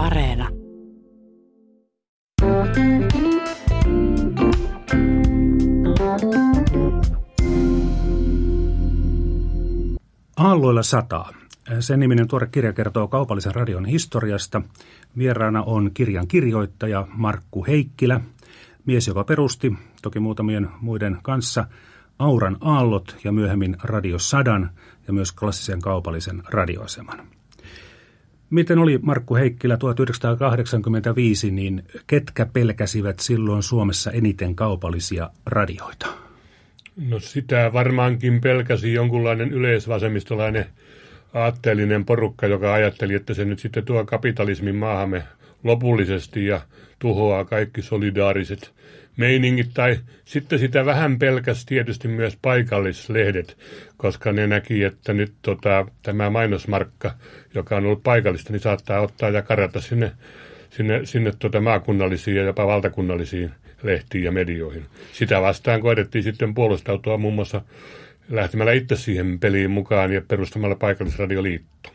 Areena. 0.00 0.48
Aalloilla 10.36 10.82
sataa. 10.82 11.32
Sen 11.80 12.00
niminen 12.00 12.28
tuore 12.28 12.46
kirja 12.46 12.72
kertoo 12.72 13.08
kaupallisen 13.08 13.54
radion 13.54 13.84
historiasta. 13.84 14.62
Vieraana 15.18 15.62
on 15.62 15.90
kirjan 15.94 16.28
kirjoittaja 16.28 17.06
Markku 17.12 17.66
Heikkilä, 17.66 18.20
mies, 18.86 19.08
joka 19.08 19.24
perusti, 19.24 19.74
toki 20.02 20.20
muutamien 20.20 20.68
muiden 20.80 21.18
kanssa, 21.22 21.64
Auran 22.18 22.56
aallot 22.60 23.16
ja 23.24 23.32
myöhemmin 23.32 23.76
Radio 23.82 24.18
Sadan 24.18 24.70
ja 25.06 25.12
myös 25.12 25.32
klassisen 25.32 25.80
kaupallisen 25.80 26.42
radioaseman. 26.48 27.39
Miten 28.50 28.78
oli 28.78 28.98
Markku 29.02 29.34
Heikkilä 29.34 29.76
1985, 29.76 31.50
niin 31.50 31.84
ketkä 32.06 32.46
pelkäsivät 32.46 33.18
silloin 33.18 33.62
Suomessa 33.62 34.10
eniten 34.10 34.54
kaupallisia 34.56 35.30
radioita? 35.46 36.06
No 37.08 37.20
sitä 37.20 37.70
varmaankin 37.72 38.40
pelkäsi 38.40 38.92
jonkunlainen 38.92 39.52
yleisvasemmistolainen 39.52 40.66
aatteellinen 41.34 42.04
porukka, 42.04 42.46
joka 42.46 42.74
ajatteli, 42.74 43.14
että 43.14 43.34
se 43.34 43.44
nyt 43.44 43.58
sitten 43.58 43.84
tuo 43.84 44.04
kapitalismin 44.04 44.76
maahamme 44.76 45.22
lopullisesti 45.64 46.46
ja 46.46 46.60
tuhoaa 46.98 47.44
kaikki 47.44 47.82
solidaariset 47.82 48.72
meiningit. 49.20 49.70
Tai 49.74 49.98
sitten 50.24 50.58
sitä 50.58 50.84
vähän 50.84 51.18
pelkäs 51.18 51.64
tietysti 51.66 52.08
myös 52.08 52.38
paikallislehdet, 52.42 53.56
koska 53.96 54.32
ne 54.32 54.46
näki, 54.46 54.84
että 54.84 55.12
nyt 55.12 55.32
tota, 55.42 55.86
tämä 56.02 56.30
mainosmarkka, 56.30 57.14
joka 57.54 57.76
on 57.76 57.86
ollut 57.86 58.02
paikallista, 58.02 58.52
niin 58.52 58.60
saattaa 58.60 59.00
ottaa 59.00 59.30
ja 59.30 59.42
karata 59.42 59.80
sinne, 59.80 60.12
sinne, 60.70 61.00
sinne 61.04 61.32
tota 61.38 61.60
maakunnallisiin 61.60 62.36
ja 62.36 62.42
jopa 62.42 62.66
valtakunnallisiin 62.66 63.50
lehtiin 63.82 64.24
ja 64.24 64.32
medioihin. 64.32 64.86
Sitä 65.12 65.40
vastaan 65.40 65.80
koetettiin 65.80 66.24
sitten 66.24 66.54
puolustautua 66.54 67.18
muun 67.18 67.34
muassa 67.34 67.62
lähtemällä 68.30 68.72
itse 68.72 68.96
siihen 68.96 69.38
peliin 69.38 69.70
mukaan 69.70 70.12
ja 70.12 70.22
perustamalla 70.28 70.76
paikallisradioliitto. 70.76 71.90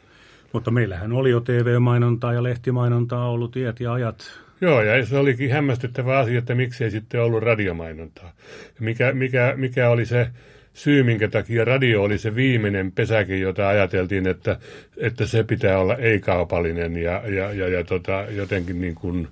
Mutta 0.53 0.71
meillähän 0.71 1.13
oli 1.13 1.29
jo 1.29 1.39
TV-mainontaa 1.39 2.33
ja 2.33 2.43
lehtimainontaa 2.43 3.29
ollut 3.29 3.51
tiet 3.51 3.79
ja 3.79 3.93
ajat. 3.93 4.44
Joo, 4.61 4.81
ja 4.81 5.05
se 5.05 5.17
olikin 5.17 5.51
hämmästyttävä 5.51 6.17
asia, 6.17 6.39
että 6.39 6.55
miksi 6.55 6.83
ei 6.83 6.91
sitten 6.91 7.21
ollut 7.21 7.43
radiomainontaa. 7.43 8.33
Mikä, 8.79 9.13
mikä, 9.13 9.53
mikä 9.57 9.89
oli 9.89 10.05
se 10.05 10.27
syy, 10.73 11.03
minkä 11.03 11.27
takia 11.27 11.65
radio 11.65 12.03
oli 12.03 12.17
se 12.17 12.35
viimeinen 12.35 12.91
pesäke, 12.91 13.37
jota 13.37 13.67
ajateltiin, 13.67 14.27
että, 14.27 14.59
että 14.97 15.25
se 15.25 15.43
pitää 15.43 15.79
olla 15.79 15.95
ei-kaupallinen 15.95 16.97
ja, 16.97 17.21
ja, 17.27 17.53
ja, 17.53 17.67
ja 17.67 17.83
tota, 17.83 18.25
jotenkin 18.29 18.81
niin 18.81 18.95
kuin 18.95 19.27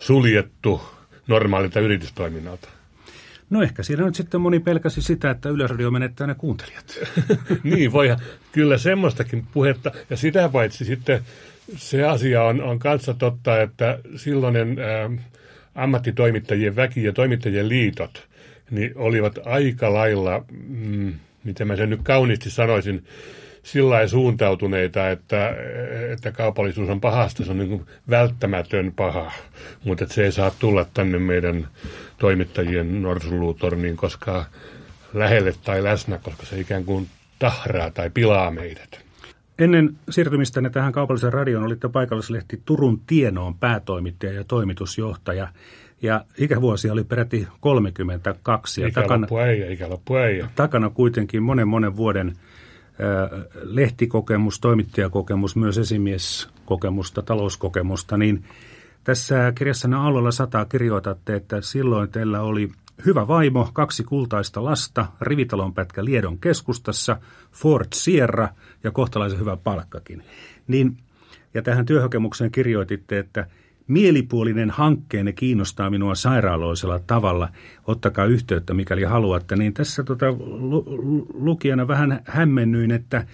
suljettu 0.00 0.82
normaalilta 1.26 1.80
yritystoiminnalta. 1.80 2.68
No 3.54 3.62
ehkä 3.62 3.82
siinä 3.82 4.04
nyt 4.04 4.14
sitten 4.14 4.40
moni 4.40 4.60
pelkäsi 4.60 5.02
sitä, 5.02 5.30
että 5.30 5.48
Yleisradio 5.48 5.90
menettää 5.90 6.26
ne 6.26 6.34
kuuntelijat. 6.34 6.98
niin, 7.62 7.92
voi 7.92 8.16
kyllä 8.52 8.78
semmoistakin 8.78 9.46
puhetta. 9.52 9.90
Ja 10.10 10.16
sitä 10.16 10.48
paitsi 10.48 10.84
sitten 10.84 11.20
se 11.76 12.04
asia 12.04 12.42
on, 12.42 12.62
on 12.62 12.78
kanssa 12.78 13.14
totta, 13.14 13.62
että 13.62 13.98
silloinen 14.16 14.78
ää, 14.78 15.10
ammattitoimittajien 15.74 16.76
väki 16.76 17.04
ja 17.04 17.12
toimittajien 17.12 17.68
liitot 17.68 18.28
niin 18.70 18.92
olivat 18.94 19.38
aika 19.44 19.92
lailla, 19.92 20.44
mm, 20.68 21.12
miten 21.44 21.66
mä 21.66 21.76
sen 21.76 21.90
nyt 21.90 22.00
kauniisti 22.02 22.50
sanoisin, 22.50 23.04
sillä 23.64 24.06
suuntautuneita, 24.06 25.10
että, 25.10 25.56
että 26.12 26.32
kaupallisuus 26.32 26.88
on 26.88 27.00
pahasta, 27.00 27.44
se 27.44 27.50
on 27.50 27.58
niin 27.58 27.86
välttämätön 28.10 28.92
paha, 28.96 29.32
mutta 29.84 30.06
se 30.08 30.24
ei 30.24 30.32
saa 30.32 30.50
tulla 30.58 30.86
tänne 30.94 31.18
meidän 31.18 31.68
toimittajien 32.18 33.02
norsuluutorniin 33.02 33.96
koska 33.96 34.44
lähelle 35.14 35.54
tai 35.64 35.82
läsnä, 35.82 36.18
koska 36.18 36.46
se 36.46 36.60
ikään 36.60 36.84
kuin 36.84 37.08
tahraa 37.38 37.90
tai 37.90 38.10
pilaa 38.10 38.50
meidät. 38.50 39.04
Ennen 39.58 39.96
siirtymistänne 40.10 40.70
tähän 40.70 40.92
kaupalliseen 40.92 41.32
radioon 41.32 41.64
olitte 41.64 41.88
paikallislehti 41.88 42.62
Turun 42.64 43.00
Tienoon 43.06 43.58
päätoimittaja 43.58 44.32
ja 44.32 44.44
toimitusjohtaja. 44.44 45.48
Ja 46.02 46.24
ikävuosia 46.38 46.92
oli 46.92 47.04
peräti 47.04 47.48
32. 47.60 48.82
Ja 48.82 48.90
takana, 48.94 49.26
äijä, 49.42 49.70
ikäloppu 49.70 50.16
äijä. 50.16 50.48
Takana 50.54 50.90
kuitenkin 50.90 51.42
monen 51.42 51.68
monen 51.68 51.96
vuoden 51.96 52.36
lehtikokemus, 53.62 54.60
toimittajakokemus, 54.60 55.56
myös 55.56 55.78
esimieskokemusta, 55.78 57.22
talouskokemusta, 57.22 58.16
niin 58.16 58.44
tässä 59.04 59.52
kirjassanne 59.54 59.96
Aallolla 59.96 60.30
sataa 60.30 60.64
kirjoitatte, 60.64 61.36
että 61.36 61.60
silloin 61.60 62.08
teillä 62.08 62.40
oli 62.40 62.70
hyvä 63.06 63.28
vaimo, 63.28 63.70
kaksi 63.72 64.04
kultaista 64.04 64.64
lasta, 64.64 65.06
rivitalonpätkä 65.20 66.04
Liedon 66.04 66.38
keskustassa, 66.38 67.16
Ford 67.52 67.86
Sierra 67.94 68.48
ja 68.84 68.90
kohtalaisen 68.90 69.40
hyvä 69.40 69.56
palkkakin. 69.56 70.22
Niin, 70.66 70.96
ja 71.54 71.62
tähän 71.62 71.86
työhakemukseen 71.86 72.50
kirjoititte, 72.50 73.18
että 73.18 73.46
mielipuolinen 73.86 74.70
hankkeenne 74.70 75.32
kiinnostaa 75.32 75.90
minua 75.90 76.14
sairaaloisella 76.14 76.98
tavalla. 76.98 77.48
Ottakaa 77.86 78.24
yhteyttä, 78.24 78.74
mikäli 78.74 79.02
haluatte. 79.02 79.56
Niin 79.56 79.74
tässä 79.74 80.04
tota, 80.04 80.32
lu- 80.46 81.28
lukijana 81.34 81.88
vähän 81.88 82.20
hämmennyin, 82.24 82.90
että 82.90 83.26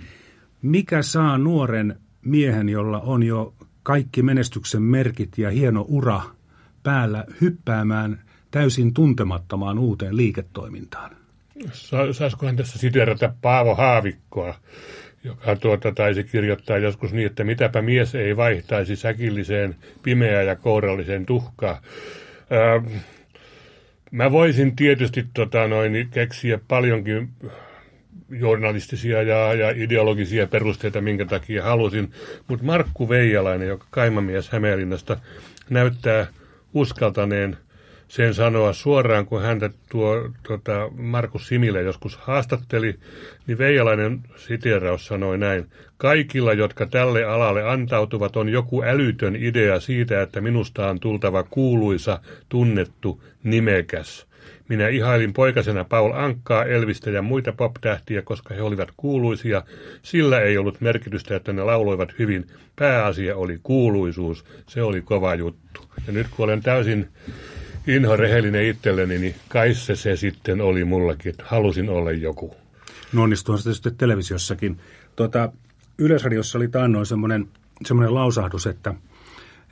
mikä 0.62 1.02
saa 1.02 1.38
nuoren 1.38 2.00
miehen, 2.22 2.68
jolla 2.68 3.00
on 3.00 3.22
jo 3.22 3.54
kaikki 3.82 4.22
menestyksen 4.22 4.82
merkit 4.82 5.38
ja 5.38 5.50
hieno 5.50 5.84
ura 5.88 6.20
päällä 6.82 7.24
hyppäämään 7.40 8.22
täysin 8.50 8.94
tuntemattomaan 8.94 9.78
uuteen 9.78 10.16
liiketoimintaan? 10.16 11.10
Saisikohan 12.12 12.56
tässä 12.56 12.78
siterata 12.78 13.34
Paavo 13.42 13.74
Haavikkoa, 13.74 14.54
joka 15.24 15.56
tuota 15.56 15.92
taisi 15.92 16.24
kirjoittaa 16.24 16.78
joskus 16.78 17.12
niin, 17.12 17.26
että 17.26 17.44
mitäpä 17.44 17.82
mies 17.82 18.14
ei 18.14 18.36
vaihtaisi 18.36 18.96
säkilliseen 18.96 19.76
pimeään 20.02 20.46
ja 20.46 20.56
kouralliseen 20.56 21.26
tuhkaan. 21.26 21.76
Öö, 22.52 22.80
mä 24.10 24.32
voisin 24.32 24.76
tietysti 24.76 25.26
tota, 25.34 25.68
noin, 25.68 26.08
keksiä 26.10 26.58
paljonkin 26.68 27.28
journalistisia 28.30 29.22
ja, 29.22 29.54
ja 29.54 29.70
ideologisia 29.70 30.46
perusteita, 30.46 31.00
minkä 31.00 31.24
takia 31.24 31.62
halusin. 31.62 32.12
Mutta 32.48 32.66
Markku 32.66 33.08
Veijalainen, 33.08 33.68
joka 33.68 33.86
kaimamies 33.90 34.48
Hämeenlinnasta, 34.48 35.16
näyttää 35.70 36.26
uskaltaneen– 36.74 37.56
sen 38.10 38.34
sanoa 38.34 38.72
suoraan, 38.72 39.26
kun 39.26 39.42
häntä 39.42 39.70
tuo 39.90 40.30
tota, 40.42 40.90
Markus 40.96 41.48
Simile 41.48 41.82
joskus 41.82 42.16
haastatteli, 42.16 42.94
niin 43.46 43.58
Veijalainen 43.58 44.20
siteraus 44.36 45.06
sanoi 45.06 45.38
näin. 45.38 45.66
Kaikilla, 45.96 46.52
jotka 46.52 46.86
tälle 46.86 47.24
alalle 47.24 47.62
antautuvat, 47.62 48.36
on 48.36 48.48
joku 48.48 48.82
älytön 48.82 49.36
idea 49.36 49.80
siitä, 49.80 50.22
että 50.22 50.40
minusta 50.40 50.88
on 50.88 51.00
tultava 51.00 51.42
kuuluisa, 51.42 52.20
tunnettu, 52.48 53.22
nimekäs. 53.42 54.26
Minä 54.68 54.88
ihailin 54.88 55.32
poikasena 55.32 55.84
Paul 55.84 56.12
Ankkaa, 56.12 56.64
Elvistä 56.64 57.10
ja 57.10 57.22
muita 57.22 57.52
pop-tähtiä, 57.52 58.22
koska 58.22 58.54
he 58.54 58.62
olivat 58.62 58.88
kuuluisia. 58.96 59.62
Sillä 60.02 60.40
ei 60.40 60.58
ollut 60.58 60.80
merkitystä, 60.80 61.36
että 61.36 61.52
ne 61.52 61.62
lauloivat 61.62 62.18
hyvin. 62.18 62.46
Pääasia 62.76 63.36
oli 63.36 63.58
kuuluisuus. 63.62 64.44
Se 64.68 64.82
oli 64.82 65.00
kova 65.00 65.34
juttu. 65.34 65.80
Ja 66.06 66.12
nyt 66.12 66.26
kun 66.36 66.44
olen 66.44 66.62
täysin 66.62 67.08
inho 67.86 68.16
rehellinen 68.16 68.64
itselleni, 68.64 69.18
niin 69.18 69.34
kai 69.48 69.74
se, 69.74 69.96
se 69.96 70.16
sitten 70.16 70.60
oli 70.60 70.84
mullakin, 70.84 71.30
että 71.30 71.44
halusin 71.46 71.88
olla 71.88 72.12
joku. 72.12 72.54
No 73.12 73.22
onnistuuhan 73.22 73.58
se 73.58 73.64
tietysti 73.64 73.90
televisiossakin. 73.90 74.78
Tuota, 75.16 75.52
Yleisradiossa 75.98 76.58
oli 76.58 76.68
taannoin 76.68 77.06
semmoinen, 77.06 77.48
semmoinen 77.86 78.14
lausahdus, 78.14 78.66
että, 78.66 78.94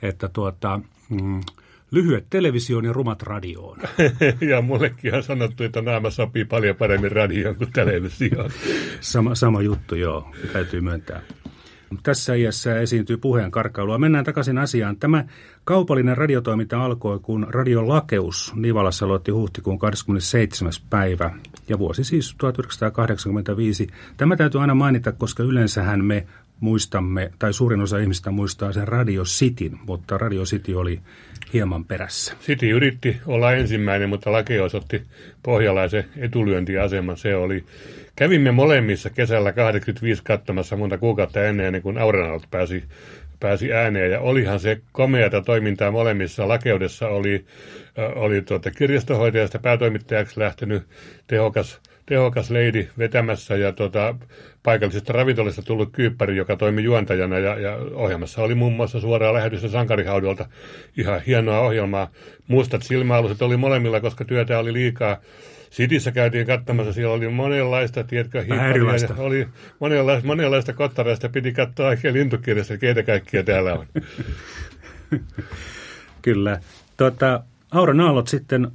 että 0.01 0.29
tuota, 0.29 0.81
mm, 1.09 1.41
lyhyet 1.91 2.25
televisioon 2.29 2.85
ja 2.85 2.93
rumat 2.93 3.23
radioon. 3.23 3.77
ja 4.49 4.61
mullekin 4.61 5.15
on 5.15 5.23
sanottu, 5.23 5.63
että 5.63 5.81
naama 5.81 6.09
sopii 6.09 6.45
paljon 6.45 6.75
paremmin 6.75 7.11
radioon 7.11 7.55
kuin 7.55 7.71
televisioon. 7.73 8.51
sama, 8.99 9.35
sama 9.35 9.61
juttu, 9.61 9.95
joo, 9.95 10.31
täytyy 10.53 10.81
myöntää. 10.81 11.21
Tässä 12.03 12.33
iässä 12.33 12.79
esiintyy 12.79 13.17
puheen 13.17 13.51
karkailua. 13.51 13.97
Mennään 13.97 14.25
takaisin 14.25 14.57
asiaan. 14.57 14.97
Tämä 14.97 15.25
kaupallinen 15.69 16.17
radiotoiminta 16.17 16.83
alkoi, 16.83 17.19
kun 17.19 17.47
radiolakeus 17.49 18.53
Nivalassa 18.55 19.05
aloitti 19.05 19.31
huhtikuun 19.31 19.79
27. 19.79 20.73
päivä 20.89 21.31
ja 21.67 21.79
vuosi 21.79 22.03
siis 22.03 22.35
1985. 22.37 23.87
Tämä 24.17 24.35
täytyy 24.35 24.61
aina 24.61 24.75
mainita, 24.75 25.11
koska 25.11 25.43
yleensähän 25.43 26.05
me 26.05 26.27
muistamme, 26.59 27.31
tai 27.39 27.53
suurin 27.53 27.81
osa 27.81 27.97
ihmistä 27.97 28.31
muistaa 28.31 28.73
sen 28.73 28.87
Radio 28.87 29.23
Cityn, 29.23 29.79
mutta 29.85 30.17
Radio 30.17 30.43
City 30.43 30.73
oli 30.73 30.99
hieman 31.53 31.85
perässä. 31.85 32.33
City 32.41 32.69
yritti 32.69 33.17
olla 33.25 33.53
ensimmäinen, 33.53 34.09
mutta 34.09 34.31
lakeus 34.31 34.75
otti 34.75 35.01
pohjalaisen 35.43 36.05
etulyöntiaseman. 36.17 37.17
Se 37.17 37.35
oli 37.35 37.63
Kävimme 38.19 38.51
molemmissa 38.51 39.09
kesällä 39.09 39.51
85 39.51 40.21
katsomassa 40.23 40.75
monta 40.75 40.97
kuukautta 40.97 41.43
ennen, 41.43 41.65
ennen 41.65 41.81
kuin 41.81 41.97
Aurenaut 41.97 42.47
pääsi 42.51 42.83
pääsi 43.39 43.73
ääneen. 43.73 44.11
Ja 44.11 44.19
olihan 44.19 44.59
se 44.59 44.81
komeata 44.91 45.41
toimintaa 45.41 45.91
molemmissa. 45.91 46.47
Lakeudessa 46.47 47.07
oli, 47.07 47.45
oli 48.15 48.41
tuota 48.41 48.71
kirjastohoitajasta 48.71 49.59
päätoimittajaksi 49.59 50.39
lähtenyt 50.39 50.83
tehokas 51.27 51.81
tehokas 52.09 52.51
leidi 52.51 52.87
vetämässä 52.97 53.55
ja 53.55 53.71
tota, 53.71 54.15
paikallisesta 54.63 55.13
ravintolasta 55.13 55.61
tullut 55.61 55.89
kyyppäri, 55.91 56.35
joka 56.35 56.55
toimi 56.55 56.83
juontajana 56.83 57.39
ja, 57.39 57.59
ja 57.59 57.77
ohjelmassa 57.93 58.41
oli 58.41 58.55
muun 58.55 58.73
muassa 58.73 58.99
suoraa 58.99 59.33
lähetystä 59.33 59.67
Sankarihaudolta. 59.67 60.45
Ihan 60.97 61.21
hienoa 61.27 61.59
ohjelmaa. 61.59 62.11
Mustat 62.47 62.83
silmäaluset 62.83 63.41
oli 63.41 63.57
molemmilla, 63.57 64.01
koska 64.01 64.25
työtä 64.25 64.59
oli 64.59 64.73
liikaa. 64.73 65.17
Sitissä 65.69 66.11
käytiin 66.11 66.47
katsomassa, 66.47 66.93
siellä 66.93 67.13
oli 67.13 67.29
monenlaista, 67.29 68.03
tiedätkö, 68.03 68.41
hiipparia, 68.41 69.15
oli 69.17 69.47
monenlaista, 69.79 70.27
monenlaista 70.27 70.73
kottareista, 70.73 71.29
piti 71.29 71.51
katsoa 71.51 71.87
oikein 71.87 72.13
lintukirjasta, 72.13 72.77
keitä 72.77 73.03
kaikkia 73.03 73.43
täällä 73.43 73.73
on. 73.73 73.85
Kyllä. 76.21 76.59
Tuota, 76.97 77.43
Aura 77.71 77.93
Naallot 77.93 78.27
sitten 78.27 78.71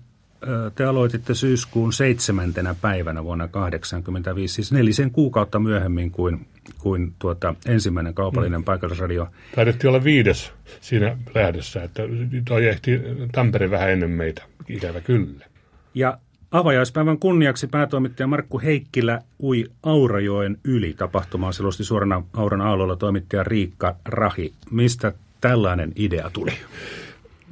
te 0.75 0.85
aloititte 0.85 1.35
syyskuun 1.35 1.93
seitsemäntenä 1.93 2.75
päivänä 2.81 3.25
vuonna 3.25 3.49
1985, 3.49 4.55
siis 4.55 4.73
nelisen 4.73 5.11
kuukautta 5.11 5.58
myöhemmin 5.58 6.11
kuin, 6.11 6.47
kuin 6.79 7.12
tuota, 7.19 7.55
ensimmäinen 7.67 8.14
kaupallinen 8.14 8.61
mm. 8.61 8.64
paikallisradio. 8.64 9.29
Taidettiin 9.55 9.88
olla 9.88 10.05
viides 10.05 10.52
siinä 10.81 11.17
lähdössä, 11.35 11.82
että 11.82 12.02
toi 12.49 12.67
ehti 12.67 13.00
Tampere 13.32 13.70
vähän 13.70 13.90
ennen 13.90 14.11
meitä, 14.11 14.43
ikävä 14.69 15.00
kyllä. 15.00 15.47
Ja 15.94 16.19
avajaispäivän 16.54 17.18
kunniaksi 17.18 17.66
päätoimittaja 17.66 18.26
Markku 18.26 18.60
Heikkilä 18.60 19.20
ui 19.42 19.64
Aurajoen 19.82 20.56
yli 20.64 20.94
tapahtumaan 20.96 21.52
selosti 21.52 21.84
suorana 21.84 22.22
Auran 22.32 22.60
aallolla 22.60 22.96
toimittaja 22.96 23.44
Riikka 23.44 23.96
Rahi. 24.04 24.52
Mistä 24.70 25.12
tällainen 25.40 25.92
idea 25.96 26.30
tuli? 26.32 26.52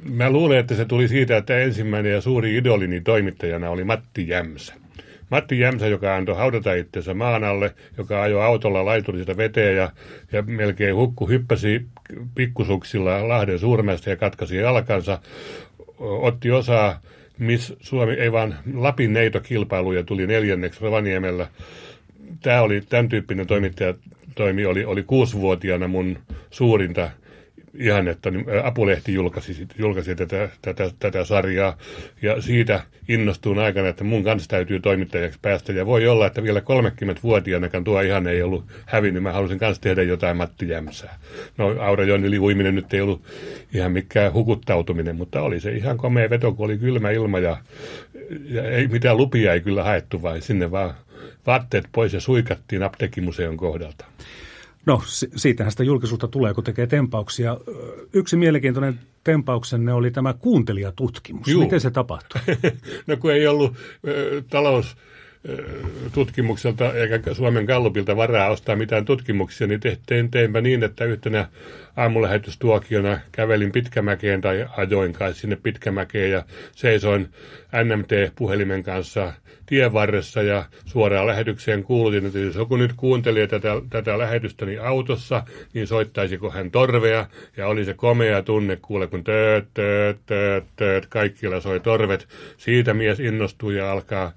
Mä 0.09 0.29
luulen, 0.29 0.57
että 0.57 0.75
se 0.75 0.85
tuli 0.85 1.07
siitä, 1.07 1.37
että 1.37 1.59
ensimmäinen 1.59 2.11
ja 2.11 2.21
suuri 2.21 2.57
idolini 2.57 3.01
toimittajana 3.01 3.69
oli 3.69 3.83
Matti 3.83 4.27
Jämsä. 4.27 4.73
Matti 5.29 5.59
Jämsä, 5.59 5.87
joka 5.87 6.15
antoi 6.15 6.35
haudata 6.35 6.73
itsensä 6.73 7.13
maan 7.13 7.43
alle, 7.43 7.75
joka 7.97 8.21
ajoi 8.21 8.43
autolla 8.43 8.85
laiturista 8.85 9.37
veteen 9.37 9.77
ja, 9.77 9.91
ja 10.31 10.41
melkein 10.41 10.95
hukku 10.95 11.29
hyppäsi 11.29 11.85
pikkusuksilla 12.35 13.27
Lahden 13.27 13.59
suurmesta 13.59 14.09
ja 14.09 14.15
katkasi 14.15 14.57
jalkansa, 14.57 15.19
otti 15.99 16.51
osaa 16.51 16.99
Miss 17.43 17.73
Suomi, 17.81 18.13
ei 18.13 18.31
vaan 18.31 18.55
Lapin 18.73 19.13
neitokilpailuja 19.13 20.03
tuli 20.03 20.27
neljänneksi 20.27 20.81
Rovaniemellä. 20.81 21.47
Tämä 22.41 22.61
oli 22.61 22.81
tämän 22.81 23.09
tyyppinen 23.09 23.47
toimittaja 23.47 23.93
toimi, 24.35 24.65
oli, 24.65 24.85
oli 24.85 25.03
kuusivuotiaana 25.03 25.87
mun 25.87 26.17
suurinta 26.51 27.09
ihan, 27.79 28.07
että 28.07 28.31
niin, 28.31 28.45
Apulehti 28.63 29.13
julkaisi, 29.13 29.67
julkaisi 29.77 30.15
tätä, 30.15 30.49
tätä, 30.61 30.91
tätä 30.99 31.23
sarjaa 31.23 31.77
ja 32.21 32.41
siitä 32.41 32.83
innostuin 33.07 33.59
aikana, 33.59 33.87
että 33.87 34.03
mun 34.03 34.23
kanssa 34.23 34.49
täytyy 34.49 34.79
toimittajaksi 34.79 35.39
päästä 35.41 35.73
ja 35.73 35.85
voi 35.85 36.07
olla, 36.07 36.27
että 36.27 36.43
vielä 36.43 36.59
30-vuotiaanakaan 36.59 37.83
tuo 37.83 38.01
ihan 38.01 38.27
ei 38.27 38.41
ollut 38.41 38.65
hävinnyt. 38.85 39.23
Mä 39.23 39.31
halusin 39.31 39.59
kanssa 39.59 39.81
tehdä 39.81 40.03
jotain 40.03 40.37
Matti 40.37 40.69
Jämsää. 40.69 41.19
No 41.57 41.75
Aura 41.79 42.03
Jonnili 42.03 42.39
uiminen 42.39 42.75
nyt 42.75 42.93
ei 42.93 43.01
ollut 43.01 43.21
ihan 43.73 43.91
mikään 43.91 44.33
hukuttautuminen, 44.33 45.15
mutta 45.15 45.41
oli 45.41 45.59
se 45.59 45.71
ihan 45.71 45.97
komea 45.97 46.29
veto, 46.29 46.53
kun 46.53 46.65
oli 46.65 46.77
kylmä 46.77 47.11
ilma 47.11 47.39
ja, 47.39 47.57
ja 48.45 48.69
ei 48.69 48.87
mitään 48.87 49.17
lupia 49.17 49.53
ei 49.53 49.61
kyllä 49.61 49.83
haettu, 49.83 50.21
vaan 50.21 50.41
sinne 50.41 50.71
vaan 50.71 50.93
vaatteet 51.47 51.85
pois 51.91 52.13
ja 52.13 52.19
suikattiin 52.19 52.83
apteekimuseon 52.83 53.57
kohdalta. 53.57 54.05
No, 54.85 55.01
siitähän 55.35 55.71
sitä 55.71 55.83
julkisuutta 55.83 56.27
tulee, 56.27 56.53
kun 56.53 56.63
tekee 56.63 56.87
tempauksia. 56.87 57.57
Yksi 58.13 58.35
mielenkiintoinen 58.35 58.99
tempauksenne 59.23 59.93
oli 59.93 60.11
tämä 60.11 60.33
kuuntelijatutkimus. 60.33 61.47
Juu. 61.47 61.63
Miten 61.63 61.81
se 61.81 61.91
tapahtui? 61.91 62.41
no 63.07 63.17
kun 63.17 63.33
ei 63.33 63.47
ollut 63.47 63.71
äh, 63.71 64.43
talous 64.49 64.97
tutkimukselta 66.13 66.93
eikä 66.93 67.33
Suomen 67.33 67.65
Gallupilta 67.65 68.15
varaa 68.15 68.49
ostaa 68.49 68.75
mitään 68.75 69.05
tutkimuksia, 69.05 69.67
niin 69.67 69.79
tein, 70.05 70.31
teinpä 70.31 70.61
niin, 70.61 70.83
että 70.83 71.05
yhtenä 71.05 71.47
aamulähetystuokiona 71.95 73.19
kävelin 73.31 73.71
Pitkämäkeen 73.71 74.41
tai 74.41 74.65
ajoin 74.77 75.13
kai 75.13 75.33
sinne 75.33 75.55
Pitkämäkeen 75.55 76.31
ja 76.31 76.43
seisoin 76.75 77.29
NMT-puhelimen 77.83 78.83
kanssa 78.83 79.33
tien 79.65 79.93
varressa 79.93 80.41
ja 80.41 80.65
suoraan 80.85 81.27
lähetykseen 81.27 81.83
kuulutin, 81.83 82.25
että 82.25 82.39
jos 82.39 82.55
joku 82.55 82.75
nyt 82.75 82.93
kuunteli 82.97 83.47
tätä, 83.47 83.69
tätä 83.89 84.17
lähetystäni 84.17 84.77
autossa, 84.77 85.43
niin 85.73 85.87
soittaisiko 85.87 86.49
hän 86.51 86.71
torvea 86.71 87.25
ja 87.57 87.67
oli 87.67 87.85
se 87.85 87.93
komea 87.93 88.41
tunne 88.41 88.77
kuule, 88.81 89.07
kun 89.07 89.23
tööt, 89.23 89.65
tööt, 89.73 90.17
tööt, 90.25 90.65
tööt, 90.75 91.05
kaikilla 91.09 91.59
soi 91.59 91.79
torvet. 91.79 92.27
Siitä 92.57 92.93
mies 92.93 93.19
innostui 93.19 93.77
ja 93.77 93.91
alkaa 93.91 94.31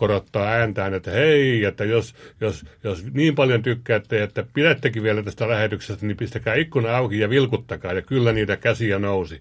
korottaa 0.00 0.48
ääntään, 0.48 0.94
että 0.94 1.10
hei, 1.10 1.64
että 1.64 1.84
jos, 1.84 2.14
jos, 2.40 2.64
jos 2.84 3.04
niin 3.12 3.34
paljon 3.34 3.62
tykkäätte, 3.62 4.22
että 4.22 4.44
pidättekin 4.54 5.02
vielä 5.02 5.22
tästä 5.22 5.48
lähetyksestä, 5.48 6.06
niin 6.06 6.16
pistäkää 6.16 6.54
ikkuna 6.54 6.96
auki 6.96 7.18
ja 7.18 7.30
vilkuttakaa. 7.30 7.92
Ja 7.92 8.02
kyllä 8.02 8.32
niitä 8.32 8.56
käsiä 8.56 8.98
nousi. 8.98 9.40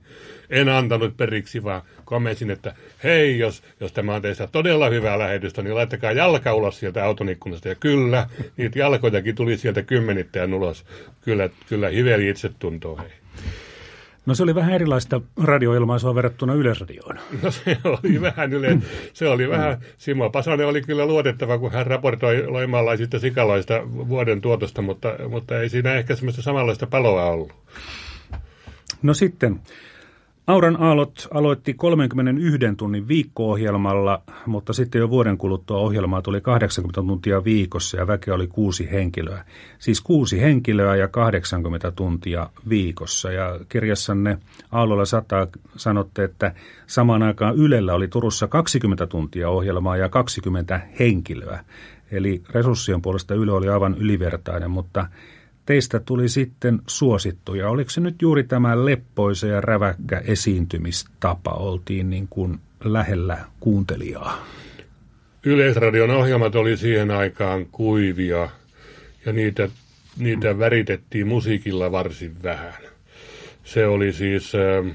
En 0.50 0.70
antanut 0.70 1.18
periksi, 1.18 1.64
vaan 1.64 1.82
komensin, 2.06 2.52
että 2.52 2.74
hei, 3.04 3.40
jos, 3.40 3.64
jos 3.80 3.94
tämä 3.94 4.16
on 4.16 4.22
teistä 4.22 4.48
todella 4.48 4.90
hyvää 4.90 5.20
lähetystä, 5.20 5.62
niin 5.62 5.76
laittakaa 5.76 6.12
jalka 6.12 6.54
ulos 6.54 6.80
sieltä 6.80 7.06
auton 7.06 7.30
ikkunasta. 7.30 7.70
Ja 7.70 7.76
kyllä, 7.76 8.30
niitä 8.58 8.80
jalkojakin 8.80 9.36
tuli 9.36 9.58
sieltä 9.58 9.82
kymmenittäin 9.82 10.54
ulos. 10.54 10.86
Kyllä, 11.22 11.50
kyllä 11.70 11.90
hiveli 11.90 12.30
itse 12.30 12.50
tuntuu, 12.60 12.98
hei. 12.98 13.19
No 14.26 14.36
se 14.36 14.44
oli 14.44 14.56
vähän 14.56 14.74
erilaista 14.74 15.22
radioilmaisua 15.44 16.16
verrattuna 16.16 16.54
Yleisradioon. 16.54 17.20
No 17.44 17.52
se 17.52 17.78
oli 17.84 18.22
vähän 18.22 18.54
yle, 18.54 18.78
se 19.14 19.28
oli 19.28 19.50
vähän, 19.50 19.78
Simo 19.98 20.30
Pasanen 20.30 20.68
oli 20.68 20.82
kyllä 20.82 21.06
luotettava, 21.06 21.58
kun 21.58 21.72
hän 21.72 21.88
raportoi 21.88 22.48
loimalaisista 22.48 23.20
sikaloista 23.20 23.74
vuoden 23.86 24.42
tuotosta, 24.42 24.82
mutta, 24.82 25.16
mutta 25.30 25.60
ei 25.60 25.70
siinä 25.70 25.94
ehkä 25.94 26.16
semmoista 26.16 26.42
samanlaista 26.42 26.88
paloa 26.88 27.26
ollut. 27.26 27.54
No 29.02 29.14
sitten, 29.14 29.60
Auran 30.50 30.82
Aallot 30.82 31.28
aloitti 31.34 31.74
31 31.74 32.60
tunnin 32.78 33.08
viikko-ohjelmalla, 33.08 34.22
mutta 34.46 34.74
sitten 34.74 35.00
jo 35.00 35.10
vuoden 35.10 35.38
kuluttua 35.38 35.78
ohjelmaa 35.78 36.22
tuli 36.22 36.42
80 36.42 37.02
tuntia 37.02 37.44
viikossa 37.44 37.98
ja 37.98 38.08
väkeä 38.08 38.34
oli 38.34 38.48
kuusi 38.48 38.92
henkilöä. 38.92 39.46
Siis 39.80 40.02
kuusi 40.02 40.42
henkilöä 40.42 40.96
ja 40.96 41.08
80 41.08 41.92
tuntia 41.92 42.50
viikossa. 42.70 43.32
Ja 43.32 43.60
kirjassanne 43.70 44.38
Aallolla 44.72 45.06
sataa 45.06 45.48
sanotte, 45.76 46.24
että 46.24 46.54
samaan 46.88 47.24
aikaan 47.24 47.56
Ylellä 47.56 47.94
oli 47.94 48.08
Turussa 48.08 48.48
20 48.48 49.08
tuntia 49.08 49.50
ohjelmaa 49.50 49.98
ja 49.98 50.10
20 50.10 50.82
henkilöä. 51.00 51.66
Eli 52.12 52.44
resurssien 52.50 53.02
puolesta 53.02 53.36
Yle 53.36 53.52
oli 53.52 53.70
aivan 53.70 53.96
ylivertainen, 53.98 54.72
mutta 54.72 55.08
teistä 55.70 56.00
tuli 56.00 56.30
sitten 56.30 56.80
suosittuja. 56.88 57.70
Oliko 57.70 57.90
se 57.90 58.02
nyt 58.02 58.22
juuri 58.22 58.44
tämä 58.44 58.86
leppoisa 58.86 59.48
ja 59.48 59.62
räväkkä 59.62 60.22
esiintymistapa? 60.26 61.52
Oltiin 61.52 62.10
niin 62.10 62.28
kuin 62.30 62.60
lähellä 62.84 63.38
kuuntelijaa. 63.60 64.46
Yleisradion 65.44 66.10
ohjelmat 66.10 66.56
oli 66.56 66.78
siihen 66.78 67.12
aikaan 67.12 67.66
kuivia 67.66 68.50
ja 69.26 69.34
niitä, 69.34 69.70
niitä 70.18 70.60
väritettiin 70.60 71.28
musiikilla 71.28 71.92
varsin 71.92 72.44
vähän. 72.44 72.84
Se 73.64 73.88
oli 73.88 74.14
siis... 74.14 74.56
Ähm, 74.56 74.88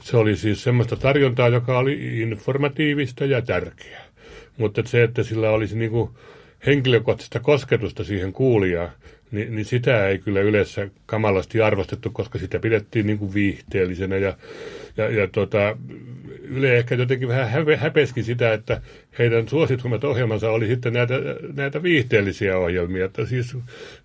se 0.00 0.16
oli 0.16 0.36
siis 0.36 0.62
semmoista 0.62 0.96
tarjontaa, 0.96 1.48
joka 1.48 1.78
oli 1.78 2.20
informatiivista 2.20 3.24
ja 3.24 3.42
tärkeää. 3.42 4.04
Mutta 4.56 4.82
se, 4.86 5.02
että 5.02 5.22
sillä 5.22 5.50
olisi 5.50 5.78
niin 5.78 6.10
henkilökohtaista 6.66 7.40
kosketusta 7.40 8.04
siihen 8.04 8.32
kuulijaan, 8.32 8.90
niin, 9.30 9.54
niin 9.56 9.64
sitä 9.64 10.08
ei 10.08 10.18
kyllä 10.18 10.40
yleensä 10.40 10.88
kamalasti 11.06 11.60
arvostettu, 11.60 12.10
koska 12.10 12.38
sitä 12.38 12.58
pidettiin 12.58 13.06
niin 13.06 13.18
kuin 13.18 13.34
viihteellisenä 13.34 14.16
ja, 14.16 14.36
ja, 15.00 15.10
ja 15.10 15.26
tota, 15.26 15.76
Yle 16.50 16.78
ehkä 16.78 16.94
jotenkin 16.94 17.28
vähän 17.28 17.50
häpeski 17.76 18.22
sitä, 18.22 18.52
että 18.52 18.80
heidän 19.18 19.48
suositummat 19.48 20.04
ohjelmansa 20.04 20.50
oli 20.50 20.66
sitten 20.66 20.92
näitä, 20.92 21.14
näitä 21.54 21.82
viihteellisiä 21.82 22.58
ohjelmia. 22.58 23.04
Että 23.04 23.26
siis, 23.26 23.56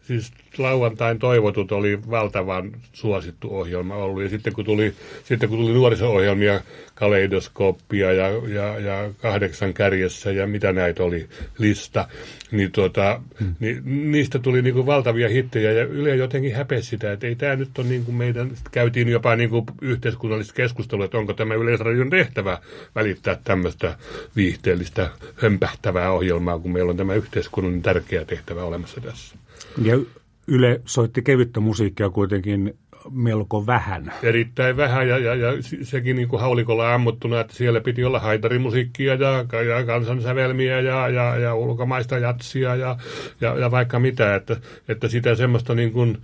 siis 0.02 0.32
lauantain 0.58 1.20
toivotut 1.20 1.72
oli 1.72 2.00
valtavan 2.10 2.72
suosittu 2.94 3.58
ohjelma 3.58 3.96
ollut. 3.96 4.24
Ja 4.24 4.30
sitten 4.30 4.54
kun 4.54 4.66
tuli, 4.66 4.94
sitten 5.24 5.50
kun 5.50 5.58
tuli 5.58 5.74
nuoriso-ohjelmia, 5.74 6.62
kaleidoskooppia 6.96 8.14
ja, 8.14 8.28
ja, 8.48 8.80
ja 8.80 9.10
kahdeksan 9.22 9.74
kärjessä 9.74 10.32
ja 10.32 10.48
mitä 10.48 10.74
näitä 10.74 11.04
oli, 11.04 11.28
lista, 11.58 12.08
niin, 12.52 12.72
tuota, 12.72 13.22
hmm. 13.40 13.56
niin 13.60 13.82
niistä 14.12 14.40
tuli 14.40 14.62
niin 14.62 14.74
kuin 14.74 14.86
valtavia 14.86 15.30
hittejä. 15.30 15.72
Ja 15.72 15.84
Yle 15.84 16.16
jotenkin 16.16 16.56
häpesi 16.56 16.90
sitä, 16.90 17.12
että 17.12 17.28
ei 17.28 17.36
tämä 17.36 17.56
nyt 17.56 17.80
ole 17.80 17.88
niin 17.88 18.06
kuin 18.06 18.16
meidän, 18.16 18.52
käytiin 18.72 19.10
jopa 19.10 19.36
niin 19.36 19.50
kuin 19.50 19.66
yhteiskunnallista 19.82 20.54
keskustelua, 20.54 20.85
että 21.06 21.18
onko 21.18 21.34
tämä 21.34 21.54
Yleisradion 21.54 22.10
tehtävä 22.10 22.58
välittää 22.96 23.38
tämmöistä 23.44 23.98
viihteellistä 24.36 25.10
hömpähtävää 25.36 26.12
ohjelmaa, 26.12 26.60
kun 26.60 26.74
meillä 26.74 26.90
on 26.90 26.98
tämä 26.98 27.14
yhteiskunnan 27.14 27.82
tärkeä 27.82 28.26
tehtävä 28.26 28.64
olemassa 28.64 29.02
tässä. 29.02 29.36
Ja 29.82 30.00
Yle 30.48 30.82
soitti 30.86 31.22
kevyttä 31.22 31.60
musiikkia 31.60 32.10
kuitenkin 32.10 32.78
melko 33.12 33.66
vähän. 33.66 34.14
Erittäin 34.24 34.78
vähän 34.78 35.08
ja, 35.08 35.18
ja, 35.18 35.36
ja 35.36 35.52
sekin 35.82 36.16
niin 36.16 36.28
kuin 36.28 36.40
haulikolla 36.40 36.94
ammuttuna, 36.94 37.40
että 37.40 37.54
siellä 37.54 37.82
piti 37.82 38.04
olla 38.04 38.20
haitarimusiikkia 38.20 39.14
ja, 39.16 39.46
ja 39.64 39.86
kansansävelmiä 39.86 40.80
ja, 40.80 41.10
ja, 41.10 41.38
ja 41.38 41.56
ulkomaista 41.56 42.18
jatsia 42.18 42.76
ja, 42.76 42.98
ja, 43.42 43.60
ja 43.60 43.72
vaikka 43.72 44.00
mitä, 44.00 44.36
että, 44.36 44.58
että 44.88 45.08
sitä 45.08 45.36
semmoista 45.36 45.76
niin 45.76 45.92
kuin 45.92 46.18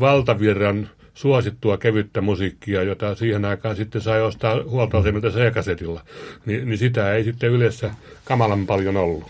valtavirran 0.00 0.88
suosittua 1.14 1.78
kevyttä 1.78 2.20
musiikkia, 2.20 2.82
jota 2.82 3.14
siihen 3.14 3.44
aikaan 3.44 3.76
sitten 3.76 4.00
sai 4.00 4.22
ostaa 4.22 4.64
huoltoasemilta 4.64 5.30
C-kasetilla, 5.30 6.02
niin, 6.46 6.68
niin 6.68 6.78
sitä 6.78 7.14
ei 7.14 7.24
sitten 7.24 7.50
yleensä 7.50 7.94
kamalan 8.24 8.66
paljon 8.66 8.96
ollut. 8.96 9.24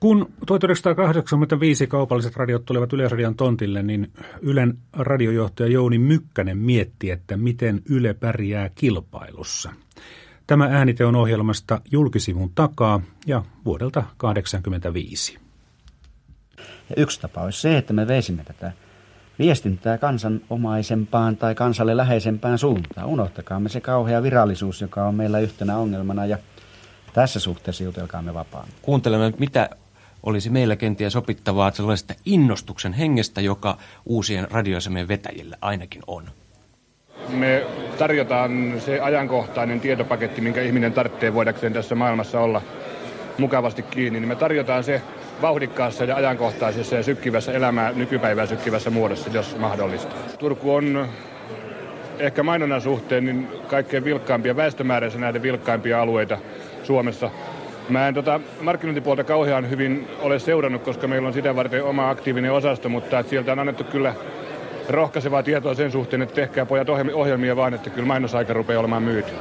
Kun 0.00 0.32
1985 0.46 1.86
kaupalliset 1.86 2.36
radiot 2.36 2.64
tulivat 2.64 2.92
Yleisradion 2.92 3.34
tontille, 3.34 3.82
niin 3.82 4.12
Ylen 4.42 4.78
radiojohtaja 4.92 5.68
Jouni 5.68 5.98
Mykkänen 5.98 6.58
mietti, 6.58 7.10
että 7.10 7.36
miten 7.36 7.82
Yle 7.88 8.14
pärjää 8.14 8.70
kilpailussa. 8.74 9.72
Tämä 10.46 10.64
äänite 10.64 11.04
on 11.04 11.16
ohjelmasta 11.16 11.80
julkisivun 11.90 12.50
takaa 12.54 13.00
ja 13.26 13.42
vuodelta 13.64 14.00
1985. 14.00 15.38
Yksi 16.96 17.20
tapa 17.20 17.40
olisi 17.40 17.60
se, 17.60 17.78
että 17.78 17.92
me 17.92 18.06
veisimme 18.06 18.44
tätä 18.44 18.72
viestintää 19.38 19.98
kansanomaisempaan 19.98 21.36
tai 21.36 21.54
kansalle 21.54 21.96
läheisempään 21.96 22.58
suuntaan. 22.58 23.06
Unohtakaamme 23.06 23.68
se 23.68 23.80
kauhea 23.80 24.22
virallisuus, 24.22 24.80
joka 24.80 25.04
on 25.04 25.14
meillä 25.14 25.38
yhtenä 25.38 25.76
ongelmana 25.76 26.26
ja 26.26 26.38
tässä 27.12 27.40
suhteessa 27.40 27.84
jutelkaamme 27.84 28.34
vapaan. 28.34 28.68
Kuuntelemme, 28.82 29.32
mitä 29.38 29.70
olisi 30.22 30.50
meillä 30.50 30.76
kenties 30.76 31.16
opittavaa 31.16 31.70
sellaisesta 31.70 32.14
innostuksen 32.24 32.92
hengestä, 32.92 33.40
joka 33.40 33.76
uusien 34.06 34.50
radioasemien 34.50 35.08
vetäjillä 35.08 35.56
ainakin 35.60 36.02
on. 36.06 36.24
Me 37.28 37.66
tarjotaan 37.98 38.72
se 38.78 39.00
ajankohtainen 39.00 39.80
tietopaketti, 39.80 40.40
minkä 40.40 40.62
ihminen 40.62 40.92
tarvitsee 40.92 41.34
voidakseen 41.34 41.72
tässä 41.72 41.94
maailmassa 41.94 42.40
olla 42.40 42.62
mukavasti 43.38 43.82
kiinni. 43.82 44.20
Niin 44.20 44.28
me 44.28 44.36
tarjotaan 44.36 44.84
se 44.84 45.02
vauhdikkaassa 45.42 46.04
ja 46.04 46.16
ajankohtaisessa 46.16 46.96
ja 46.96 47.02
sykkivässä 47.02 47.52
elämää 47.52 47.92
nykypäivää 47.92 48.46
sykkivässä 48.46 48.90
muodossa, 48.90 49.30
jos 49.32 49.56
mahdollista. 49.58 50.14
Turku 50.38 50.74
on 50.74 51.08
ehkä 52.18 52.42
mainonnan 52.42 52.80
suhteen 52.80 53.24
niin 53.24 53.48
kaikkein 53.68 54.04
vilkkaimpia, 54.04 54.56
väestömääränsä 54.56 55.18
näiden 55.18 55.42
vilkkaimpia 55.42 56.02
alueita 56.02 56.38
Suomessa. 56.82 57.30
Mä 57.88 58.08
en 58.08 58.14
tota 58.14 58.40
markkinointipuolta 58.60 59.24
kauhean 59.24 59.70
hyvin 59.70 60.08
ole 60.20 60.38
seurannut, 60.38 60.82
koska 60.82 61.08
meillä 61.08 61.28
on 61.28 61.34
sitä 61.34 61.56
varten 61.56 61.84
oma 61.84 62.10
aktiivinen 62.10 62.52
osasto, 62.52 62.88
mutta 62.88 63.18
että 63.18 63.30
sieltä 63.30 63.52
on 63.52 63.58
annettu 63.58 63.84
kyllä 63.84 64.14
rohkaisevaa 64.88 65.42
tietoa 65.42 65.74
sen 65.74 65.92
suhteen, 65.92 66.22
että 66.22 66.34
tehkää 66.34 66.66
pojat 66.66 66.88
ohjelmia 67.14 67.56
vaan, 67.56 67.74
että 67.74 67.90
kyllä 67.90 68.06
mainosaika 68.06 68.52
rupeaa 68.52 68.80
olemaan 68.80 69.02
myyty. 69.02 69.32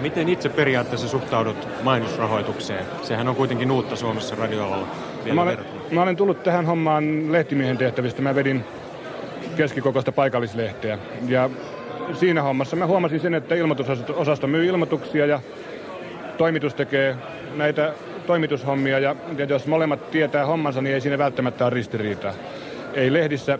Miten 0.00 0.28
itse 0.28 0.48
periaatteessa 0.48 1.08
suhtaudut 1.08 1.68
mainosrahoitukseen? 1.82 2.84
Sehän 3.02 3.28
on 3.28 3.36
kuitenkin 3.36 3.70
uutta 3.70 3.96
Suomessa 3.96 4.36
radioalalla 4.36 4.86
vielä 5.24 5.34
mä 5.34 5.42
olen, 5.42 5.58
mä 5.90 6.02
olen 6.02 6.16
tullut 6.16 6.42
tähän 6.42 6.66
hommaan 6.66 7.32
lehtimiehen 7.32 7.78
tehtävistä. 7.78 8.22
Mä 8.22 8.34
vedin 8.34 8.64
keskikokoista 9.56 10.12
paikallislehteä. 10.12 10.98
Ja 11.28 11.50
siinä 12.12 12.42
hommassa 12.42 12.76
mä 12.76 12.86
huomasin 12.86 13.20
sen, 13.20 13.34
että 13.34 13.54
ilmoitusosasto 13.54 14.46
myy 14.46 14.66
ilmoituksia 14.66 15.26
ja 15.26 15.40
toimitus 16.38 16.74
tekee 16.74 17.16
näitä 17.56 17.92
toimitushommia. 18.26 18.98
Ja, 18.98 19.16
ja 19.38 19.44
jos 19.44 19.66
molemmat 19.66 20.10
tietää 20.10 20.46
hommansa, 20.46 20.82
niin 20.82 20.94
ei 20.94 21.00
siinä 21.00 21.18
välttämättä 21.18 21.64
ole 21.64 21.74
ristiriitaa. 21.74 22.32
Ei 22.94 23.12
lehdissä 23.12 23.58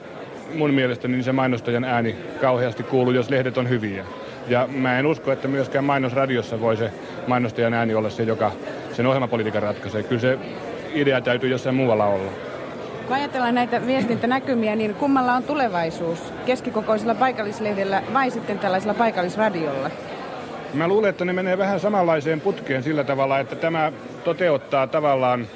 mun 0.55 0.75
mielestä 0.75 1.09
niin 1.09 1.25
se 1.25 1.33
mainostajan 1.33 1.85
ääni 1.85 2.17
kauheasti 2.41 2.83
kuulu, 2.83 3.11
jos 3.11 3.31
lehdet 3.31 3.59
on 3.59 3.69
hyviä. 3.69 4.05
Ja 4.49 4.69
mä 4.73 4.99
en 4.99 5.07
usko, 5.07 5.33
että 5.33 5.49
myöskään 5.49 5.85
mainosradiossa 5.85 6.61
voi 6.61 6.77
se 6.77 6.91
mainostajan 7.27 7.75
ääni 7.75 7.95
olla 7.95 8.11
se, 8.11 8.23
joka 8.23 8.53
sen 8.93 9.07
ohjelmapolitiikan 9.07 9.63
ratkaisee. 9.63 10.03
Kyllä 10.03 10.21
se 10.21 10.39
idea 10.95 11.21
täytyy 11.21 11.51
jossain 11.51 11.77
muualla 11.77 12.07
olla. 12.07 12.31
Kun 13.07 13.17
ajatellaan 13.17 13.55
näitä 13.55 13.87
viestintänäkymiä, 13.87 14.77
niin 14.77 14.95
kummalla 14.95 15.33
on 15.33 15.43
tulevaisuus? 15.43 16.19
Keskikokoisella 16.47 17.15
paikallislehdellä 17.15 18.03
vai 18.13 18.31
sitten 18.31 18.59
tällaisella 18.59 18.95
paikallisradiolla? 18.95 19.91
Mä 20.75 20.89
luulen, 20.89 21.11
että 21.11 21.25
ne 21.25 21.33
menee 21.33 21.59
vähän 21.59 21.81
samanlaiseen 21.81 22.41
putkeen 22.41 22.83
sillä 22.83 23.05
tavalla, 23.05 23.39
että 23.39 23.57
tämä 23.57 23.93
toteuttaa 24.25 24.87
tavallaan 24.87 25.47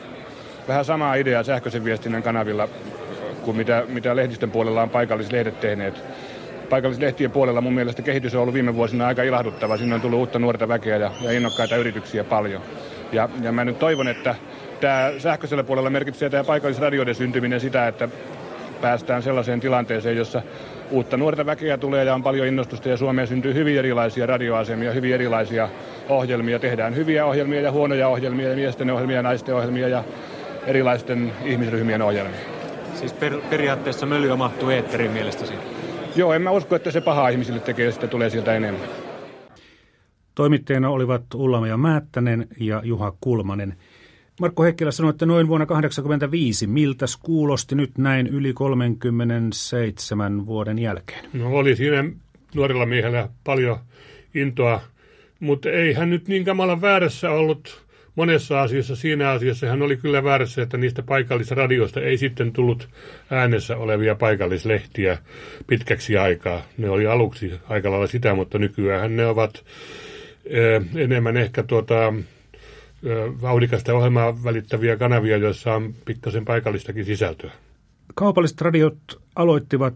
vähän 0.69 0.85
samaa 0.85 1.15
ideaa 1.15 1.43
sähköisen 1.43 1.85
viestinnän 1.85 2.23
kanavilla 2.23 2.69
kuin 3.45 3.57
mitä, 3.57 3.85
mitä 3.89 4.17
lehdistön 4.17 4.51
puolella 4.51 4.83
on 4.83 4.91
paikallislehdet 4.91 5.61
tehneet 5.61 6.05
paikallislehtien 6.73 7.31
puolella 7.31 7.61
mun 7.61 7.73
mielestä 7.73 8.03
kehitys 8.03 8.35
on 8.35 8.43
ollut 8.43 8.55
viime 8.55 8.75
vuosina 8.75 9.07
aika 9.07 9.23
ilahduttava. 9.23 9.77
Sinne 9.77 9.95
on 9.95 10.01
tullut 10.01 10.19
uutta 10.19 10.39
nuorta 10.39 10.69
väkeä 10.69 10.97
ja, 10.97 11.11
ja 11.21 11.33
innokkaita 11.33 11.77
yrityksiä 11.77 12.25
paljon. 12.25 12.63
Ja, 13.13 13.29
ja 13.43 13.53
mä 13.53 13.65
nyt 13.65 13.79
toivon, 13.79 14.09
että 14.09 14.35
tämä 14.83 15.13
sähköisellä 15.19 15.65
puolella 15.65 15.91
merkitsee 15.91 16.31
tämä 16.31 16.45
paikallisradioiden 16.45 17.15
syntyminen 17.15 17.61
sitä, 17.61 17.89
että 17.89 18.09
päästään 18.81 19.23
sellaiseen 19.23 19.61
tilanteeseen, 19.61 20.17
jossa 20.17 20.43
uutta 20.91 21.17
nuorta 21.17 21.47
väkeä 21.47 21.79
tulee 21.79 22.05
ja 22.05 22.15
on 22.15 22.23
paljon 22.23 22.47
innostusta 22.47 22.89
ja 22.89 22.97
Suomeen 22.97 23.29
syntyy 23.29 23.55
hyvin 23.55 23.79
erilaisia 23.79 24.27
radioasemia, 24.27 24.93
hyvin 24.93 25.15
erilaisia 25.15 25.69
ohjelmia. 26.09 26.59
Tehdään 26.59 26.97
hyviä 26.97 27.27
ohjelmia 27.27 27.61
ja 27.61 27.73
huonoja 27.73 28.09
ohjelmia 28.09 28.49
ja 28.49 28.55
miesten 28.55 28.91
ohjelmia 28.91 29.17
ja 29.17 29.23
naisten 29.23 29.55
ohjelmia 29.55 29.89
ja 29.89 30.05
erilaisten 30.67 31.33
ihmisryhmien 31.45 32.03
ohjelmia. 32.03 32.41
Siis 32.95 33.13
per, 33.13 33.41
periaatteessa 33.51 34.07
mölyä 34.07 34.37
mahtuu 34.37 34.71
eetterin 34.71 35.11
mielestäsi? 35.11 35.55
Joo, 36.17 36.33
en 36.33 36.43
mä 36.43 36.51
usko, 36.51 36.77
että 36.77 36.91
se 36.91 37.01
paha 37.01 37.29
ihmisille 37.29 37.61
tekee, 37.61 37.85
jos 37.85 37.95
sitä 37.95 38.07
tulee 38.07 38.31
sieltä 38.31 38.55
enemmän. 38.55 38.89
Toimittajina 40.35 40.91
olivat 40.91 41.23
Ullama 41.35 41.77
Määttänen 41.77 42.47
ja 42.61 42.81
Juha 42.85 43.13
Kulmanen. 43.21 43.77
Markku 44.41 44.63
Heikkilä 44.63 44.91
sanoi, 44.91 45.11
että 45.11 45.27
noin 45.27 45.49
vuonna 45.49 45.67
1985. 45.67 46.67
Miltä 46.67 47.07
kuulosti 47.23 47.75
nyt 47.75 47.99
näin 47.99 48.27
yli 48.27 48.53
37 48.53 50.47
vuoden 50.47 50.79
jälkeen? 50.79 51.25
No 51.33 51.57
oli 51.57 51.77
siinä 51.77 52.05
nuorilla 52.55 52.87
miehellä 52.87 53.29
paljon 53.45 53.79
intoa, 54.35 54.81
mutta 55.41 55.71
ei 55.71 55.93
hän 55.93 56.11
nyt 56.11 56.29
niin 56.29 56.45
kamalan 56.45 56.81
väärässä 56.81 57.31
ollut 57.31 57.83
monessa 58.17 58.63
asiassa, 58.63 58.97
siinä 58.97 59.31
asiassa 59.31 59.67
hän 59.67 59.83
oli 59.83 59.97
kyllä 59.97 60.25
väärässä, 60.25 60.63
että 60.63 60.77
niistä 60.77 61.03
paikallisradioista 61.03 62.01
ei 62.01 62.19
sitten 62.19 62.53
tullut 62.53 62.89
äänessä 63.31 63.77
olevia 63.77 64.15
paikallislehtiä 64.15 65.19
pitkäksi 65.67 66.17
aikaa. 66.17 66.63
Ne 66.79 66.91
oli 66.91 67.07
aluksi 67.07 67.53
aika 67.69 67.91
lailla 67.91 68.07
sitä, 68.07 68.35
mutta 68.35 68.59
nykyään 68.59 69.17
ne 69.17 69.27
ovat 69.27 69.65
ö, 70.55 70.81
enemmän 70.95 71.37
ehkä 71.37 71.63
tuota, 71.63 72.15
vauhdikasta 73.43 73.95
ohjelmaa 73.95 74.45
välittäviä 74.45 74.97
kanavia, 74.97 75.37
joissa 75.37 75.75
on 75.75 75.95
pikkasen 76.05 76.45
paikallistakin 76.45 77.05
sisältöä. 77.05 77.51
Kaupalliset 78.15 78.61
radiot 78.61 79.23
aloittivat 79.37 79.95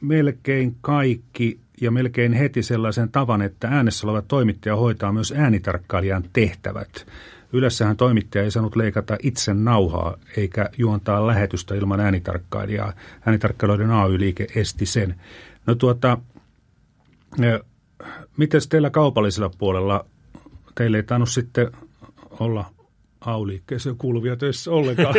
melkein 0.00 0.76
kaikki 0.80 1.60
ja 1.80 1.90
melkein 1.90 2.32
heti 2.32 2.62
sellaisen 2.62 3.10
tavan, 3.10 3.42
että 3.42 3.68
äänessä 3.68 4.06
oleva 4.06 4.22
toimittaja 4.22 4.76
hoitaa 4.76 5.12
myös 5.12 5.34
äänitarkkailijan 5.36 6.24
tehtävät. 6.32 7.06
Ylessähän 7.52 7.96
toimittaja 7.96 8.44
ei 8.44 8.50
saanut 8.50 8.76
leikata 8.76 9.16
itse 9.22 9.54
nauhaa 9.54 10.16
eikä 10.36 10.70
juontaa 10.78 11.26
lähetystä 11.26 11.74
ilman 11.74 12.00
äänitarkkailijaa. 12.00 12.92
Äänitarkkailijoiden 13.26 13.90
AY-liike 13.90 14.46
esti 14.54 14.86
sen. 14.86 15.14
No 15.66 15.74
tuota, 15.74 16.18
miten 18.36 18.60
teillä 18.68 18.90
kaupallisella 18.90 19.50
puolella, 19.58 20.04
teille 20.74 20.96
ei 20.96 21.02
tainnut 21.02 21.28
sitten 21.30 21.70
olla 22.40 22.64
AY-liikkeeseen 23.20 23.96
kuuluvia 23.96 24.36
töissä 24.36 24.70
ollenkaan. 24.70 25.14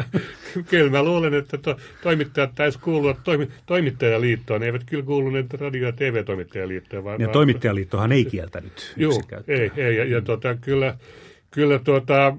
kyllä 0.70 0.90
mä 0.90 1.02
luulen, 1.02 1.34
että 1.34 1.58
to, 1.58 1.76
toimittajat 2.02 2.54
taisi 2.54 2.78
kuulua 2.78 3.16
toimi, 3.24 3.48
toimittajaliittoon. 3.66 4.60
Ne 4.60 4.66
eivät 4.66 4.84
kyllä 4.86 5.04
kuuluneet 5.04 5.54
radio- 5.54 5.86
ja 5.86 5.92
TV-toimittajaliittoon. 5.92 7.04
Vaan, 7.04 7.20
ja 7.20 7.28
toimittajaliittohan 7.28 8.12
ei 8.12 8.24
kieltänyt 8.24 8.94
Joo, 8.96 9.22
ei, 9.48 9.70
ei. 9.76 9.96
Ja, 9.96 10.04
ja 10.04 10.22
tota, 10.22 10.54
kyllä 10.54 10.96
kyllä 11.54 11.78
tuota, 11.78 12.36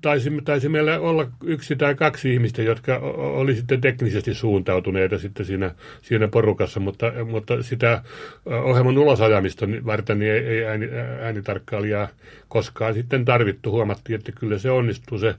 taisi, 0.00 0.30
taisi 0.44 0.68
meillä 0.68 1.00
olla 1.00 1.26
yksi 1.44 1.76
tai 1.76 1.94
kaksi 1.94 2.32
ihmistä, 2.32 2.62
jotka 2.62 2.98
oli 3.16 3.54
sitten 3.54 3.80
teknisesti 3.80 4.34
suuntautuneita 4.34 5.18
sitten 5.18 5.46
siinä, 5.46 5.74
siinä 6.02 6.28
porukassa, 6.28 6.80
mutta, 6.80 7.12
mutta 7.30 7.62
sitä 7.62 8.02
ohjelman 8.46 8.98
ulosajamista 8.98 9.66
varten 9.86 10.18
niin 10.18 10.32
ei, 10.32 10.38
ei 10.38 10.64
ääni, 10.64 10.88
äänitarkkailijaa 11.20 12.08
koskaan 12.48 12.94
sitten 12.94 13.24
tarvittu. 13.24 13.70
Huomattiin, 13.70 14.18
että 14.18 14.32
kyllä 14.32 14.58
se 14.58 14.70
onnistuu 14.70 15.18
se, 15.18 15.34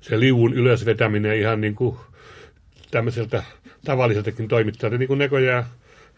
se 0.00 0.20
liuun 0.20 0.54
ylösvetäminen 0.54 1.38
ihan 1.38 1.60
niin 1.60 1.74
kuin 1.74 1.96
tämmöiseltä 2.90 3.42
tavalliseltakin 3.84 4.48
toimittajalta, 4.48 4.98
niin 4.98 5.08
kuin 5.08 5.18
näköjään 5.18 5.64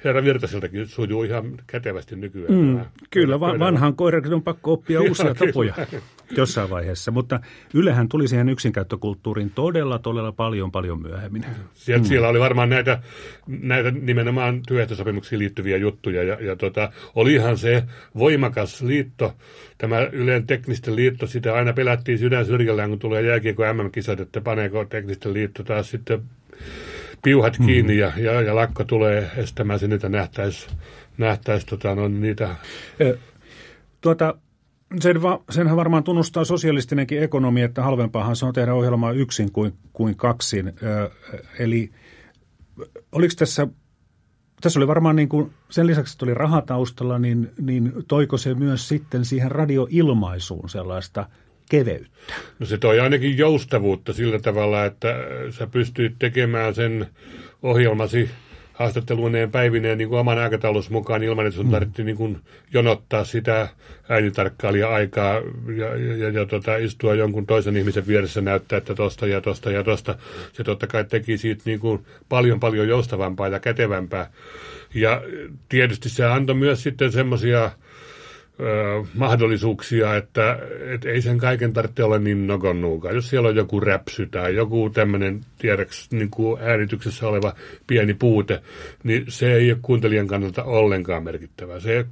herra 0.05 0.25
Virtaseltakin 0.25 0.87
sujuu 0.87 1.23
ihan 1.23 1.53
kätevästi 1.67 2.17
nykyään. 2.17 2.55
Mm, 2.55 2.81
kyllä, 3.11 3.41
va- 3.41 3.59
vanhan 3.59 3.95
koiran 3.95 4.35
on 4.35 4.43
pakko 4.43 4.73
oppia 4.73 5.01
uusia 5.01 5.35
tapoja. 5.35 5.75
jossain 6.37 6.71
vaiheessa. 6.71 7.11
Mutta 7.11 7.41
Ylehän 7.75 8.09
tuli 8.09 8.29
siihen 8.29 8.49
yksinkäyttökulttuuriin 8.49 9.51
todella, 9.51 9.99
todella 9.99 10.33
paljon, 10.33 10.73
paljon 10.73 11.03
myöhemmin. 11.03 11.45
Sieltä, 11.75 12.03
mm. 12.03 12.09
Siellä 12.09 12.29
oli 12.29 12.41
varmaan 12.41 12.69
näitä, 12.69 13.03
näitä 13.47 13.91
nimenomaan 13.91 14.61
työehtosopimuksiin 14.69 15.39
liittyviä 15.39 15.77
juttuja. 15.77 16.23
Ja, 16.23 16.39
ja 16.41 16.57
tota, 16.57 16.93
olihan 17.15 17.59
se 17.59 17.83
voimakas 18.19 18.83
liitto, 18.83 19.37
tämä 19.79 20.01
Ylen 20.13 20.47
teknisten 20.47 20.97
liitto, 20.97 21.27
sitä 21.27 21.55
aina 21.55 21.73
pelättiin 21.73 22.19
sydän 22.19 22.47
syrjällään, 22.47 22.91
kun 22.91 22.99
tulee 22.99 23.23
jääkiekko 23.23 23.63
MM-kisat, 23.73 24.21
että 24.21 24.41
paneeko 24.41 24.85
teknisten 24.85 25.33
liitto 25.35 25.63
taas 25.63 25.91
sitten 25.91 26.23
piuhat 27.23 27.59
mm. 27.59 27.67
kiinni 27.67 27.99
ja, 27.99 28.13
ja, 28.17 28.41
ja 28.41 28.55
lakko 28.55 28.85
tulee 28.85 29.31
estämään 29.37 29.79
sen, 29.79 29.93
että 29.93 30.09
nähtäisi, 31.19 31.67
tota, 31.67 31.95
no, 31.95 32.09
niitä. 32.09 32.57
Tuota, 34.01 34.35
sen 35.01 35.23
va, 35.23 35.43
senhän 35.51 35.77
varmaan 35.77 36.05
tunnustaa 36.05 36.45
sosialistinenkin 36.45 37.23
ekonomi, 37.23 37.63
että 37.63 37.83
halvempaahan 37.83 38.37
se 38.37 38.47
on 38.47 38.53
tehdä 38.53 38.75
ohjelmaa 38.75 39.13
yksin 39.13 39.53
kuin, 39.53 39.73
kuin 39.93 40.17
kaksin. 40.17 40.73
Ö, 40.83 41.11
eli 41.59 41.91
oliko 43.13 43.35
tässä, 43.39 43.67
tässä 44.61 44.79
oli 44.79 44.87
varmaan 44.87 45.17
niin 45.17 45.29
kuin, 45.29 45.51
sen 45.71 45.87
lisäksi, 45.87 46.15
että 46.15 46.25
oli 46.25 46.35
rahataustalla, 46.35 47.19
niin, 47.19 47.51
niin 47.61 47.93
toiko 48.09 48.39
se 48.39 48.55
myös 48.55 48.89
sitten 48.89 49.25
siihen 49.25 49.51
radioilmaisuun 49.51 50.69
sellaista 50.69 51.27
keveyttä? 51.71 52.35
No 52.59 52.67
se 52.67 52.79
toi 52.79 53.01
ainakin 53.01 53.39
joustavuutta 53.39 54.13
sillä 54.13 54.39
tavalla, 54.39 54.85
että 54.85 55.15
sä 55.51 55.67
pystyit 55.67 56.13
tekemään 56.19 56.75
sen 56.75 57.07
ohjelmasi– 57.63 58.31
haastatteluineen 58.73 59.51
päivineen 59.51 59.99
niin 59.99 60.09
kuin 60.09 60.19
oman 60.19 60.39
aikataulus 60.39 60.91
mukaan 60.91 61.23
ilman, 61.23 61.47
että 61.47 61.57
sun 61.57 61.67
mm. 61.67 61.73
tarvitsi 61.73 62.05
niin 62.05 62.17
kuin 62.17 62.41
jonottaa 62.73 63.25
sitä 63.25 63.69
äänitarkkailija-aikaa 64.09 65.35
ja, 65.77 65.97
ja, 65.97 66.17
ja, 66.17 66.29
ja 66.29 66.47
tota, 66.47 66.77
istua 66.77 67.15
jonkun 67.15 67.47
toisen 67.47 67.77
ihmisen 67.77 68.07
vieressä 68.07 68.41
näyttää, 68.41 68.77
että 68.77 68.95
tosta 68.95 69.27
ja 69.27 69.41
tosta 69.41 69.71
ja 69.71 69.85
tosta. 69.85 70.15
Se 70.53 70.65
totta 70.65 70.87
kai 70.87 71.05
teki 71.05 71.39
siitä 71.39 71.63
niin 71.65 71.81
kuin 71.81 72.07
paljon 72.29 72.61
paljon 72.61 72.89
joustavampaa 72.89 73.49
ja 73.49 73.61
kätevämpää. 73.61 74.31
Ja 74.95 75.23
tietysti 75.69 76.09
se 76.09 76.25
antoi 76.25 76.57
myös 76.57 76.83
sitten 76.83 77.13
semmoisia 77.13 77.71
mahdollisuuksia, 79.15 80.17
että 80.17 80.59
et 80.95 81.05
ei 81.05 81.23
sen 81.23 81.39
kaiken 81.39 81.73
tarvitse 81.73 82.05
olla 82.05 82.19
niin 82.19 82.47
nokonnuukaan. 82.47 83.15
Jos 83.15 83.29
siellä 83.29 83.49
on 83.49 83.57
joku 83.57 83.81
räpsy 83.81 84.27
tai 84.27 84.55
joku 84.55 84.91
tämmöinen 84.91 85.41
tiedäks 85.59 86.09
niin 86.11 86.31
kuin 86.31 86.63
äänityksessä 86.63 87.29
oleva 87.29 87.55
pieni 87.87 88.15
puute, 88.15 88.63
niin 89.05 89.25
se 89.29 89.53
ei 89.53 89.73
ole 89.73 89.79
kuuntelijan 89.83 90.27
kannalta 90.27 90.65
ollenkaan 90.65 91.25
merkittävää. 91.25 91.81
Se 91.81 92.07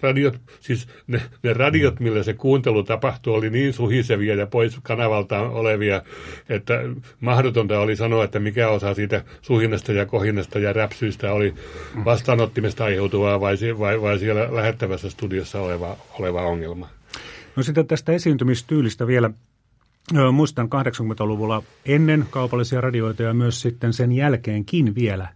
radiot, 0.00 0.40
siis 0.60 0.88
ne, 1.06 1.22
ne 1.42 1.52
radiot, 1.52 2.00
millä 2.00 2.22
se 2.22 2.34
kuuntelu 2.34 2.82
tapahtui, 2.82 3.34
oli 3.34 3.50
niin 3.50 3.72
suhisevia 3.72 4.34
ja 4.34 4.46
pois 4.46 4.78
kanavalta 4.82 5.40
olevia, 5.40 6.02
että 6.48 6.74
mahdotonta 7.20 7.80
oli 7.80 7.96
sanoa, 7.96 8.24
että 8.24 8.38
mikä 8.38 8.68
osa 8.68 8.94
siitä 8.94 9.24
suhinnasta 9.42 9.92
ja 9.92 10.06
kohinnasta 10.06 10.58
ja 10.58 10.72
räpsyistä 10.72 11.32
oli 11.32 11.54
vastaanottimesta 12.04 12.84
aiheutuvaa 12.84 13.40
vai, 13.40 13.56
vai, 13.78 14.02
vai 14.02 14.18
siellä 14.18 14.54
lähettävässä 14.54 15.10
studiossa 15.10 15.60
oleva, 15.60 15.96
oleva 16.18 16.42
ongelma. 16.42 16.88
No 17.56 17.62
sitten 17.62 17.86
tästä 17.86 18.12
esiintymistyylistä 18.12 19.06
vielä. 19.06 19.30
Muistan 20.32 20.66
80-luvulla 20.66 21.62
ennen 21.86 22.26
kaupallisia 22.30 22.80
radioita 22.80 23.22
ja 23.22 23.34
myös 23.34 23.60
sitten 23.60 23.92
sen 23.92 24.12
jälkeenkin 24.12 24.94
vielä, 24.94 25.28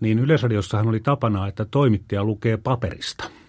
niin 0.00 0.18
Yleisradiossahan 0.18 0.88
oli 0.88 1.00
tapana, 1.00 1.48
että 1.48 1.64
toimittaja 1.64 2.24
lukee 2.24 2.56
paperista– 2.56 3.24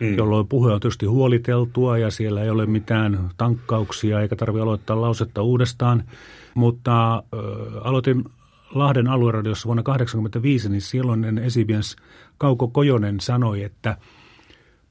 mm. 0.00 0.16
jolloin 0.16 0.48
puhe 0.48 0.72
on 0.72 0.80
tietysti 0.80 1.06
huoliteltua 1.06 1.98
ja 1.98 2.10
siellä 2.10 2.42
ei 2.42 2.50
ole 2.50 2.66
mitään 2.66 3.30
tankkauksia 3.36 4.20
eikä 4.20 4.36
tarvitse 4.36 4.62
aloittaa 4.62 5.00
lausetta 5.00 5.42
uudestaan. 5.42 6.04
Mutta 6.54 7.14
äh, 7.16 7.22
aloitin 7.84 8.24
Lahden 8.74 9.08
alueradiossa 9.08 9.66
vuonna 9.66 9.82
1985, 9.82 10.68
niin 10.68 10.80
silloinen 10.80 11.38
esimies 11.38 11.96
Kauko 12.38 12.68
Kojonen 12.68 13.20
sanoi, 13.20 13.62
että 13.62 13.96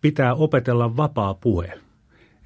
pitää 0.02 0.36
opetella 0.36 0.98
vapaa 0.98 1.34
puhe. 1.34 1.74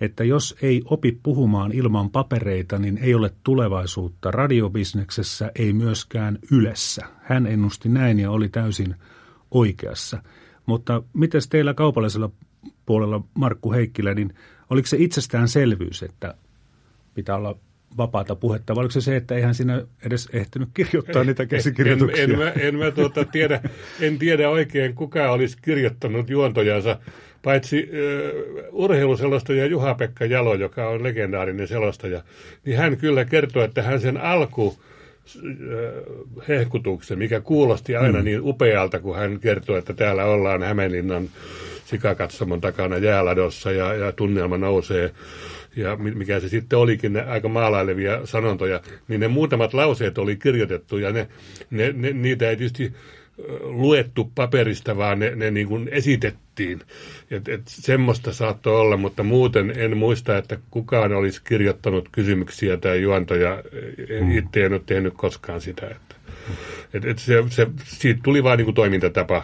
Että 0.02 0.24
jos 0.24 0.56
ei 0.62 0.82
opi 0.86 1.20
puhumaan 1.24 1.72
ilman 1.72 2.10
papereita, 2.10 2.80
niin 2.80 2.98
ei 2.98 3.16
ole 3.16 3.34
tulevaisuutta 3.44 4.32
radiobisneksessä, 4.32 5.52
ei 5.56 5.74
myöskään 5.74 6.40
ylessä. 6.52 7.06
Hän 7.22 7.48
ennusti 7.48 7.90
näin 7.90 8.20
ja 8.20 8.32
oli 8.32 8.50
täysin 8.50 8.96
oikeassa. 9.52 10.24
Mutta 10.66 11.04
miten 11.14 11.42
teillä 11.50 11.74
kaupallisella 11.74 12.30
puolella 12.86 13.24
Markku 13.34 13.72
Heikkilä, 13.72 14.14
niin 14.14 14.34
oliko 14.70 14.88
se 14.88 14.98
itsestäänselvyys, 15.00 16.04
että 16.04 16.34
pitää 17.14 17.36
olla 17.36 17.56
vapaata 17.98 18.36
puhetta, 18.36 18.76
vai 18.76 18.82
oliko 18.82 18.92
se 18.92 19.02
se, 19.02 19.16
että 19.16 19.36
eihän 19.36 19.56
sinä 19.56 19.86
edes 20.06 20.30
ehtinyt 20.34 20.70
kirjoittaa 20.74 21.24
niitä 21.24 21.46
käsikirjoituksia? 21.46 22.24
En, 22.24 22.32
en, 22.32 22.42
en, 22.42 22.54
en 22.56 22.76
mä 22.76 22.92
tuota 22.92 23.26
tiedä, 23.26 23.62
en 24.00 24.18
tiedä 24.20 24.50
oikein, 24.50 24.96
kuka 24.96 25.32
olisi 25.32 25.58
kirjoittanut 25.62 26.30
juontojansa, 26.30 27.00
paitsi 27.44 27.90
uh, 28.72 28.84
urheiluselostaja 28.84 29.66
Juha-Pekka 29.66 30.26
Jalo, 30.26 30.54
joka 30.56 30.90
on 30.90 31.04
legendaarinen 31.04 31.68
selostaja, 31.68 32.24
niin 32.66 32.78
hän 32.78 32.98
kyllä 32.98 33.26
kertoo, 33.26 33.64
että 33.64 33.84
hän 33.84 34.02
sen 34.02 34.18
alku 34.18 34.78
hehkutuksen, 36.48 37.18
mikä 37.18 37.42
kuulosti 37.42 37.96
aina 37.96 38.20
mm. 38.20 38.26
niin 38.26 38.42
upealta, 38.42 39.00
kun 39.00 39.16
hän 39.16 39.40
kertoi, 39.40 39.80
että 39.80 39.94
täällä 39.94 40.26
ollaan 40.26 40.64
Hämeenlinnan 40.64 41.30
sikakatsomon 41.92 42.62
takana 42.62 42.98
jääladossa 42.98 43.72
ja, 43.72 43.94
ja 43.94 44.12
tunnelma 44.12 44.58
nousee 44.58 45.14
ja 45.76 45.96
mikä 45.96 46.40
se 46.40 46.50
sitten 46.50 46.80
olikin, 46.80 47.14
ne 47.14 47.22
aika 47.22 47.50
maalailevia 47.50 48.26
sanontoja, 48.26 48.82
niin 49.08 49.20
ne 49.20 49.28
muutamat 49.28 49.74
lauseet 49.74 50.18
oli 50.18 50.36
kirjoitettu 50.36 50.98
ja 50.98 51.12
ne, 51.12 51.28
ne, 51.70 51.92
ne, 51.96 52.14
niitä 52.14 52.50
ei 52.50 52.58
tietysti 52.58 52.94
luettu 53.62 54.32
paperista, 54.36 54.98
vaan 54.98 55.20
ne, 55.20 55.36
ne 55.36 55.52
niin 55.52 55.68
kuin 55.68 55.90
esitettiin. 55.92 56.82
Et, 57.32 57.48
et 57.48 57.62
semmoista 57.66 58.34
saattoi 58.34 58.76
olla, 58.76 58.98
mutta 58.98 59.24
muuten 59.24 59.74
en 59.76 59.98
muista, 59.98 60.38
että 60.38 60.58
kukaan 60.72 61.14
olisi 61.14 61.42
kirjoittanut 61.44 62.10
kysymyksiä 62.12 62.78
tai 62.78 63.02
juontoja. 63.02 63.64
Mm. 64.22 64.38
Itse 64.38 64.66
en 64.66 64.74
ole 64.74 64.82
tehnyt 64.86 65.14
koskaan 65.18 65.62
sitä. 65.62 65.88
Että, 65.88 66.16
et, 66.94 67.06
et 67.06 67.20
se, 67.20 67.44
se, 67.50 67.68
siitä 67.84 68.20
tuli 68.24 68.44
vain 68.44 68.58
niin 68.58 68.66
kuin 68.66 68.76
toimintatapa 68.76 69.44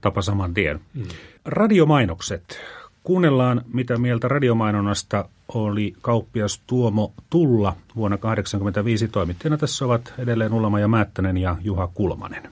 tapa 0.00 0.22
saman 0.22 0.54
tien. 0.54 0.80
Mm. 0.94 1.02
Radiomainokset. 1.44 2.60
Kuunnellaan, 3.02 3.62
mitä 3.72 3.96
mieltä 3.96 4.28
radiomainonnasta 4.28 5.28
oli 5.54 5.94
kauppias 6.00 6.62
Tuomo 6.66 7.12
Tulla 7.30 7.76
vuonna 7.96 8.18
1985. 8.18 9.08
Toimittajana 9.08 9.56
tässä 9.56 9.84
ovat 9.84 10.14
edelleen 10.18 10.52
Ullama 10.52 10.80
ja 10.80 10.88
Määttänen 10.88 11.36
ja 11.36 11.56
Juha 11.60 11.86
Kulmanen. 11.94 12.42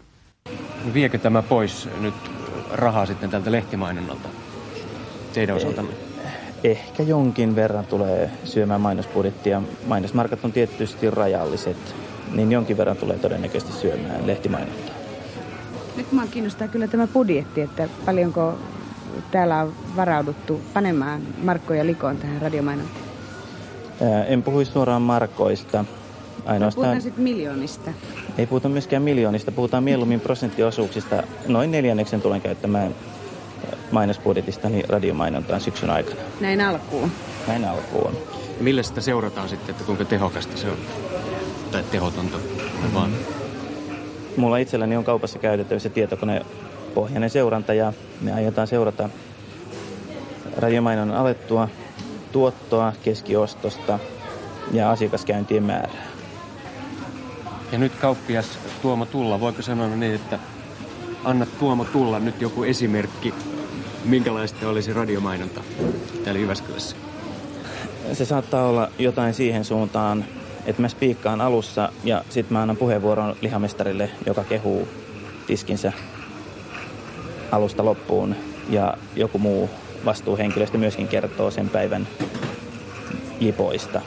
Viekö 0.95 1.19
tämä 1.19 1.43
pois 1.43 1.89
nyt 2.01 2.15
rahaa 2.73 3.07
sitten 3.07 3.31
tältä 3.31 3.53
lehtimainonnalta 3.53 4.29
teidän 5.37 5.57
osaltanne? 5.57 5.93
Ehkä 6.65 7.03
jonkin 7.03 7.57
verran 7.57 7.87
tulee 7.87 8.31
syömään 8.45 8.81
mainosbudjettia. 8.81 9.63
Mainosmarkat 9.87 10.45
on 10.45 10.53
tietysti 10.53 11.11
rajalliset, 11.11 11.95
niin 12.33 12.53
jonkin 12.53 12.77
verran 12.77 12.97
tulee 12.97 13.19
todennäköisesti 13.19 13.73
syömään 13.73 14.27
lehtimainontaa. 14.27 14.96
Nyt 15.97 16.13
minua 16.13 16.27
kiinnostaa 16.27 16.69
kyllä 16.69 16.89
tämä 16.89 17.07
budjetti, 17.07 17.61
että 17.61 17.89
paljonko 18.07 18.59
täällä 19.31 19.61
on 19.61 19.73
varauduttu 19.97 20.61
panemaan 20.75 21.21
markkoja 21.43 21.87
likoon 21.87 22.17
tähän 22.17 22.43
radiomainontaan. 22.43 23.07
En 24.29 24.43
puhuisi 24.43 24.73
suoraan 24.73 25.03
markoista. 25.03 25.85
Ainoastaan... 26.47 26.83
Puhutaan 26.83 27.03
sitten 27.03 27.25
miljoonista. 27.25 27.91
Ei 28.39 28.47
puhuta 28.47 28.69
myöskään 28.69 29.03
miljoonista, 29.03 29.53
puhutaan 29.53 29.85
mieluummin 29.85 30.21
prosenttiosuuksista. 30.21 31.23
Noin 31.49 31.71
neljänneksen 31.71 32.23
tulen 32.23 32.41
käyttämään 32.41 32.95
mainosbudjetistani 33.91 34.83
radiomainontaan 34.89 35.61
syksyn 35.61 35.91
aikana. 35.91 36.21
Näin 36.41 36.61
alkuun. 36.61 37.11
Näin 37.49 37.65
alkuun. 37.65 38.17
Millä 38.61 38.83
sitä 38.83 39.01
seurataan 39.01 39.49
sitten, 39.49 39.71
että 39.71 39.85
kuinka 39.85 40.05
tehokasta 40.05 40.57
se 40.57 40.71
on? 40.71 40.77
Tai 41.73 41.83
tehotonta? 41.91 42.39
Vaan 42.95 43.11
Mulla 44.37 44.57
itselläni 44.57 44.97
on 44.97 45.05
kaupassa 45.05 45.39
käytettävissä 45.39 45.89
tietokonepohjainen 45.89 47.31
seuranta 47.31 47.75
ja 47.75 47.93
me 48.21 48.33
aiotaan 48.33 48.67
seurata 48.67 49.09
radiomainon 50.57 51.11
alettua 51.11 51.69
tuottoa, 52.33 52.93
keskiostosta 53.05 53.99
ja 54.73 54.91
asiakaskäyntien 54.91 55.63
määrää. 55.63 56.07
Ja 57.73 57.79
nyt 57.79 57.93
kauppias 58.01 58.59
Tuomo 58.83 59.07
Tulla, 59.07 59.41
voiko 59.41 59.63
sanoa 59.63 59.89
niin, 59.89 60.15
että 60.15 60.39
anna 61.25 61.47
Tuomo 61.59 61.85
Tulla 61.85 62.21
nyt 62.21 62.41
joku 62.41 62.65
esimerkki, 62.65 63.35
minkälaista 64.05 64.69
olisi 64.69 64.93
radiomainonta 64.93 65.61
täällä 66.25 66.41
Jyväskylässä? 66.41 66.97
Se 68.13 68.25
saattaa 68.25 68.69
olla 68.69 68.89
jotain 68.99 69.35
siihen 69.35 69.65
suuntaan, 69.65 70.25
että 70.67 70.83
mä 70.83 70.89
spiikkaan 70.89 71.41
alussa 71.41 71.93
ja 72.05 72.25
sitten 72.29 72.53
mä 72.53 72.63
annan 72.63 72.77
puheenvuoron 72.77 73.37
lihamestarille, 73.41 74.11
joka 74.27 74.45
kehuu 74.45 74.89
tiskinsä 75.47 75.93
alusta 77.53 77.85
loppuun 77.85 78.35
ja 78.71 78.95
joku 79.17 79.39
muu 79.39 79.71
vastuuhenkilöstö 80.05 80.79
myöskin 80.79 81.09
kertoo 81.09 81.51
sen 81.51 81.69
päivän 81.69 82.09
jipoista. 83.41 84.01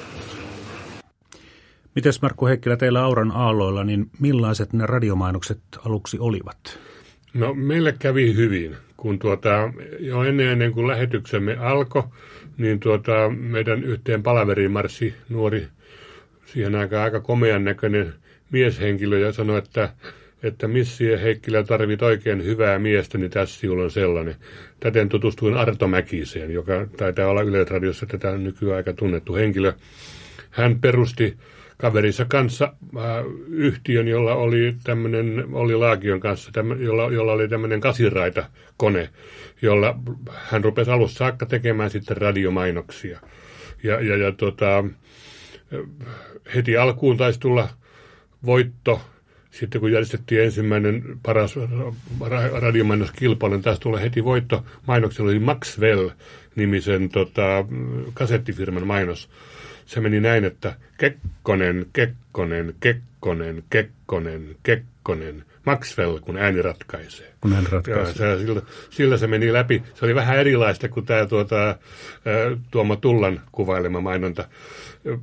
Mites 1.95 2.21
Markku 2.21 2.45
Heikkilä, 2.45 2.77
teillä 2.77 3.03
Auran 3.03 3.31
aalloilla, 3.31 3.83
niin 3.83 4.09
millaiset 4.19 4.73
ne 4.73 4.85
radiomainokset 4.85 5.59
aluksi 5.85 6.17
olivat? 6.19 6.79
No 7.33 7.53
meille 7.53 7.95
kävi 7.99 8.35
hyvin, 8.35 8.77
kun 8.97 9.19
tuota, 9.19 9.73
jo 9.99 10.23
ennen, 10.23 10.47
ennen 10.47 10.71
kuin 10.71 10.87
lähetyksemme 10.87 11.57
alkoi, 11.57 12.03
niin 12.57 12.79
tuota, 12.79 13.11
meidän 13.29 13.83
yhteen 13.83 14.23
palaveriin 14.23 14.71
marssi 14.71 15.13
nuori, 15.29 15.67
siihen 16.53 16.75
aikaan 16.75 17.03
aika 17.03 17.19
komean 17.19 17.63
näköinen 17.63 18.13
mieshenkilö 18.51 19.19
ja 19.19 19.31
sanoi, 19.31 19.57
että 19.57 19.89
että 20.43 20.67
Missi 20.67 21.05
ja 21.05 21.17
Heikkilä 21.17 21.63
tarvit 21.63 22.01
oikein 22.01 22.43
hyvää 22.43 22.79
miestä, 22.79 23.17
niin 23.17 23.31
tässä 23.31 23.59
sinulla 23.59 23.83
on 23.83 23.91
sellainen. 23.91 24.35
Täten 24.79 25.09
tutustuin 25.09 25.53
Arto 25.53 25.87
Mäkiseen, 25.87 26.51
joka 26.53 26.87
taitaa 26.97 27.27
olla 27.27 27.41
Yleisradiossa 27.41 28.05
tätä 28.05 28.37
nykyään 28.37 28.77
aika 28.77 28.93
tunnettu 28.93 29.35
henkilö. 29.35 29.73
Hän 30.49 30.79
perusti 30.79 31.37
kaverinsa 31.77 32.25
kanssa 32.25 32.73
äh, 32.97 33.03
yhtiön, 33.47 34.07
jolla 34.07 34.35
oli 34.35 34.75
tämmöinen, 34.83 35.45
oli 35.51 35.75
Laakion 35.75 36.19
kanssa, 36.19 36.51
tämmö, 36.51 36.75
jolla, 36.75 37.11
jolla 37.11 37.31
oli 37.33 37.47
tämmöinen 37.47 37.81
kasiraita 37.81 38.45
kone, 38.77 39.09
jolla 39.61 39.99
hän 40.31 40.63
rupesi 40.63 40.91
alussa 40.91 41.17
saakka 41.17 41.45
tekemään 41.45 41.89
sitten 41.89 42.17
radiomainoksia. 42.17 43.19
Ja, 43.83 44.01
ja, 44.01 44.17
ja 44.17 44.31
tota, 44.31 44.83
heti 46.55 46.77
alkuun 46.77 47.17
taisi 47.17 47.39
tulla 47.39 47.69
voitto 48.45 49.01
sitten 49.51 49.81
kun 49.81 49.91
järjestettiin 49.91 50.43
ensimmäinen 50.43 51.03
paras 51.23 51.55
radiomainoskilpailu, 52.61 53.55
niin 53.55 53.63
taas 53.63 53.79
tulee 53.79 54.01
heti 54.01 54.23
voitto. 54.23 54.65
Mainoksella 54.87 55.31
oli 55.31 55.39
Maxwell-nimisen 55.39 57.09
tota, 57.09 57.65
kasettifirman 58.13 58.87
mainos. 58.87 59.29
Se 59.85 59.99
meni 59.99 60.19
näin, 60.19 60.45
että 60.45 60.75
Kekkonen, 60.97 61.85
Kekkonen, 61.93 62.75
Kekkonen, 62.79 63.63
Kekkonen, 63.69 64.55
Kekkonen. 64.63 65.43
Maxwell, 65.69 66.19
kun 66.19 66.37
ääni 66.37 66.61
ratkaisee. 66.61 67.33
Kun 67.41 67.53
ääni 67.53 67.67
ratkaisee. 67.71 68.29
Ja 68.29 68.37
se, 68.37 68.45
sillä, 68.45 68.61
sillä 68.89 69.17
se 69.17 69.27
meni 69.27 69.53
läpi. 69.53 69.83
Se 69.93 70.05
oli 70.05 70.15
vähän 70.15 70.37
erilaista 70.37 70.89
kuin 70.89 71.05
tämä 71.05 71.25
tuota, 71.25 71.75
Tuomo 72.71 72.95
Tullan 72.95 73.41
kuvailema 73.51 74.01
mainonta. 74.01 74.47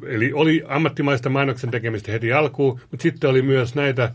Eli 0.07 0.33
oli 0.33 0.63
ammattimaista 0.69 1.29
mainoksen 1.29 1.71
tekemistä 1.71 2.13
heti 2.13 2.33
alkuun, 2.33 2.81
mutta 2.91 3.03
sitten 3.03 3.31
oli 3.31 3.43
myös 3.43 3.75
näitä, 3.75 4.13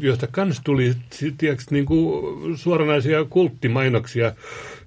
joista 0.00 0.26
kans 0.26 0.60
tuli 0.64 0.94
tiedätkö, 1.38 1.64
niin 1.70 1.86
kuin 1.86 2.58
suoranaisia 2.58 3.24
kulttimainoksia. 3.24 4.32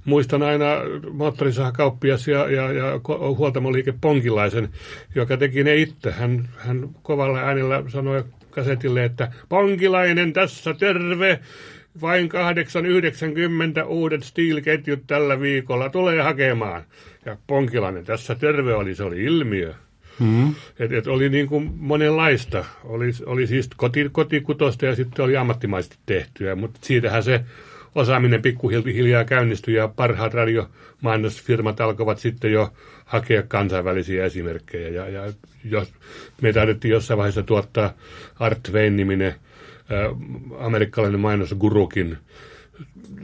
Muistan 0.06 0.44
aina 0.44 0.66
moottorisahakauppias 1.12 2.28
ja, 2.28 2.52
ja, 2.52 2.72
ja 2.72 3.00
huoltamoliike 3.38 3.94
Ponkilaisen, 4.02 4.70
joka 5.16 5.38
teki 5.38 5.64
ne 5.64 5.76
itse. 5.76 6.12
Hän, 6.12 6.50
hän 6.58 6.90
kovalla 7.04 7.40
äänellä 7.40 7.84
sanoi 7.88 8.24
kasetille, 8.56 9.06
että 9.06 9.32
Ponkilainen 9.50 10.34
tässä 10.34 10.74
terve, 10.74 11.40
vain 12.02 12.30
890 12.30 13.86
uudet 13.86 14.24
Steel-ketjut 14.24 15.08
tällä 15.08 15.40
viikolla 15.40 15.90
tulee 15.90 16.22
hakemaan. 16.22 16.84
Ja 17.26 17.38
Ponkilainen 17.48 18.06
tässä 18.06 18.36
terve 18.36 18.74
oli, 18.74 18.96
se 18.96 19.04
oli 19.04 19.24
ilmiö. 19.24 19.74
Mm-hmm. 20.20 20.56
Et, 20.80 20.92
et 20.92 21.08
oli 21.08 21.30
niin 21.30 21.48
kuin 21.48 21.74
monenlaista. 21.78 22.66
Oli, 22.84 23.12
oli 23.26 23.48
siis 23.48 23.70
koti, 23.76 24.10
kotikutosta 24.12 24.86
ja 24.86 24.96
sitten 24.96 25.26
oli 25.26 25.38
ammattimaisesti 25.38 25.98
tehtyä, 26.06 26.56
mutta 26.56 26.80
siitähän 26.84 27.24
se 27.24 27.44
osaaminen 27.96 28.42
pikkuhiljaa 28.42 29.24
käynnistyi 29.24 29.76
ja 29.76 29.88
parhaat 29.88 30.34
radiomainosfirmat 30.34 31.82
alkoivat 31.82 32.20
sitten 32.20 32.52
jo 32.52 32.74
hakea 33.06 33.44
kansainvälisiä 33.44 34.26
esimerkkejä. 34.26 34.90
Ja, 34.90 35.10
ja 35.10 35.34
jos, 35.64 35.94
me 36.42 36.54
taidettiin 36.54 36.92
jossain 36.92 37.18
vaiheessa 37.18 37.44
tuottaa 37.44 37.94
Art 38.40 38.60
Twain-niminen 38.64 39.36
amerikkalainen 40.60 41.20
mainos 41.20 41.56
Gurukin 41.60 42.18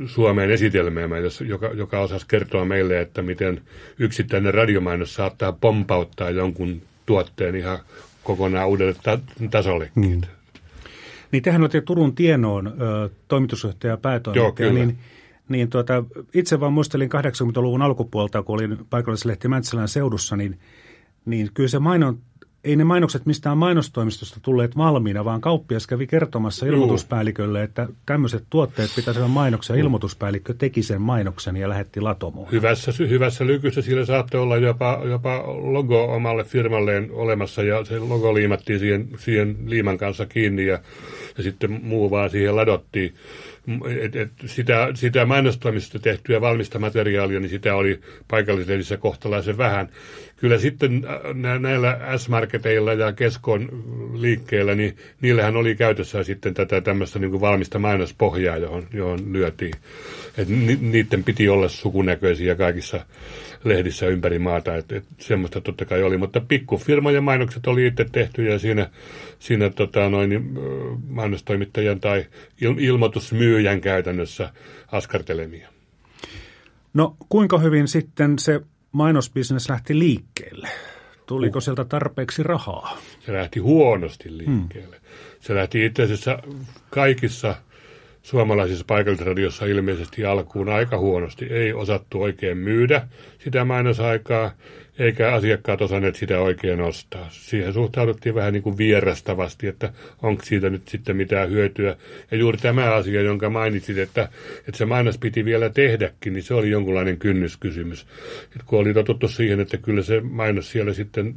Suomeen 0.06 0.52
esitelmää, 0.52 1.08
joka, 1.48 1.68
joka 1.68 2.00
osasi 2.00 2.26
kertoa 2.28 2.66
meille, 2.66 3.02
että 3.02 3.22
miten 3.22 3.62
yksittäinen 4.00 4.54
radiomainos 4.54 5.14
saattaa 5.14 5.52
pompauttaa 5.52 6.30
jonkun 6.30 6.82
tuotteen 7.06 7.56
ihan 7.56 7.80
kokonaan 8.24 8.68
uudelle 8.68 8.96
ta- 9.04 9.20
tasolle. 9.52 9.92
Mm. 9.96 10.22
Niin 11.32 11.44
tehän 11.44 11.62
olette 11.62 11.82
Turun 11.82 12.16
Tienoon 12.16 12.68
ö, 12.68 13.10
toimitusjohtaja 13.28 13.94
ja 13.94 13.98
päätoimittaja, 13.98 14.74
niin, 14.74 14.98
niin 15.50 15.70
tuota, 15.70 16.04
itse 16.34 16.60
vaan 16.60 16.74
muistelin 16.74 17.10
80-luvun 17.10 17.82
alkupuolta, 17.82 18.44
kun 18.44 18.56
olin 18.56 18.78
paikallislehti 18.90 19.48
Mäntsälän 19.48 19.88
seudussa, 19.88 20.36
niin, 20.36 20.60
niin 21.26 21.50
kyllä 21.54 21.70
se 21.70 21.80
mainon, 21.80 22.20
ei 22.64 22.76
ne 22.76 22.84
mainokset 22.84 23.26
mistään 23.26 23.58
mainostoimistosta 23.58 24.40
tulleet 24.42 24.78
valmiina, 24.78 25.26
vaan 25.26 25.42
kauppias 25.42 25.88
kävi 25.88 26.08
kertomassa 26.08 26.66
ilmoituspäällikölle, 26.66 27.64
että 27.64 27.88
tämmöiset 28.06 28.44
tuotteet 28.50 28.92
pitäisi 28.96 29.20
olla 29.20 29.30
mainoksia. 29.30 29.76
Ilmoituspäällikkö 29.76 30.54
teki 30.54 30.84
sen 30.84 31.02
mainoksen 31.02 31.56
ja 31.56 31.70
lähetti 31.70 32.02
latomuun. 32.02 32.52
Hyvässä, 32.52 32.92
hyvässä 33.00 33.48
lykyssä 33.48 33.82
sillä 33.82 34.06
saattoi 34.06 34.42
olla 34.42 34.58
jopa, 34.58 35.02
jopa 35.10 35.44
logo 35.48 36.04
omalle 36.04 36.44
firmalleen 36.44 37.10
olemassa 37.12 37.64
ja 37.64 37.86
se 37.86 38.00
logo 38.00 38.34
liimattiin 38.34 38.80
siihen, 38.80 39.10
siihen 39.18 39.58
liiman 39.66 39.98
kanssa 39.98 40.26
kiinni 40.26 40.66
ja, 40.66 40.80
ja 41.38 41.44
sitten 41.44 41.80
muu 41.84 42.12
vaan 42.12 42.30
siihen 42.30 42.56
ladottiin 42.56 43.16
et, 44.00 44.16
et 44.16 44.32
sitä, 44.46 44.88
sitä 44.94 45.26
mainostoimista 45.26 46.00
tehtyä 46.00 46.42
valmista 46.42 46.80
materiaalia, 46.80 47.40
niin 47.40 47.50
sitä 47.50 47.76
oli 47.76 48.00
paikallislehdessä 48.28 48.98
kohtalaisen 48.98 49.58
vähän. 49.58 49.90
Kyllä 50.36 50.58
sitten 50.58 51.06
äh, 51.06 51.60
näillä 51.60 52.00
S-marketeilla 52.18 52.94
ja 52.94 53.14
keskon 53.14 53.70
liikkeellä, 54.14 54.76
niin 54.76 54.98
niillähän 55.22 55.56
oli 55.56 55.76
käytössä 55.76 56.24
sitten 56.24 56.54
tätä 56.54 56.82
tämmöistä 56.82 57.20
niin 57.20 57.32
kuin 57.32 57.42
valmista 57.42 57.80
mainospohjaa, 57.80 58.58
johon, 58.58 58.88
johon 58.94 59.34
lyötiin. 59.34 59.74
Et 60.38 60.48
ni, 60.48 60.78
niiden 60.82 61.24
piti 61.24 61.50
olla 61.50 61.70
sukunäköisiä 61.70 62.56
kaikissa 62.56 63.06
lehdissä 63.64 64.06
ympäri 64.06 64.40
maata, 64.40 64.76
että 64.76 64.96
et 64.96 65.06
semmoista 65.18 65.62
totta 65.62 65.86
kai 65.86 66.04
oli, 66.04 66.18
mutta 66.18 66.42
pikkufirmojen 66.42 67.24
mainokset 67.24 67.68
oli 67.68 67.88
itse 67.88 68.06
tehty 68.12 68.44
ja 68.44 68.60
siinä, 68.60 68.90
siinä 69.40 69.70
tota, 69.70 70.10
noin, 70.10 70.60
mainostoimittajan 71.08 72.00
tai 72.00 72.26
il, 72.62 72.76
ilmoitusmyyjän 72.78 73.82
käytännössä 73.82 74.54
askartelemia. 74.92 75.70
No 76.94 77.16
kuinka 77.30 77.58
hyvin 77.58 77.88
sitten 77.88 78.40
se 78.40 78.62
mainosbisnes 78.92 79.70
lähti 79.70 80.00
liikkeelle? 80.00 80.68
Tuliko 81.26 81.58
uh. 81.58 81.64
sieltä 81.64 81.86
tarpeeksi 81.86 82.44
rahaa? 82.44 82.98
Se 83.26 83.34
lähti 83.34 83.60
huonosti 83.60 84.38
liikkeelle. 84.38 84.96
Hmm. 84.96 85.40
Se 85.40 85.56
lähti 85.56 85.86
itse 85.86 86.04
asiassa 86.04 86.40
kaikissa– 86.90 87.56
suomalaisissa 88.22 88.86
paikallisradiossa 88.88 89.66
ilmeisesti 89.66 90.26
alkuun 90.26 90.70
aika 90.70 90.98
huonosti. 90.98 91.46
Ei 91.46 91.74
osattu 91.74 92.22
oikein 92.22 92.58
myydä 92.58 93.08
sitä 93.40 93.66
mainosaikaa, 93.66 94.52
eikä 95.00 95.34
asiakkaat 95.34 95.82
osanneet 95.82 96.16
sitä 96.16 96.40
oikein 96.40 96.82
ostaa. 96.82 97.28
Siihen 97.32 97.74
suhtauduttiin 97.74 98.36
vähän 98.36 98.54
niin 98.54 98.64
kuin 98.64 98.78
vierastavasti, 98.78 99.68
että 99.68 99.94
onko 100.22 100.44
siitä 100.46 100.70
nyt 100.70 100.88
sitten 100.88 101.16
mitään 101.16 101.50
hyötyä. 101.50 101.96
Ja 102.32 102.38
juuri 102.38 102.58
tämä 102.58 102.94
asia, 102.96 103.22
jonka 103.22 103.50
mainitsit, 103.50 103.98
että, 103.98 104.30
että 104.58 104.78
se 104.78 104.86
mainos 104.86 105.18
piti 105.18 105.46
vielä 105.46 105.70
tehdäkin, 105.70 106.34
niin 106.34 106.44
se 106.44 106.54
oli 106.54 106.70
jonkunlainen 106.70 107.18
kynnyskysymys. 107.18 108.08
Et 108.56 108.64
kun 108.66 108.80
oli 108.80 108.94
totuttu 108.94 109.28
siihen, 109.28 109.60
että 109.60 109.78
kyllä 109.78 110.02
se 110.02 110.22
mainos 110.22 110.72
siellä 110.72 110.94
sitten 110.94 111.36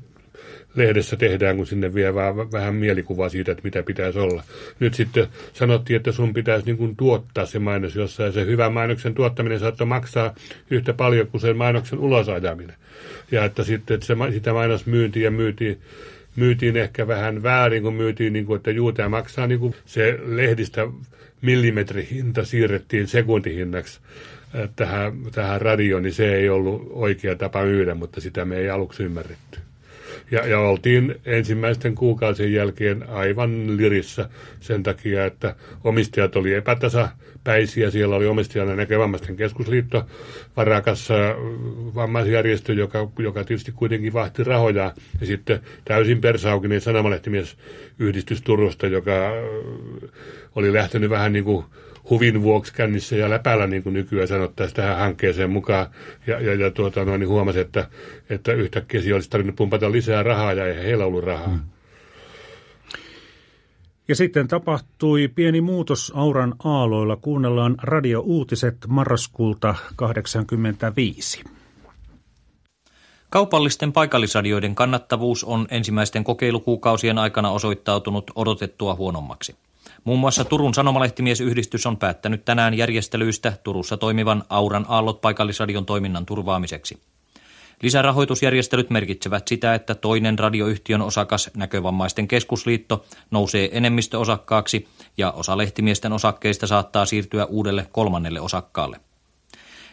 lehdessä 0.75 1.17
tehdään, 1.17 1.57
kun 1.57 1.67
sinne 1.67 1.95
vie 1.95 2.15
vähän, 2.15 2.37
vähän 2.37 2.75
mielikuvaa 2.75 3.29
siitä, 3.29 3.53
että 3.53 3.65
mitä 3.65 3.83
pitäisi 3.83 4.19
olla. 4.19 4.43
Nyt 4.81 4.95
sitten 4.95 5.27
sanottiin, 5.53 5.97
että 5.97 6.13
sun 6.13 6.35
pitäisi 6.35 6.67
niin 6.67 6.77
kuin 6.77 6.97
tuottaa 6.97 7.47
se 7.47 7.59
mainos 7.59 7.97
jossain. 7.97 8.33
Se 8.33 8.47
hyvä 8.47 8.71
mainoksen 8.71 9.15
tuottaminen 9.15 9.61
saattoi 9.61 9.87
maksaa 9.87 10.35
yhtä 10.71 10.93
paljon 10.93 11.27
kuin 11.27 11.41
sen 11.41 11.57
mainoksen 11.57 11.99
ulosajaminen. 11.99 12.77
Ja 13.31 13.45
että 13.45 13.65
sitten 13.65 13.95
että 13.95 14.07
se, 14.07 14.17
sitä 14.33 14.53
mainos 14.53 14.87
myyntiin 14.87 15.25
ja 15.25 15.31
myytiin 15.31 15.81
myytiin 16.37 16.77
ehkä 16.77 17.07
vähän 17.07 17.43
väärin, 17.43 17.83
kun 17.83 17.95
myytiin, 17.95 18.33
niin 18.33 18.47
kuin, 18.47 18.57
että 18.57 18.71
juu, 18.71 18.93
tämä 18.93 19.09
maksaa 19.09 19.47
niin 19.47 19.61
kuin 19.61 19.75
se 19.85 20.19
lehdistä 20.25 20.89
millimetrihinta 21.43 22.45
siirrettiin 22.45 23.09
sekuntihinnaksi 23.09 24.01
äh, 24.55 24.69
tähän, 24.77 25.13
tähän 25.33 25.61
radioon, 25.61 26.03
niin 26.03 26.15
se 26.15 26.35
ei 26.35 26.49
ollut 26.49 26.89
oikea 26.91 27.37
tapa 27.37 27.63
myydä, 27.63 27.95
mutta 27.95 28.21
sitä 28.21 28.45
me 28.45 28.57
ei 28.57 28.71
aluksi 28.71 29.03
ymmärretty. 29.03 29.59
Ja, 30.33 30.47
ja 30.47 30.61
oltiin 30.61 31.15
ensimmäisten 31.25 31.95
kuukausien 31.95 32.53
jälkeen 32.53 33.09
aivan 33.09 33.77
lirissä 33.77 34.29
sen 34.61 34.83
takia, 34.83 35.27
että 35.27 35.55
omistajat 35.85 36.37
oli 36.37 36.55
epätasapäisiä. 36.55 37.91
Siellä 37.91 38.17
oli 38.17 38.27
omistajana 38.27 38.77
näkövammaisten 38.77 39.37
keskusliitto, 39.37 40.07
varakas 40.57 41.09
vammaisjärjestö, 41.95 42.73
joka, 42.73 43.09
joka 43.19 43.45
tietysti 43.45 43.73
kuitenkin 43.73 44.13
vahti 44.13 44.45
rahoja. 44.45 44.95
Ja 45.21 45.27
sitten 45.27 45.61
täysin 45.85 46.21
persaukinen 46.21 46.81
sanomalehtimies 46.81 47.57
yhdistys 47.99 48.43
Turusta, 48.43 48.87
joka 48.87 49.13
oli 50.55 50.73
lähtenyt 50.73 51.11
vähän 51.11 51.33
niin 51.33 51.45
kuin 51.45 51.65
huvin 52.11 52.43
vuoksi 52.43 52.75
kännissä 52.75 53.17
ja 53.17 53.31
läpällä, 53.31 53.67
niin 53.67 53.83
kuin 53.83 53.93
nykyään 53.93 54.29
sanottaisiin 54.29 54.77
tähän 54.77 54.99
hankkeeseen 54.99 55.51
mukaan. 55.51 55.87
Ja, 56.27 56.41
ja, 56.41 56.55
ja 56.55 56.71
tuota, 56.71 57.05
no, 57.05 57.17
niin 57.17 57.29
huomasi, 57.29 57.61
että, 57.61 57.89
että 58.31 58.53
yhtäkkiä 58.53 59.01
siellä 59.01 59.17
olisi 59.17 59.31
tarvinnut 59.31 59.57
pumpata 59.57 59.93
lisää 59.93 60.23
rahaa 60.23 60.53
ja 60.53 60.67
eihän 60.67 60.85
heillä 60.85 61.05
ollut 61.05 61.25
rahaa. 61.25 61.49
Hmm. 61.49 61.61
Ja 64.09 64.17
sitten 64.17 64.49
tapahtui 64.49 65.29
pieni 65.29 65.61
muutos 65.61 66.13
Auran 66.15 66.55
aaloilla. 66.65 67.17
Kuunnellaan 67.17 67.77
radio-uutiset 67.83 68.77
marraskuulta 68.89 69.75
85. 69.97 71.45
Kaupallisten 73.31 73.93
paikallisradioiden 73.93 74.75
kannattavuus 74.75 75.45
on 75.45 75.67
ensimmäisten 75.71 76.25
kokeilukuukausien 76.25 77.19
aikana 77.19 77.51
osoittautunut 77.51 78.31
odotettua 78.35 78.95
huonommaksi. 78.95 79.57
Muun 80.05 80.19
muassa 80.19 80.45
Turun 80.45 80.75
sanomalehtimiesyhdistys 80.75 81.87
on 81.87 81.97
päättänyt 81.97 82.45
tänään 82.45 82.75
järjestelyistä 82.75 83.53
Turussa 83.63 83.97
toimivan 83.97 84.45
Auran 84.49 84.87
aallot 84.89 85.21
paikallisradion 85.21 85.87
toiminnan 85.87 86.27
turvaamiseksi. 86.27 86.99
Lisärahoitusjärjestelyt 87.83 88.91
merkitsevät 88.91 89.49
sitä, 89.49 89.75
että 89.75 89.95
toinen 89.95 90.39
radioyhtiön 90.39 91.03
osakas 91.03 91.51
Näkövammaisten 91.57 92.29
keskusliitto 92.29 93.05
nousee 93.31 93.69
enemmistöosakkaaksi 93.73 94.89
ja 95.19 95.31
osa 95.31 95.59
lehtimiesten 95.59 96.13
osakkeista 96.13 96.67
saattaa 96.67 97.07
siirtyä 97.07 97.47
uudelle 97.47 97.87
kolmannelle 97.93 98.41
osakkaalle. 98.41 99.01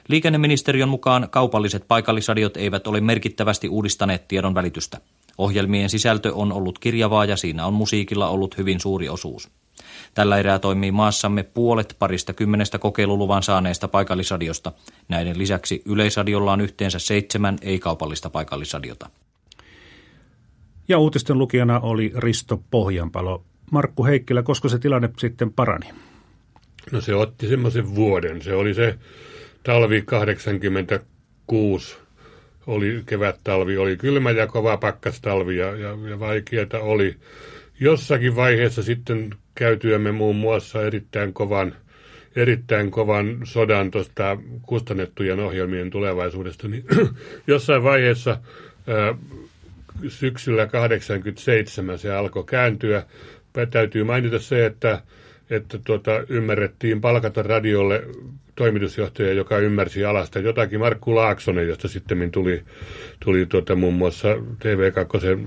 Liikenneministeriön 0.07 0.89
mukaan 0.89 1.27
kaupalliset 1.31 1.87
paikallisradiot 1.87 2.57
eivät 2.57 2.87
ole 2.87 3.01
merkittävästi 3.01 3.69
uudistaneet 3.69 4.27
tiedon 4.27 4.55
välitystä. 4.55 4.97
Ohjelmien 5.37 5.89
sisältö 5.89 6.33
on 6.35 6.53
ollut 6.53 6.79
kirjavaa 6.79 7.25
ja 7.25 7.37
siinä 7.37 7.65
on 7.65 7.73
musiikilla 7.73 8.29
ollut 8.29 8.57
hyvin 8.57 8.79
suuri 8.79 9.09
osuus. 9.09 9.49
Tällä 10.13 10.37
erää 10.37 10.59
toimii 10.59 10.91
maassamme 10.91 11.43
puolet 11.43 11.95
parista 11.99 12.33
kymmenestä 12.33 12.79
kokeiluluvan 12.79 13.43
saaneesta 13.43 13.87
paikallisradiosta. 13.87 14.71
Näiden 15.07 15.37
lisäksi 15.37 15.81
Yleisradiolla 15.85 16.53
on 16.53 16.61
yhteensä 16.61 16.99
seitsemän 16.99 17.57
ei-kaupallista 17.61 18.29
paikallisradiota. 18.29 19.09
Ja 20.87 20.97
uutisten 20.97 21.37
lukijana 21.37 21.79
oli 21.79 22.11
Risto 22.17 22.63
Pohjanpalo. 22.71 23.43
Markku 23.71 24.05
Heikkilä, 24.05 24.43
koska 24.43 24.69
se 24.69 24.79
tilanne 24.79 25.09
sitten 25.17 25.53
parani? 25.53 25.89
No 26.91 27.01
se 27.01 27.15
otti 27.15 27.47
semmoisen 27.47 27.95
vuoden. 27.95 28.41
Se 28.41 28.55
oli 28.55 28.73
se 28.73 28.99
talvi 29.63 30.01
86 30.01 31.97
oli 32.69 33.03
kevät-talvi, 33.05 33.77
oli 33.77 33.97
kylmä 33.97 34.31
ja 34.31 34.47
kova 34.47 34.77
pakkastalvi 34.77 35.57
ja, 35.57 35.75
ja, 35.75 35.97
ja 36.09 36.19
vaikeata 36.19 36.79
oli. 36.79 37.15
Jossakin 37.79 38.35
vaiheessa 38.35 38.83
sitten 38.83 39.29
käytyämme 39.59 40.11
muun 40.11 40.35
muassa 40.35 40.81
erittäin 40.81 41.33
kovan, 41.33 41.75
erittäin 42.35 42.91
kovan 42.91 43.39
sodan 43.43 43.91
tuosta 43.91 44.37
kustannettujen 44.61 45.39
ohjelmien 45.39 45.89
tulevaisuudesta, 45.89 46.67
niin 46.67 46.85
jossain 47.47 47.83
vaiheessa 47.83 48.31
ää, 48.87 49.15
syksyllä 50.07 50.67
87 50.67 51.99
se 51.99 52.13
alkoi 52.15 52.43
kääntyä. 52.43 53.03
Täytyy 53.71 54.03
mainita 54.03 54.39
se, 54.39 54.65
että, 54.65 55.01
että 55.49 55.79
tuota, 55.83 56.11
ymmärrettiin 56.29 57.01
palkata 57.01 57.43
radiolle 57.43 58.03
toimitusjohtaja, 58.55 59.33
joka 59.33 59.57
ymmärsi 59.57 60.05
alasta 60.05 60.39
jotakin, 60.39 60.79
Markku 60.79 61.15
Laaksonen, 61.15 61.67
josta 61.67 61.87
sitten 61.87 62.31
tuli, 62.31 62.63
tuli 63.19 63.45
tuota, 63.45 63.75
muun 63.75 63.93
muassa 63.93 64.27
TV2 64.35 65.39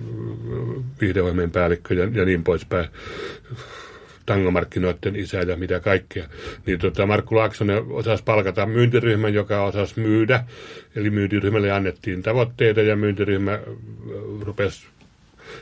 viihdeohjelmien 1.01 1.51
päällikkö 1.51 1.94
ja, 1.94 2.09
ja 2.12 2.25
niin 2.25 2.44
poispäin 2.44 2.88
tangomarkkinoiden 4.27 5.17
isä 5.17 5.39
ja 5.39 5.57
mitä 5.57 5.81
kaikkea. 5.81 6.29
Niin 6.67 6.79
tota, 6.79 7.07
Markku 7.07 7.37
Laaksonen 7.37 7.85
osasi 7.91 8.25
palkata 8.25 8.67
myyntiryhmän, 8.67 9.35
joka 9.35 9.65
osasi 9.65 10.01
myydä. 10.01 10.45
Eli 10.97 11.11
myyntiryhmälle 11.11 11.71
annettiin 11.71 12.23
tavoitteita 12.23 12.83
ja 12.83 12.97
myyntiryhmä 12.97 13.59
rupesi 14.41 14.87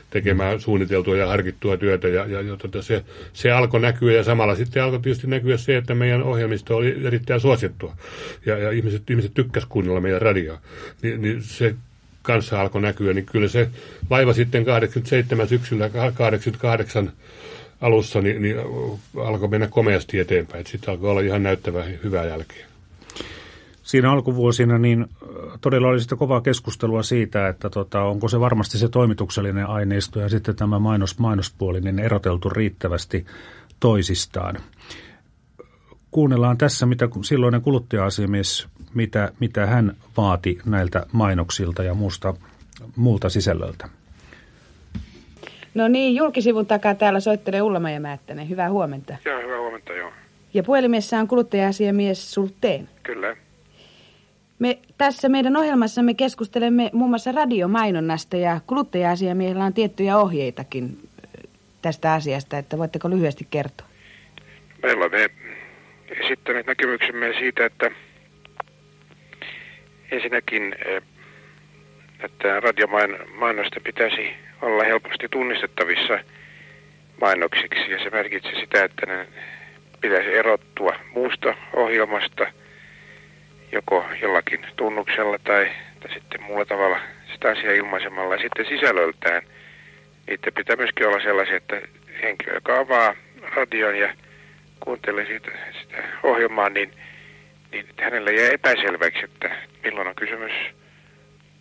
tekemään 0.09 0.59
suunniteltua 0.59 1.17
ja 1.17 1.27
harkittua 1.27 1.77
työtä 1.77 2.07
ja, 2.07 2.25
ja, 2.25 2.41
ja 2.41 2.57
tota 2.57 2.81
se, 2.81 3.03
se 3.33 3.51
alkoi 3.51 3.79
näkyä 3.79 4.13
ja 4.13 4.23
samalla 4.23 4.55
sitten 4.55 4.83
alkoi 4.83 4.99
tietysti 4.99 5.27
näkyä 5.27 5.57
se, 5.57 5.77
että 5.77 5.95
meidän 5.95 6.23
ohjelmisto 6.23 6.75
oli 6.75 6.97
erittäin 7.03 7.41
suosittua 7.41 7.95
ja, 8.45 8.57
ja 8.57 8.71
ihmiset, 8.71 9.09
ihmiset 9.09 9.33
tykkäs 9.33 9.65
kuunnella 9.69 10.01
meidän 10.01 10.21
radioa. 10.21 10.61
Ni, 11.01 11.17
niin 11.17 11.43
se 11.43 11.75
kanssa 12.21 12.61
alkoi 12.61 12.81
näkyä, 12.81 13.13
niin 13.13 13.25
kyllä 13.25 13.47
se 13.47 13.69
laiva 14.09 14.33
sitten 14.33 14.65
87 14.65 15.47
syksyllä 15.47 15.89
88 16.13 17.11
alussa 17.81 18.21
niin, 18.21 18.41
niin 18.41 18.57
alkoi 19.25 19.47
mennä 19.47 19.67
komeasti 19.67 20.19
eteenpäin. 20.19 20.65
Sitten 20.65 20.89
alkoi 20.89 21.09
olla 21.09 21.21
ihan 21.21 21.43
näyttävää 21.43 21.83
hyvää 22.03 22.25
jälkeä. 22.25 22.65
Siinä 23.83 24.11
alkuvuosina 24.11 24.77
niin 24.77 25.07
todella 25.61 25.87
oli 25.87 26.01
sitä 26.01 26.15
kovaa 26.15 26.41
keskustelua 26.41 27.03
siitä, 27.03 27.47
että 27.47 27.69
tota, 27.69 28.01
onko 28.01 28.27
se 28.27 28.39
varmasti 28.39 28.77
se 28.77 28.89
toimituksellinen 28.89 29.65
aineisto 29.65 30.19
ja 30.19 30.29
sitten 30.29 30.55
tämä 30.55 30.79
mainos, 30.79 31.19
mainospuoli 31.19 31.81
niin 31.81 31.99
eroteltu 31.99 32.49
riittävästi 32.49 33.25
toisistaan. 33.79 34.57
Kuunnellaan 36.11 36.57
tässä, 36.57 36.85
mitä 36.85 37.09
silloinen 37.21 37.61
kuluttaja-asiamies, 37.61 38.67
mitä, 38.93 39.31
mitä 39.39 39.65
hän 39.65 39.95
vaati 40.17 40.57
näiltä 40.65 41.05
mainoksilta 41.11 41.83
ja 41.83 41.93
muusta, 41.93 42.33
muulta 42.95 43.29
sisällöltä. 43.29 43.89
No 45.73 45.87
niin, 45.87 46.15
julkisivun 46.15 46.65
takaa 46.65 46.95
täällä 46.95 47.19
soittelee 47.19 47.61
Ullama 47.61 47.91
ja 47.91 47.99
Määttänen. 47.99 48.49
Hyvää 48.49 48.69
huomenta. 48.69 49.15
Joo, 49.25 49.41
hyvää 49.41 49.59
huomenta, 49.59 49.93
joo. 49.93 50.11
Ja 50.53 50.63
puhelimessa 50.63 51.17
on 51.17 51.27
kuluttaja-asiamies 51.27 52.33
Sulteen. 52.33 52.89
Kyllä. 53.03 53.35
Me 54.59 54.79
tässä 54.97 55.29
meidän 55.29 55.57
ohjelmassamme 55.57 56.13
keskustelemme 56.13 56.89
muun 56.93 57.09
muassa 57.09 57.31
radiomainonnasta 57.31 58.37
ja 58.37 58.59
kuluttaja-asiamiehellä 58.67 59.65
on 59.65 59.73
tiettyjä 59.73 60.17
ohjeitakin 60.17 61.09
tästä 61.81 62.13
asiasta, 62.13 62.57
että 62.57 62.77
voitteko 62.77 63.09
lyhyesti 63.09 63.47
kertoa? 63.49 63.87
Meillä 64.83 65.05
olemme 65.05 65.29
esittäneet 66.25 66.67
näkemyksemme 66.67 67.33
siitä, 67.39 67.65
että 67.65 67.91
ensinnäkin 70.11 70.75
että 72.23 72.59
radiomainosta 72.59 73.79
pitäisi 73.83 74.33
olla 74.61 74.83
helposti 74.83 75.27
tunnistettavissa 75.29 76.19
mainoksiksi 77.21 77.91
ja 77.91 78.03
se 78.03 78.09
merkitsee 78.09 78.59
sitä, 78.59 78.83
että 78.83 79.05
ne 79.05 79.27
pitäisi 80.01 80.33
erottua 80.33 80.95
muusta 81.13 81.53
ohjelmasta 81.73 82.47
joko 83.71 84.05
jollakin 84.21 84.65
tunnuksella 84.75 85.39
tai, 85.39 85.71
tai 85.99 86.13
sitten 86.13 86.43
muulla 86.43 86.65
tavalla 86.65 86.99
sitä 87.33 87.49
asiaa 87.49 87.73
ilmaisemalla. 87.73 88.35
Ja 88.35 88.41
sitten 88.41 88.65
sisällöltään 88.65 89.41
niitä 90.27 90.51
pitää 90.51 90.75
myöskin 90.75 91.07
olla 91.07 91.23
sellaisia, 91.23 91.57
että 91.57 91.81
henkilö, 92.21 92.53
joka 92.53 92.79
avaa 92.79 93.15
radion 93.55 93.95
ja 93.99 94.13
kuuntelee 94.79 95.25
siitä, 95.25 95.51
sitä 95.81 96.03
ohjelmaa, 96.23 96.69
niin, 96.69 96.91
niin 97.71 97.85
hänelle 98.01 98.33
jää 98.33 98.51
epäselväksi, 98.51 99.23
että 99.23 99.55
milloin 99.83 100.07
on 100.07 100.15
kysymys 100.15 100.51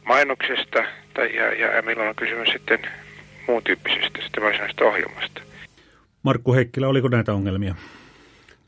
mainoksesta 0.05 0.85
tai, 1.21 1.37
ja, 1.37 1.75
ja 1.77 1.83
milloin 1.83 2.09
on 2.09 2.15
kysymys 2.15 2.49
sitten 2.49 2.79
muun 3.47 3.63
tyyppisestä 3.63 4.23
sitten 4.23 4.43
varsinaisesta 4.43 4.85
ohjelmasta. 4.85 5.41
Markku 6.23 6.55
Heikkilä, 6.55 6.89
oliko 6.89 7.09
näitä 7.09 7.33
ongelmia? 7.33 7.75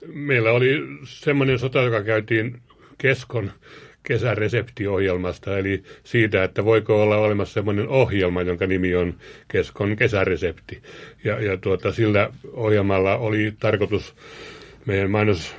Meillä 0.06 0.52
oli 0.52 0.82
semmoinen 1.04 1.58
sota, 1.58 1.82
joka 1.82 2.02
käytiin 2.02 2.60
Keskon 2.98 3.50
kesäreseptiohjelmasta, 4.02 5.58
eli 5.58 5.82
siitä, 6.04 6.44
että 6.44 6.64
voiko 6.64 7.02
olla 7.02 7.16
olemassa 7.16 7.54
semmoinen 7.54 7.88
ohjelma, 7.88 8.42
jonka 8.42 8.66
nimi 8.66 8.94
on 8.94 9.14
Keskon 9.48 9.96
kesäresepti. 9.96 10.82
Ja, 11.24 11.42
ja 11.42 11.56
tuota, 11.56 11.92
sillä 11.92 12.30
ohjelmalla 12.52 13.16
oli 13.16 13.52
tarkoitus 13.60 14.14
meidän 14.86 15.10
mainos, 15.10 15.56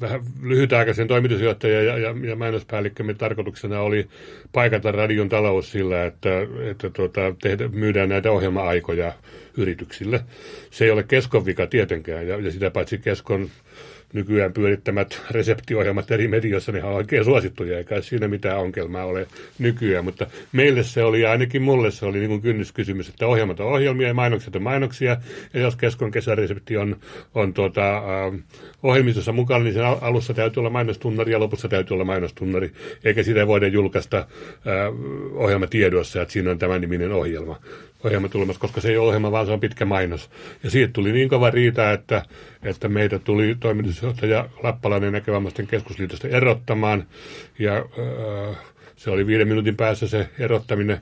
vähän 0.00 0.20
lyhytaikaisen 0.42 1.08
toimitusjohtaja 1.08 1.82
ja, 1.82 1.98
ja, 1.98 2.14
ja 2.22 2.36
mainospäällikkömme 2.36 3.14
tarkoituksena 3.14 3.80
oli 3.80 4.08
paikata 4.52 4.92
radion 4.92 5.28
talous 5.28 5.72
sillä, 5.72 6.06
että, 6.06 6.30
että 6.70 6.90
tuota, 6.90 7.20
tehdä, 7.42 7.68
myydään 7.68 8.08
näitä 8.08 8.30
ohjelma-aikoja 8.30 9.12
yrityksille. 9.56 10.20
Se 10.70 10.84
ei 10.84 10.90
ole 10.90 11.02
Keskon 11.02 11.46
vika 11.46 11.66
tietenkään, 11.66 12.28
ja, 12.28 12.38
ja 12.38 12.52
sitä 12.52 12.70
paitsi 12.70 12.98
Keskon 12.98 13.50
nykyään 14.12 14.52
pyörittämät 14.52 15.22
reseptiohjelmat 15.30 16.10
eri 16.10 16.28
medioissa, 16.28 16.72
ne 16.72 16.84
on 16.84 16.92
oikein 16.92 17.24
suosittuja, 17.24 17.78
eikä 17.78 18.00
siinä 18.00 18.28
mitään 18.28 18.58
ongelmaa 18.58 19.04
ole 19.04 19.26
nykyään, 19.58 20.04
mutta 20.04 20.26
meille 20.52 20.82
se 20.82 21.02
oli, 21.02 21.20
ja 21.20 21.30
ainakin 21.30 21.62
mulle 21.62 21.90
se 21.90 22.06
oli 22.06 22.18
niin 22.18 22.28
kuin 22.28 22.42
kynnyskysymys, 22.42 23.08
että 23.08 23.26
ohjelmat 23.26 23.60
on 23.60 23.66
ohjelmia 23.66 24.08
ja 24.08 24.14
mainokset 24.14 24.56
on 24.56 24.62
mainoksia, 24.62 25.16
ja 25.54 25.60
jos 25.60 25.76
keskon 25.76 26.10
kesäresepti 26.10 26.76
on, 26.76 26.96
on 27.34 27.54
tuota, 27.54 27.96
äh, 27.96 28.40
ohjelmistossa 28.82 29.32
mukana, 29.32 29.64
niin 29.64 29.74
sen 29.74 29.84
alussa 29.84 30.34
täytyy 30.34 30.60
olla 30.60 30.70
mainostunnari 30.70 31.32
ja 31.32 31.40
lopussa 31.40 31.68
täytyy 31.68 31.94
olla 31.94 32.04
mainostunnari, 32.04 32.72
eikä 33.04 33.22
sitä 33.22 33.46
voida 33.46 33.68
julkaista 33.68 34.16
ää, 34.16 34.26
ohjelmatiedossa, 35.34 36.22
että 36.22 36.32
siinä 36.32 36.50
on 36.50 36.58
tämän 36.58 36.80
niminen 36.80 37.12
ohjelma 37.12 37.60
ohjelma 38.04 38.28
tulemassa, 38.28 38.60
koska 38.60 38.80
se 38.80 38.88
ei 38.88 38.96
ole 38.96 39.08
ohjelma, 39.08 39.32
vaan 39.32 39.46
se 39.46 39.52
on 39.52 39.60
pitkä 39.60 39.84
mainos. 39.84 40.30
Ja 40.62 40.70
siitä 40.70 40.92
tuli 40.92 41.12
niin 41.12 41.28
kova 41.28 41.50
riita, 41.50 41.92
että, 41.92 42.22
että 42.62 42.88
meitä 42.88 43.18
tuli 43.18 43.56
toimitusjohtaja 43.60 44.48
Lappalainen 44.62 45.12
näkövammaisten 45.12 45.66
keskusliitosta 45.66 46.28
erottamaan. 46.28 47.06
Ja 47.58 47.76
äh, 47.76 48.56
se 49.00 49.10
oli 49.10 49.26
viiden 49.26 49.48
minuutin 49.48 49.76
päässä 49.76 50.08
se 50.08 50.28
erottaminen. 50.38 51.00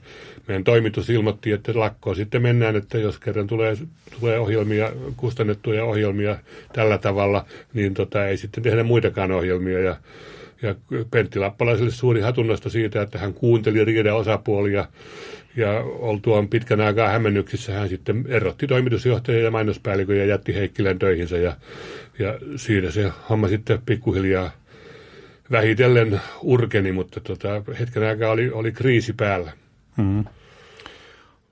Meidän 0.48 0.64
toimitus 0.64 1.10
ilmoitti, 1.10 1.52
että 1.52 1.72
lakkoon 1.74 2.16
sitten 2.16 2.42
mennään, 2.42 2.76
että 2.76 2.98
jos 2.98 3.18
kerran 3.18 3.46
tulee, 3.46 3.76
tulee 4.20 4.38
ohjelmia, 4.38 4.92
kustannettuja 5.16 5.84
ohjelmia 5.84 6.38
tällä 6.72 6.98
tavalla, 6.98 7.44
niin 7.74 7.94
tota, 7.94 8.26
ei 8.26 8.36
sitten 8.36 8.62
tehdä 8.62 8.82
muitakaan 8.82 9.32
ohjelmia. 9.32 9.80
Ja, 9.80 9.96
ja 10.62 10.74
Pentti 11.10 11.38
Lappalaiselle 11.38 11.90
suuri 11.90 12.20
hatunnosto 12.20 12.70
siitä, 12.70 13.02
että 13.02 13.18
hän 13.18 13.34
kuunteli 13.34 13.84
riiden 13.84 14.14
osapuolia 14.14 14.88
ja 15.58 15.80
oltuaan 15.80 16.48
pitkän 16.48 16.80
aikaa 16.80 17.08
hämmennyksissä 17.08 17.72
hän 17.72 17.88
sitten 17.88 18.24
erotti 18.28 18.66
toimitusjohtajan 18.66 19.42
ja 19.42 19.50
mainospäällikön 19.50 20.16
ja 20.16 20.24
jätti 20.24 20.54
Heikkilän 20.54 20.98
töihinsä 20.98 21.38
ja, 21.38 21.56
ja 22.18 22.38
siinä 22.56 22.90
se 22.90 23.12
homma 23.28 23.48
sitten 23.48 23.78
pikkuhiljaa 23.86 24.50
vähitellen 25.50 26.20
urkeni, 26.42 26.92
mutta 26.92 27.20
tota, 27.20 27.62
hetken 27.80 28.02
aikaa 28.02 28.30
oli, 28.30 28.50
oli 28.50 28.72
kriisi 28.72 29.12
päällä. 29.12 29.52
Hmm. 29.96 30.24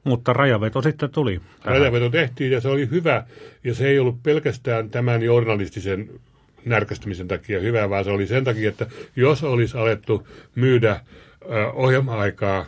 Mutta 0.05 0.33
rajaveto 0.33 0.83
sitten 0.83 1.11
tuli. 1.11 1.40
Tähän. 1.62 1.81
Rajaveto 1.81 2.11
tehtiin 2.11 2.53
ja 2.53 2.61
se 2.61 2.69
oli 2.69 2.90
hyvä. 2.90 3.25
Ja 3.64 3.75
se 3.75 3.88
ei 3.88 3.99
ollut 3.99 4.23
pelkästään 4.23 4.90
tämän 4.90 5.23
journalistisen 5.23 6.11
närkästymisen 6.64 7.29
takia 7.29 7.61
hyvä, 7.61 7.90
vaan 7.90 8.05
se 8.05 8.11
oli 8.11 8.27
sen 8.27 8.45
takia, 8.45 8.69
että 8.69 8.87
jos 9.16 9.45
olisi 9.45 9.77
alettu 9.77 10.29
myydä 10.55 11.01
ohjelma-aikaa 11.75 12.66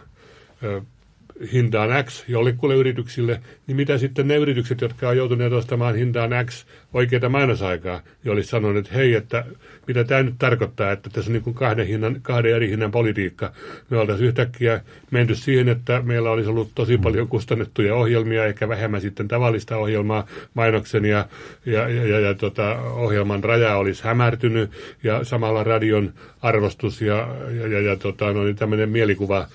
hintaan 1.53 2.05
X 2.05 2.25
jollekulle 2.29 2.75
yrityksille, 2.75 3.41
niin 3.67 3.77
mitä 3.77 3.99
sitten 3.99 4.29
ne 4.29 4.37
yritykset, 4.37 4.81
jotka 4.81 5.09
on 5.09 5.17
joutuneet 5.17 5.53
ostamaan 5.53 5.95
hintaan 5.95 6.31
X 6.47 6.67
oikeita 6.95 7.29
mainosaikaa, 7.29 8.01
niin 8.25 8.33
olisi 8.33 8.49
sanonut, 8.49 8.77
että 8.77 8.95
hei, 8.95 9.15
että 9.15 9.45
mitä 9.87 10.05
tämä 10.05 10.23
nyt 10.23 10.35
tarkoittaa, 10.39 10.93
että 10.93 11.11
tässä 11.11 11.31
on 11.31 11.33
niin 11.33 11.43
kuin 11.43 11.55
kahden, 11.55 11.87
hinnan, 11.87 12.19
kahden 12.23 12.55
eri 12.55 12.69
hinnan 12.71 12.91
politiikka. 12.91 13.53
Me 13.91 13.99
oltaisiin 13.99 14.29
yhtäkkiä 14.29 14.81
menty 15.11 15.35
siihen, 15.35 15.69
että 15.69 16.03
meillä 16.03 16.31
olisi 16.31 16.51
ollut 16.51 16.71
tosi 16.75 16.99
paljon 16.99 17.29
kustannettuja 17.29 17.95
ohjelmia, 17.95 18.47
eikä 18.47 18.69
vähemmän 18.69 19.01
sitten 19.01 19.29
tavallista 19.29 19.77
ohjelmaa, 19.77 20.27
mainoksen 20.55 21.05
ja, 21.05 21.27
ja, 21.67 21.89
ja, 21.89 22.07
ja, 22.07 22.21
ja 22.21 22.35
tota, 22.35 22.81
ohjelman 22.81 23.45
raja 23.45 23.77
olisi 23.77 24.05
hämärtynyt, 24.05 24.71
ja 25.03 25.25
samalla 25.25 25.65
radion 25.65 26.13
arvostus 26.43 27.01
ja, 27.01 27.29
ja, 27.61 27.67
ja, 27.67 27.81
ja 27.81 27.97
tota, 27.97 28.33
no, 28.33 28.45
niin 28.45 28.57
tämmöinen 28.57 28.91
mielikuva 28.91 29.47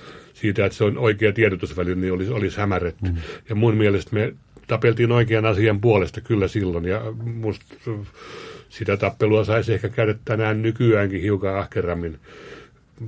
siitä, 0.43 0.65
että 0.65 0.77
se 0.77 0.83
on 0.83 0.97
oikea 0.97 1.33
tiedotusväline, 1.33 2.01
niin 2.01 2.13
olisi, 2.13 2.31
olisi 2.31 2.57
hämärretty. 2.57 3.11
Mm. 3.11 3.17
Ja 3.49 3.55
mun 3.55 3.75
mielestä 3.75 4.15
me 4.15 4.33
tapeltiin 4.67 5.11
oikean 5.11 5.45
asian 5.45 5.81
puolesta 5.81 6.21
kyllä 6.21 6.47
silloin, 6.47 6.85
ja 6.85 7.01
musta 7.23 7.65
sitä 8.69 8.97
tappelua 8.97 9.45
saisi 9.45 9.73
ehkä 9.73 9.89
käydä 9.89 10.15
tänään 10.25 10.61
nykyäänkin 10.61 11.21
hiukan 11.21 11.59
ahkerammin 11.59 12.19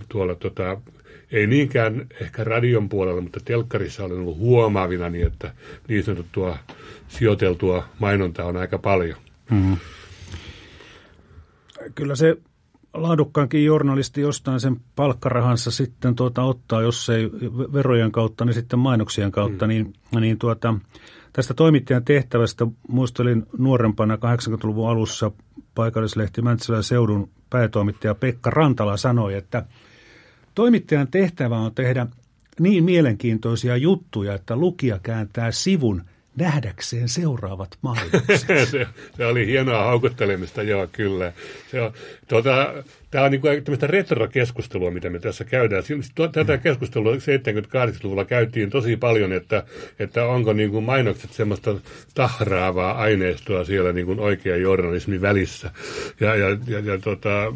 tuolla 0.09 0.35
tota, 0.35 0.81
ei 1.31 1.47
niinkään 1.47 2.07
ehkä 2.21 2.43
radion 2.43 2.89
puolella, 2.89 3.21
mutta 3.21 3.39
telkkarissa 3.45 4.03
olen 4.03 4.19
ollut 4.19 4.37
huomaavina 4.37 5.09
niin, 5.09 5.27
että 5.27 5.53
niin 5.87 6.03
sanottua 6.03 6.57
sijoiteltua 7.07 7.87
mainontaa 7.99 8.45
on 8.45 8.57
aika 8.57 8.77
paljon. 8.77 9.17
Mm-hmm. 9.51 9.77
Kyllä 11.95 12.15
se 12.15 12.37
laadukkaankin 12.95 13.65
journalisti 13.65 14.21
jostain 14.21 14.59
sen 14.59 14.77
palkkarahansa 14.95 15.71
sitten 15.71 16.15
tuota 16.15 16.43
ottaa, 16.43 16.81
jos 16.81 17.09
ei 17.09 17.31
verojen 17.73 18.11
kautta, 18.11 18.45
niin 18.45 18.53
sitten 18.53 18.79
mainoksien 18.79 19.31
kautta, 19.31 19.65
mm. 19.65 19.69
niin, 19.69 19.93
niin 20.19 20.37
tuota, 20.37 20.73
tästä 21.33 21.53
toimittajan 21.53 22.05
tehtävästä 22.05 22.67
muistelin 22.87 23.45
nuorempana 23.57 24.15
80-luvun 24.15 24.89
alussa 24.89 25.31
paikallislehti 25.75 26.41
Mäntsälän 26.41 26.83
seudun 26.83 27.29
päätoimittaja 27.49 28.15
Pekka 28.15 28.49
Rantala 28.49 28.97
sanoi, 28.97 29.33
että 29.33 29.65
toimittajan 30.55 31.07
tehtävä 31.07 31.57
on 31.57 31.75
tehdä 31.75 32.07
niin 32.59 32.83
mielenkiintoisia 32.83 33.77
juttuja, 33.77 34.33
että 34.33 34.55
lukija 34.55 34.99
kääntää 34.99 35.51
sivun– 35.51 36.03
nähdäkseen 36.37 37.09
seuraavat 37.09 37.77
mainokset. 37.81 38.69
se, 38.71 38.87
se 39.17 39.25
oli 39.25 39.47
hienoa 39.47 39.83
haukuttelemista, 39.83 40.63
joo, 40.63 40.87
kyllä. 40.91 41.33
Se 41.71 41.81
on, 41.81 41.93
tuota, 42.27 42.73
tämä 43.11 43.25
on 43.25 43.31
niin 43.31 43.41
kuin 43.41 43.63
tämmöistä 43.63 43.87
retrokeskustelua, 43.87 44.91
mitä 44.91 45.09
me 45.09 45.19
tässä 45.19 45.43
käydään. 45.43 45.83
Tätä 46.31 46.57
keskustelua 46.57 47.15
70-80-luvulla 47.15 48.25
käytiin 48.25 48.69
tosi 48.69 48.97
paljon, 48.97 49.33
että, 49.33 49.63
että 49.99 50.25
onko 50.25 50.53
niin 50.53 50.71
kuin 50.71 50.83
mainokset 50.83 51.33
semmoista 51.33 51.75
tahraavaa 52.13 52.97
aineistoa 52.97 53.65
siellä 53.65 53.93
niin 53.93 54.05
kuin 54.05 54.19
oikea 54.19 54.57
journalismin 54.57 55.21
välissä. 55.21 55.71
Ja, 56.19 56.35
ja, 56.35 56.57
ja, 56.67 56.79
ja 56.79 56.97
tota, 56.97 57.53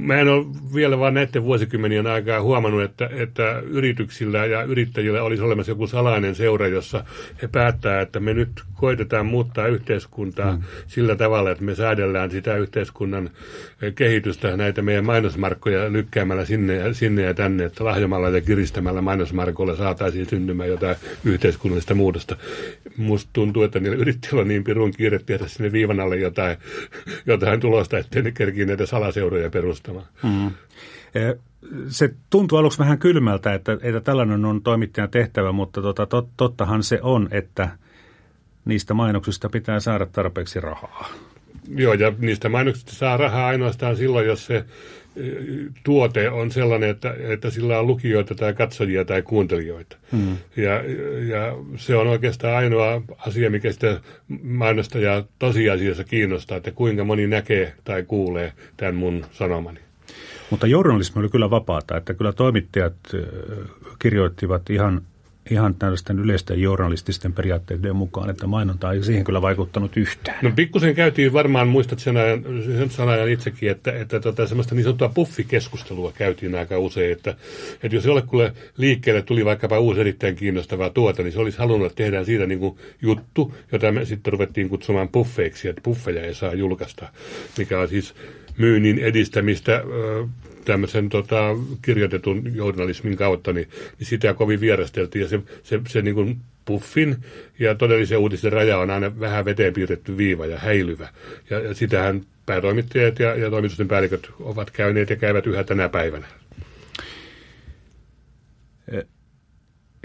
Mä 0.00 0.20
en 0.20 0.28
ole 0.28 0.46
vielä 0.74 0.98
vaan 0.98 1.14
näiden 1.14 1.44
vuosikymmenien 1.44 2.06
aikaa 2.06 2.42
huomannut, 2.42 2.82
että, 2.82 3.10
että 3.12 3.62
yrityksillä 3.66 4.46
ja 4.46 4.62
yrittäjillä 4.62 5.22
olisi 5.22 5.42
olemassa 5.42 5.72
joku 5.72 5.86
salainen 5.86 6.34
seura, 6.34 6.66
jossa 6.68 7.04
he 7.42 7.48
päättää, 7.48 8.00
että 8.00 8.20
me 8.20 8.34
nyt 8.34 8.62
koitetaan 8.74 9.26
muuttaa 9.26 9.66
yhteiskuntaa 9.66 10.56
mm. 10.56 10.62
sillä 10.86 11.16
tavalla, 11.16 11.50
että 11.50 11.64
me 11.64 11.74
säädellään 11.74 12.30
sitä 12.30 12.56
yhteiskunnan 12.56 13.30
kehitystä 13.94 14.56
näitä 14.56 14.82
meidän 14.82 15.04
mainosmarkkoja 15.04 15.92
lykkäämällä 15.92 16.44
sinne 16.44 16.74
ja, 16.74 16.94
sinne 16.94 17.22
ja 17.22 17.34
tänne, 17.34 17.64
että 17.64 17.84
lahjomalla 17.84 18.28
ja 18.28 18.40
kiristämällä 18.40 19.02
mainosmarkoilla 19.02 19.76
saataisiin 19.76 20.26
syntymään 20.28 20.68
jotain 20.68 20.96
yhteiskunnallista 21.24 21.94
muutosta. 21.94 22.36
Musta 22.96 23.30
tuntuu, 23.32 23.62
että 23.62 23.80
niillä 23.80 23.96
yrittäjillä 23.96 24.40
on 24.40 24.48
niin 24.48 24.64
pirun 24.64 24.90
kiire 24.90 25.18
tehdä 25.18 25.48
sinne 25.48 25.72
viivan 25.72 26.00
alle 26.00 26.16
jotain, 26.16 26.56
jotain 27.26 27.60
tulosta, 27.60 27.98
ettei 27.98 28.22
ne 28.22 28.32
kerkii 28.32 28.66
näitä 28.66 28.86
salaseuroja 28.86 29.50
perustamaan. 29.88 30.06
Mm. 30.22 30.50
Se 31.88 32.14
tuntuu 32.30 32.58
aluksi 32.58 32.78
vähän 32.78 32.98
kylmältä, 32.98 33.54
että, 33.54 33.72
että 33.72 34.00
tällainen 34.00 34.44
on 34.44 34.62
toimittajan 34.62 35.10
tehtävä, 35.10 35.52
mutta 35.52 35.82
tota, 35.82 36.06
tot, 36.06 36.28
tottahan 36.36 36.82
se 36.82 36.98
on, 37.02 37.28
että 37.30 37.68
niistä 38.64 38.94
mainoksista 38.94 39.48
pitää 39.48 39.80
saada 39.80 40.06
tarpeeksi 40.06 40.60
rahaa. 40.60 41.08
Joo, 41.68 41.94
ja 41.94 42.12
niistä 42.18 42.48
mainoksista 42.48 42.92
saa 42.92 43.16
rahaa 43.16 43.46
ainoastaan 43.46 43.96
silloin, 43.96 44.26
jos 44.26 44.46
se 44.46 44.64
tuote 45.84 46.30
on 46.30 46.50
sellainen, 46.50 46.90
että, 46.90 47.14
että 47.18 47.50
sillä 47.50 47.78
on 47.78 47.86
lukijoita 47.86 48.34
tai 48.34 48.54
katsojia 48.54 49.04
tai 49.04 49.22
kuuntelijoita. 49.22 49.96
Mm. 50.12 50.36
Ja, 50.56 50.74
ja 51.28 51.56
se 51.76 51.96
on 51.96 52.06
oikeastaan 52.06 52.56
ainoa 52.56 53.02
asia, 53.26 53.50
mikä 53.50 53.72
sitä 53.72 54.00
mainostajaa 54.42 55.24
tosiasiassa 55.38 56.04
kiinnostaa, 56.04 56.56
että 56.56 56.70
kuinka 56.70 57.04
moni 57.04 57.26
näkee 57.26 57.74
tai 57.84 58.02
kuulee 58.02 58.52
tämän 58.76 58.94
mun 58.94 59.26
sanomani. 59.32 59.80
Mutta 60.50 60.66
journalismi 60.66 61.20
oli 61.20 61.28
kyllä 61.28 61.50
vapaata, 61.50 61.96
että 61.96 62.14
kyllä 62.14 62.32
toimittajat 62.32 62.94
kirjoittivat 63.98 64.70
ihan 64.70 65.02
ihan 65.50 65.74
tällaisten 65.74 66.18
yleisten 66.18 66.62
journalististen 66.62 67.32
periaatteiden 67.32 67.96
mukaan, 67.96 68.30
että 68.30 68.46
mainonta 68.46 68.92
ei 68.92 69.02
siihen 69.02 69.24
kyllä 69.24 69.42
vaikuttanut 69.42 69.96
yhtään. 69.96 70.38
No 70.42 70.50
pikkusen 70.56 70.94
käytiin 70.94 71.32
varmaan, 71.32 71.68
muistat 71.68 71.98
sen 71.98 72.16
ajan, 72.16 72.44
sen 72.78 72.90
sanajan 72.90 73.28
itsekin, 73.28 73.70
että, 73.70 73.92
että 73.92 74.20
tota, 74.20 74.46
semmoista 74.46 74.74
niin 74.74 74.84
sanottua 74.84 75.08
puffikeskustelua 75.08 76.12
käytiin 76.12 76.54
aika 76.54 76.78
usein, 76.78 77.12
että, 77.12 77.34
että 77.82 77.96
jos 77.96 78.04
jollekulle 78.04 78.52
liikkeelle 78.76 79.22
tuli 79.22 79.44
vaikkapa 79.44 79.78
uusi 79.78 80.00
erittäin 80.00 80.36
kiinnostava 80.36 80.90
tuote, 80.90 81.22
niin 81.22 81.32
se 81.32 81.40
olisi 81.40 81.58
halunnut, 81.58 81.86
että 81.86 82.02
tehdään 82.02 82.24
siitä 82.24 82.46
niin 82.46 82.58
kuin 82.58 82.78
juttu, 83.02 83.54
jota 83.72 83.92
me 83.92 84.04
sitten 84.04 84.32
ruvettiin 84.32 84.68
kutsumaan 84.68 85.08
puffeiksi, 85.08 85.68
että 85.68 85.80
puffeja 85.84 86.22
ei 86.22 86.34
saa 86.34 86.54
julkaista, 86.54 87.08
mikä 87.58 87.80
on 87.80 87.88
siis 87.88 88.14
myynnin 88.58 88.98
edistämistä 88.98 89.82
tämmöisen 90.68 91.08
tota, 91.08 91.56
kirjoitetun 91.82 92.54
journalismin 92.54 93.16
kautta, 93.16 93.52
niin, 93.52 93.68
niin 93.98 94.06
sitä 94.06 94.34
kovin 94.34 94.60
vierasteltiin. 94.60 95.22
Ja 95.22 95.28
se, 95.28 95.40
se, 95.62 95.80
se 95.88 96.02
niin 96.02 96.14
kuin 96.14 96.36
puffin 96.64 97.16
ja 97.58 97.74
todellisen 97.74 98.18
uutisen 98.18 98.52
raja 98.52 98.78
on 98.78 98.90
aina 98.90 99.20
vähän 99.20 99.44
veteen 99.44 99.72
piirretty 99.72 100.16
viiva 100.16 100.46
ja 100.46 100.58
häilyvä. 100.58 101.08
Ja, 101.50 101.60
ja 101.60 101.74
sitähän 101.74 102.20
päätoimittajat 102.46 103.18
ja, 103.18 103.34
ja 103.34 103.50
toimitusten 103.50 103.88
päälliköt 103.88 104.30
ovat 104.40 104.70
käyneet 104.70 105.10
ja 105.10 105.16
käyvät 105.16 105.46
yhä 105.46 105.64
tänä 105.64 105.88
päivänä. 105.88 106.26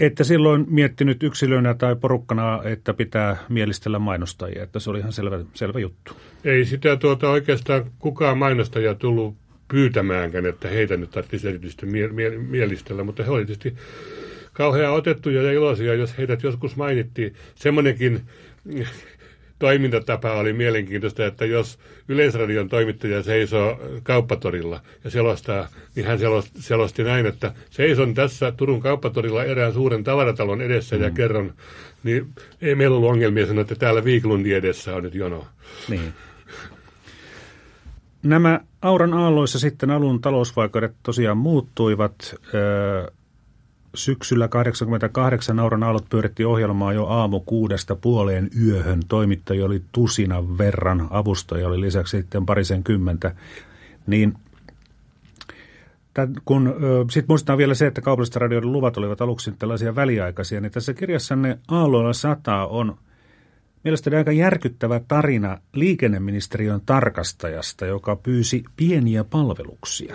Että 0.00 0.24
silloin 0.24 0.66
miettinyt 0.68 1.22
yksilönä 1.22 1.74
tai 1.74 1.96
porukkana, 1.96 2.62
että 2.64 2.94
pitää 2.94 3.36
mielistellä 3.48 3.98
mainostajia, 3.98 4.62
että 4.62 4.78
se 4.78 4.90
oli 4.90 4.98
ihan 4.98 5.12
selvä, 5.12 5.44
selvä 5.54 5.78
juttu. 5.78 6.16
Ei 6.44 6.64
sitä 6.64 6.96
tuota 6.96 7.30
oikeastaan 7.30 7.84
kukaan 7.98 8.38
mainostaja 8.38 8.94
tullut 8.94 9.43
pyytämäänkään, 9.68 10.46
että 10.46 10.68
heitä 10.68 10.96
nyt 10.96 11.10
tarvitsisi 11.10 11.48
erityisesti 11.48 11.86
mie- 11.86 12.08
mie- 12.08 12.38
mielistellä, 12.38 13.04
mutta 13.04 13.22
he 13.22 13.30
olivat 13.30 13.46
tietysti 13.46 13.74
kauhean 14.52 14.92
otettuja 14.92 15.42
ja 15.42 15.52
iloisia, 15.52 15.94
jos 15.94 16.18
heidät 16.18 16.42
joskus 16.42 16.76
mainittiin. 16.76 17.34
Semmoinenkin 17.54 18.20
toimintatapa 19.58 20.32
oli 20.32 20.52
mielenkiintoista, 20.52 21.26
että 21.26 21.44
jos 21.44 21.78
Yleisradion 22.08 22.68
toimittaja 22.68 23.22
seisoo 23.22 23.80
kauppatorilla 24.02 24.80
ja 25.04 25.10
selostaa, 25.10 25.68
niin 25.94 26.06
hän 26.06 26.18
selosti 26.58 27.04
näin, 27.04 27.26
että 27.26 27.52
seison 27.70 28.14
tässä 28.14 28.52
Turun 28.52 28.80
kauppatorilla 28.80 29.44
erään 29.44 29.72
suuren 29.72 30.04
tavaratalon 30.04 30.60
edessä 30.60 30.96
mm. 30.96 31.02
ja 31.02 31.10
kerron, 31.10 31.54
niin 32.02 32.26
ei 32.62 32.74
meillä 32.74 32.96
ollut 32.96 33.10
ongelmia 33.10 33.46
sanoa, 33.46 33.62
että 33.62 33.74
täällä 33.74 34.04
Viiklundi 34.04 34.52
edessä 34.52 34.96
on 34.96 35.02
nyt 35.02 35.14
jono. 35.14 35.46
Niin. 35.88 36.12
Nämä 38.24 38.60
Auran 38.82 39.14
aalloissa 39.14 39.58
sitten 39.58 39.90
alun 39.90 40.20
talousvaikeudet 40.20 40.94
tosiaan 41.02 41.38
muuttuivat. 41.38 42.34
Syksyllä 43.94 44.48
88 44.48 45.60
Auran 45.60 45.82
aallot 45.82 46.08
pyöritti 46.10 46.44
ohjelmaa 46.44 46.92
jo 46.92 47.06
aamu 47.06 47.40
kuudesta 47.40 47.96
puoleen 47.96 48.50
yöhön. 48.66 49.00
Toimittaja 49.08 49.64
oli 49.64 49.82
tusina 49.92 50.58
verran, 50.58 51.08
avustaja 51.10 51.68
oli 51.68 51.80
lisäksi 51.80 52.16
sitten 52.16 52.46
parisen 52.46 52.84
kymmentä. 52.84 53.34
Niin 54.06 54.34
kun 56.44 56.74
sitten 57.10 57.28
muistetaan 57.28 57.58
vielä 57.58 57.74
se, 57.74 57.86
että 57.86 58.00
kaupallisten 58.00 58.42
radioiden 58.42 58.72
luvat 58.72 58.96
olivat 58.96 59.20
aluksi 59.20 59.52
tällaisia 59.58 59.94
väliaikaisia, 59.94 60.60
niin 60.60 60.72
tässä 60.72 60.94
kirjassanne 60.94 61.58
Aalloilla 61.68 62.12
sata 62.12 62.66
on 62.66 62.96
mielestäni 63.84 64.16
aika 64.16 64.32
järkyttävä 64.32 65.00
tarina 65.08 65.58
liikenneministeriön 65.72 66.80
tarkastajasta, 66.86 67.86
joka 67.86 68.16
pyysi 68.16 68.64
pieniä 68.76 69.24
palveluksia. 69.24 70.14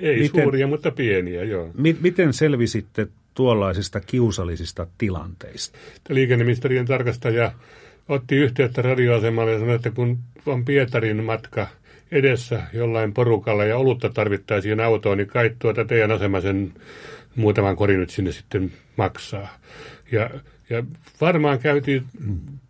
Ei 0.00 0.20
miten, 0.20 0.42
suuria, 0.42 0.66
mutta 0.66 0.90
pieniä, 0.90 1.44
joo. 1.44 1.70
Mi- 1.74 1.96
miten 2.00 2.32
selvisitte 2.32 3.08
tuollaisista 3.34 4.00
kiusallisista 4.00 4.86
tilanteista? 4.98 5.78
Liikenneministeriön 6.08 6.86
tarkastaja 6.86 7.52
otti 8.08 8.36
yhteyttä 8.36 8.82
radioasemalle 8.82 9.52
ja 9.52 9.58
sanoi, 9.58 9.74
että 9.74 9.90
kun 9.90 10.18
on 10.46 10.64
Pietarin 10.64 11.24
matka 11.24 11.66
edessä 12.12 12.62
jollain 12.72 13.14
porukalla 13.14 13.64
ja 13.64 13.76
olutta 13.76 14.08
tarvittaisiin 14.08 14.80
autoon, 14.80 15.18
niin 15.18 15.28
kai 15.28 15.50
tuota 15.58 15.84
teidän 15.84 16.10
asema 16.10 16.40
sen 16.40 16.72
muutaman 17.36 17.76
korin 17.76 18.00
nyt 18.00 18.10
sinne 18.10 18.32
sitten 18.32 18.72
maksaa. 18.96 19.58
Ja, 20.12 20.30
ja 20.70 20.84
varmaan 21.20 21.58
käytiin 21.58 22.02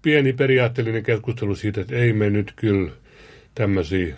pieni 0.03 0.33
periaatteellinen 0.33 1.03
keskustelu 1.03 1.55
siitä, 1.55 1.81
että 1.81 1.97
ei 1.97 2.12
me 2.12 2.31
nyt 2.31 2.53
kyllä 2.57 2.91
tämmöisiä 3.55 4.17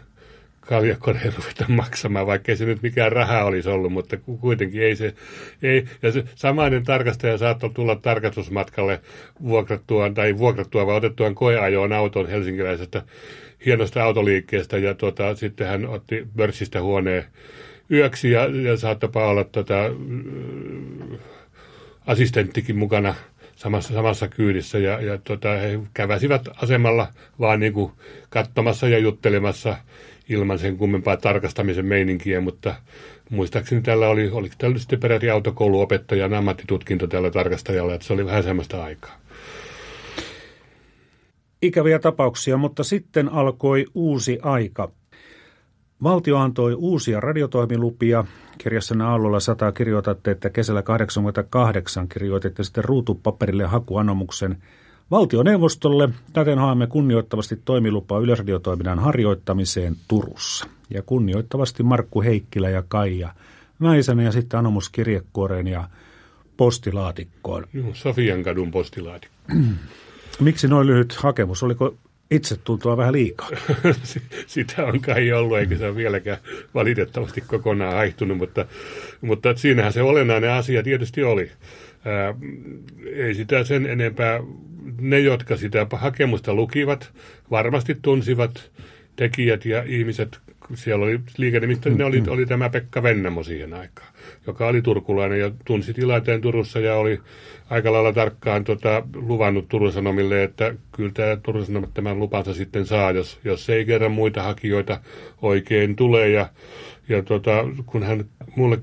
kaljakoneen 0.69 1.33
ruveta 1.37 1.65
maksamaan, 1.69 2.27
vaikka 2.27 2.57
se 2.57 2.65
nyt 2.65 2.83
mikään 2.83 3.13
raha 3.13 3.45
olisi 3.45 3.69
ollut, 3.69 3.93
mutta 3.93 4.17
kuitenkin 4.41 4.83
ei 4.83 4.97
se, 4.97 5.15
ei, 5.63 5.85
ja 6.03 6.13
se 6.13 6.25
samainen 6.35 6.85
tarkastaja 6.85 7.39
saattoi 7.39 7.71
tulla 7.71 7.97
tarkastusmatkalle 7.97 9.01
vuokrattuaan, 9.43 10.15
tai 10.15 10.39
vuokrattua 10.39 10.87
vai 10.87 10.97
otettuaan 10.97 11.35
koeajoon 11.35 11.93
auton 11.93 12.29
helsinkiläisestä 12.29 13.03
hienosta 13.67 14.05
autoliikkeestä, 14.05 14.79
ja 14.79 14.95
tuota, 14.95 15.37
sitten 15.37 15.67
hän 15.67 15.87
otti 15.87 16.27
pörssistä 16.37 16.83
huoneen 16.83 17.25
yöksi, 17.91 18.31
ja, 18.31 18.45
ja 18.45 18.77
saattoi 18.77 19.11
olla 19.15 19.45
tota, 19.45 19.75
assistenttikin 22.07 22.77
mukana 22.77 23.15
samassa, 23.57 23.95
samassa 23.95 24.29
kyydissä 24.29 24.79
ja, 24.79 25.01
ja 25.01 25.19
tota, 25.19 25.49
he 25.49 25.81
käväsivät 25.95 26.49
asemalla 26.63 27.07
vaan 27.41 27.61
niin 27.61 27.93
katsomassa 28.31 28.89
ja 28.89 28.99
juttelemassa 28.99 29.77
ilman 30.29 30.59
sen 30.59 30.77
kummempaa 30.77 31.17
tarkastamisen 31.17 31.87
meininkiä, 31.87 32.41
mutta 32.41 32.75
muistaakseni 33.31 33.83
tällä 33.83 34.09
oli, 34.09 34.31
oli 34.31 34.51
tällä 34.59 34.79
sitten 34.79 35.01
peräti 35.01 35.31
autokouluopettajan 35.31 36.35
ammattitutkinto 36.35 37.07
tällä 37.07 37.31
tarkastajalla, 37.31 37.95
että 37.95 38.07
se 38.07 38.13
oli 38.13 38.27
vähän 38.27 38.43
semmoista 38.43 38.85
aikaa. 38.85 39.17
Ikäviä 41.63 41.99
tapauksia, 41.99 42.57
mutta 42.57 42.85
sitten 42.85 43.29
alkoi 43.29 43.85
uusi 43.95 44.39
aika. 44.43 44.93
Valtio 46.03 46.37
antoi 46.37 46.75
uusia 46.75 47.21
radiotoimilupia. 47.21 48.25
Kirjassanne 48.59 49.05
Aallolla 49.05 49.41
100 49.41 49.73
kirjoitatte, 49.73 50.31
että 50.31 50.51
kesällä 50.51 50.83
88 50.83 52.09
kirjoititte 52.09 52.65
sitten 52.65 52.85
ruutupaperille 52.85 53.65
hakuanomuksen– 53.65 54.57
Valtioneuvostolle 55.11 56.09
täten 56.33 56.59
haemme 56.59 56.87
kunnioittavasti 56.87 57.61
toimilupaa 57.65 58.19
yleisradiotoiminnan 58.19 58.99
harjoittamiseen 58.99 59.97
Turussa. 60.09 60.67
Ja 60.91 61.03
kunnioittavasti 61.03 61.83
Markku 61.83 62.23
Heikkilä 62.23 62.71
ja 62.71 62.83
Kaija 62.89 63.35
Mäisänen 63.79 64.25
ja 64.25 64.33
sitten 64.33 64.59
anomus 64.59 64.89
kirjekuoreen 64.89 65.67
ja 65.67 65.89
postilaatikkoon. 66.57 67.65
Joo, 67.73 67.95
Sofian 67.95 68.43
kadun 68.43 68.71
postilaatikko. 68.71 69.37
Miksi 70.41 70.69
noin 70.69 70.87
lyhyt 70.87 71.17
hakemus? 71.17 71.63
Oliko 71.63 71.95
itse 72.31 72.57
tuntua 72.65 72.97
vähän 72.97 73.13
liikaa? 73.13 73.49
Sitä 74.47 74.85
on 74.85 75.01
kai 75.01 75.33
ollut, 75.33 75.59
eikä 75.59 75.77
se 75.77 75.87
ole 75.87 75.97
vieläkään 75.97 76.39
valitettavasti 76.75 77.41
kokonaan 77.41 77.95
haihtunut, 77.95 78.39
mutta, 78.39 78.67
mutta 79.21 79.57
siinähän 79.57 79.93
se 79.93 80.03
olennainen 80.03 80.51
asia 80.51 80.83
tietysti 80.83 81.23
oli. 81.23 81.51
Ää, 82.05 82.35
ei 83.13 83.35
sitä 83.35 83.65
sen 83.65 83.87
enempää 83.87 84.41
ne, 85.01 85.21
jotka 85.21 85.57
sitä 85.57 85.87
hakemusta 85.93 86.55
lukivat, 86.55 87.13
varmasti 87.51 87.97
tunsivat 88.03 88.71
tekijät 89.19 89.65
ja 89.65 89.83
ihmiset. 89.87 90.39
Siellä 90.75 91.05
oli 91.05 91.21
liikennemistä, 91.37 91.91
ne 91.91 92.05
oli, 92.05 92.23
oli 92.29 92.47
tämä 92.47 92.71
Pekka 92.71 93.03
Vennamo 93.03 93.43
siihen 93.43 93.75
aikaan, 93.75 94.13
joka 94.47 94.67
oli 94.67 94.83
turkulainen 94.83 95.41
ja 95.41 95.51
tunsi 95.65 95.95
tilanteen 95.95 96.41
Turussa 96.41 96.81
ja 96.81 96.97
oli 96.97 97.21
aika 97.71 97.93
lailla 97.93 98.13
tarkkaan 98.13 98.65
tota, 98.65 99.03
luvannut 99.15 99.69
Turun 99.69 99.93
Sanomille, 99.93 100.43
että 100.43 100.75
kyllä 100.93 101.11
tämä 101.15 101.37
Turun 101.37 101.67
Sanomat 101.67 101.95
tämän 101.95 102.19
lupansa 102.19 102.55
sitten 102.55 102.87
saa, 102.87 103.11
jos, 103.11 103.39
jos 103.45 103.71
ei 103.71 103.85
kerran 103.85 104.13
muita 104.13 104.43
hakijoita 104.43 105.01
oikein 105.43 105.97
tule. 105.97 106.29
Ja, 106.29 106.49
ja 107.09 107.23
tota, 107.23 107.65
kun 107.87 108.03
hän 108.03 108.25
mulle 108.57 108.79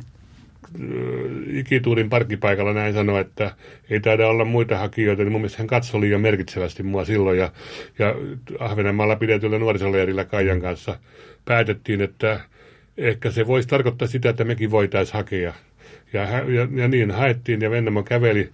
ikituurin 1.48 2.10
parkkipaikalla 2.10 2.74
näin 2.74 2.94
sanoi, 2.94 3.22
että 3.22 3.56
ei 3.90 4.00
taida 4.00 4.28
olla 4.28 4.46
muita 4.46 4.78
hakijoita, 4.78 5.24
niin 5.24 5.32
mun 5.32 5.42
mielestä 5.42 5.58
hän 5.58 5.68
katsoi 5.68 6.02
liian 6.02 6.22
merkitsevästi 6.22 6.84
mua 6.84 7.06
silloin. 7.06 7.40
Ja, 7.40 7.52
ja 8.00 8.16
Ahvenanmaalla 8.60 9.16
pidetyllä 9.16 9.60
nuorisoleirillä 9.60 10.26
Kaijan 10.26 10.62
kanssa 10.62 11.00
päätettiin, 11.46 12.02
että 12.02 12.40
ehkä 12.98 13.32
se 13.32 13.48
voisi 13.48 13.68
tarkoittaa 13.68 14.08
sitä, 14.08 14.30
että 14.30 14.44
mekin 14.44 14.72
voitaisiin 14.72 15.14
hakea. 15.14 15.54
Ja, 16.14 16.22
ja, 16.22 16.68
ja 16.72 16.88
niin 16.88 17.12
haettiin, 17.12 17.62
ja 17.62 17.72
Vennamo 17.72 18.04
käveli 18.04 18.50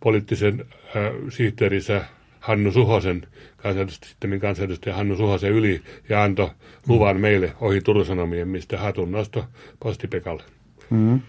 poliittisen 0.00 0.64
äh, 0.96 1.12
sihteerinsä 1.28 2.04
Hannu 2.40 2.72
Suhosen, 2.72 3.26
kansanedustaja, 3.56 4.40
kansanedustaja 4.40 4.96
Hannu 4.96 5.16
Suhosen 5.16 5.52
yli, 5.52 5.82
ja 6.08 6.22
antoi 6.22 6.50
luvan 6.88 7.20
meille 7.20 7.52
ohi 7.60 7.80
Turun 7.80 8.06
Sanomien, 8.06 8.48
mistä 8.48 8.78
hatun 8.78 9.12
nosto 9.12 9.44
postipekalle. 9.80 10.42
Mm. 10.90 11.20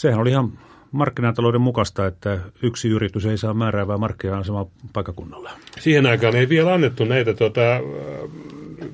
Sehän 0.00 0.20
oli 0.20 0.30
ihan 0.30 0.58
markkinatalouden 0.92 1.60
mukaista, 1.60 2.06
että 2.06 2.38
yksi 2.62 2.88
yritys 2.88 3.26
ei 3.26 3.38
saa 3.38 3.54
määräävää 3.54 3.98
markkina-asemaa 3.98 4.66
paikakunnalle. 4.92 5.50
Siihen 5.80 6.06
aikaan 6.06 6.36
ei 6.36 6.48
vielä 6.48 6.74
annettu 6.74 7.04
näitä, 7.04 7.34
tota, 7.34 7.60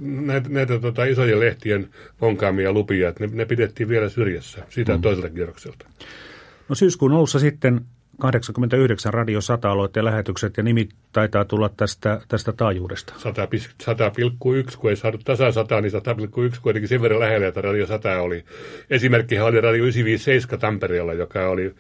näitä, 0.01 0.49
näitä 0.49 0.79
tota, 0.79 1.05
isojen 1.05 1.41
lehtien 1.41 1.89
vonkaamia 2.21 2.73
lupia, 2.73 3.09
että 3.09 3.27
ne, 3.27 3.33
ne 3.35 3.45
pidettiin 3.45 3.89
vielä 3.89 4.09
syrjässä 4.09 4.65
sitä 4.69 4.97
mm. 4.97 5.03
toiselta 5.03 5.31
kierrokselta. 5.31 5.87
No 6.69 6.75
syyskuun 6.75 7.13
alussa 7.13 7.39
sitten 7.39 7.81
89 8.19 9.15
Radio 9.15 9.41
100 9.41 9.71
aloitteen 9.71 10.05
lähetykset 10.05 10.57
ja 10.57 10.63
nimi 10.63 10.89
taitaa 11.13 11.45
tulla 11.45 11.69
tästä, 11.69 12.21
tästä 12.29 12.53
taajuudesta. 12.53 13.15
100,1, 13.15 14.77
kun 14.79 14.91
ei 14.91 14.97
saanut 14.97 15.25
tasan 15.25 15.53
100, 15.53 15.81
niin 15.81 15.93
100,1 15.93 16.59
kuitenkin 16.63 16.89
sen 16.89 17.03
verran 17.03 17.21
lähellä, 17.21 17.47
että 17.47 17.61
Radio 17.61 17.87
100 17.87 18.21
oli. 18.21 18.45
Esimerkkihän 18.91 19.47
oli 19.47 19.61
Radio 19.61 19.83
957 19.83 20.61
Tampereella, 20.61 21.13
joka 21.13 21.49
oli 21.49 21.75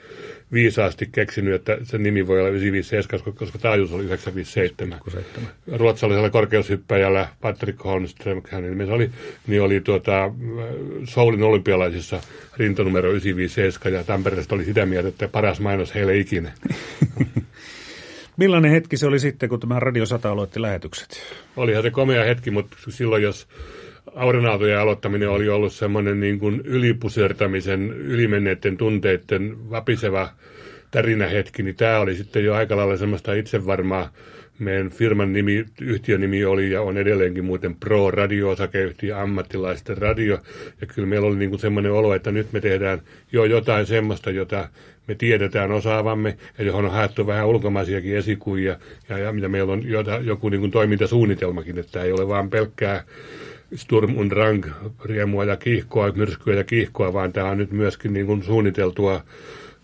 viisaasti 0.52 1.08
keksinyt, 1.12 1.54
että 1.54 1.78
sen 1.82 2.02
nimi 2.02 2.26
voi 2.26 2.40
olla 2.40 2.48
957, 2.48 3.34
koska 3.34 3.58
taajuus 3.58 3.92
oli 3.92 4.04
957. 4.04 5.00
Ruotsalaisella 5.76 6.30
korkeushyppäjällä 6.30 7.28
Patrick 7.40 7.84
Holmström, 7.84 8.42
hänen 8.50 8.70
nimensä 8.70 8.94
oli, 8.94 9.10
niin 9.46 9.62
oli 9.62 9.80
tuota, 9.80 10.30
Soulin 11.04 11.42
olympialaisissa 11.42 12.20
rintanumero 12.56 13.10
957, 13.10 13.98
ja 13.98 14.04
Tampereesta 14.04 14.54
oli 14.54 14.64
sitä 14.64 14.86
mieltä, 14.86 15.08
että 15.08 15.28
paras 15.28 15.60
mainos 15.60 15.94
heille 15.94 16.18
ikinä. 16.18 16.52
Millainen 18.36 18.70
hetki 18.70 18.96
se 18.96 19.06
oli 19.06 19.18
sitten, 19.18 19.48
kun 19.48 19.60
tämä 19.60 19.80
Radio 19.80 20.06
100 20.06 20.30
aloitti 20.30 20.62
lähetykset? 20.62 21.22
Olihan 21.56 21.82
se 21.82 21.90
komea 21.90 22.24
hetki, 22.24 22.50
mutta 22.50 22.76
silloin 22.88 23.22
jos 23.22 23.48
aurinaaltojen 24.14 24.78
aloittaminen 24.78 25.30
oli 25.30 25.48
ollut 25.48 25.72
semmoinen 25.72 26.20
niin 26.20 26.38
kuin 26.38 26.60
ylipusertamisen, 26.64 27.90
ylimenneiden 27.90 28.76
tunteiden 28.76 29.70
vapiseva 29.70 30.28
tärinähetki, 30.90 31.62
niin 31.62 31.76
tämä 31.76 32.00
oli 32.00 32.14
sitten 32.14 32.44
jo 32.44 32.54
aika 32.54 32.76
lailla 32.76 32.96
semmoista 32.96 33.34
itsevarmaa 33.34 34.10
Meidän 34.58 34.90
firman 34.90 35.32
nimi, 35.32 35.64
yhtiön 35.80 36.20
nimi 36.20 36.44
oli 36.44 36.70
ja 36.70 36.82
on 36.82 36.98
edelleenkin 36.98 37.44
muuten 37.44 37.74
Pro 37.74 38.10
Radio, 38.10 38.50
osakeyhtiö, 38.50 39.18
ammattilaisten 39.18 39.98
radio. 39.98 40.38
Ja 40.80 40.86
kyllä 40.86 41.08
meillä 41.08 41.26
oli 41.26 41.36
niin 41.36 41.50
kuin 41.50 41.60
semmoinen 41.60 41.92
olo, 41.92 42.14
että 42.14 42.32
nyt 42.32 42.52
me 42.52 42.60
tehdään 42.60 43.02
jo 43.32 43.44
jotain 43.44 43.86
semmoista, 43.86 44.30
jota 44.30 44.68
me 45.06 45.14
tiedetään 45.14 45.72
osaavamme 45.72 46.36
ja 46.58 46.64
johon 46.64 46.84
on 46.84 46.90
haettu 46.90 47.26
vähän 47.26 47.46
ulkomaisiakin 47.46 48.16
esikuja 48.16 48.78
ja, 49.08 49.18
ja 49.18 49.32
mitä 49.32 49.48
meillä 49.48 49.72
on 49.72 49.88
jota, 49.88 50.20
joku 50.22 50.48
niin 50.48 50.60
kuin 50.60 50.72
toimintasuunnitelmakin, 50.72 51.78
että 51.78 52.02
ei 52.02 52.12
ole 52.12 52.28
vaan 52.28 52.50
pelkkää 52.50 53.04
Sturm 53.74 54.16
und 54.16 54.30
Drang, 54.30 54.64
riemua 55.04 55.44
ja 55.44 55.56
kiihkoa, 55.56 56.12
myrskyä 56.12 56.54
ja 56.54 56.64
kiihkoa, 56.64 57.12
vaan 57.12 57.32
tämä 57.32 57.50
on 57.50 57.58
nyt 57.58 57.70
myöskin 57.70 58.12
niin 58.12 58.26
kuin 58.26 58.42
suunniteltua 58.42 59.22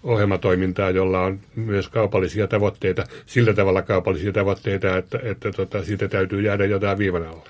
ohjelmatoimintaa, 0.03 0.91
jolla 0.91 1.21
on 1.21 1.41
myös 1.57 1.89
kaupallisia 1.89 2.47
tavoitteita, 2.47 3.05
sillä 3.27 3.55
tavalla 3.55 3.83
kaupallisia 3.83 4.33
tavoitteita, 4.33 4.97
että, 4.97 5.19
että 5.23 5.53
tota, 5.53 5.85
siitä 5.85 6.09
täytyy 6.09 6.41
jäädä 6.41 6.65
jotain 6.65 6.99
viivan 6.99 7.27
alle. 7.27 7.49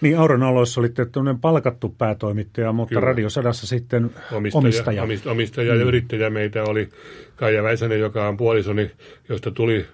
Niin, 0.00 0.18
Auron 0.18 0.42
aloissa 0.42 0.80
olitte 0.80 1.04
tämmöinen 1.04 1.40
palkattu 1.40 1.94
päätoimittaja, 1.98 2.72
mutta 2.72 2.94
Kyllä. 2.94 3.06
Radiosadassa 3.06 3.66
sitten 3.66 4.10
omistaja. 4.32 4.58
Omistaja, 4.58 5.02
omistaja, 5.02 5.32
omistaja 5.32 5.72
mm. 5.72 5.80
ja 5.80 5.86
yrittäjä 5.86 6.30
meitä 6.30 6.64
oli 6.64 6.88
Kaija 7.36 7.62
Väisänen, 7.62 8.00
joka 8.00 8.28
on 8.28 8.36
puolisoni, 8.36 8.90
josta 9.28 9.50
tuli 9.50 9.86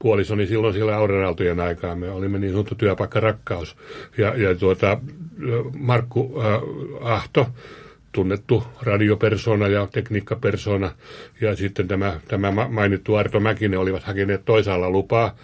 puolisoni 0.00 0.46
silloin 0.46 0.74
siellä 0.74 0.96
Auronaltojen 0.96 1.60
aikaan. 1.60 1.98
Me 1.98 2.10
olimme 2.10 2.38
niin 2.38 2.52
sanottu 2.52 2.74
työpaikka 2.74 3.20
rakkaus. 3.20 3.76
Ja, 4.18 4.34
ja 4.36 4.54
tuota, 4.54 4.98
Markku 5.78 6.40
äh, 6.40 7.12
Ahto, 7.12 7.46
tunnettu 8.12 8.64
radiopersona 8.82 9.68
ja 9.68 9.88
tekniikkapersona. 9.92 10.92
Ja 11.40 11.56
sitten 11.56 11.88
tämä, 11.88 12.20
tämä 12.28 12.50
mainittu 12.50 13.14
Arto 13.14 13.40
Mäkinen 13.40 13.78
olivat 13.78 14.02
hakeneet 14.02 14.44
toisaalla 14.44 14.90
lupaa 14.90 15.36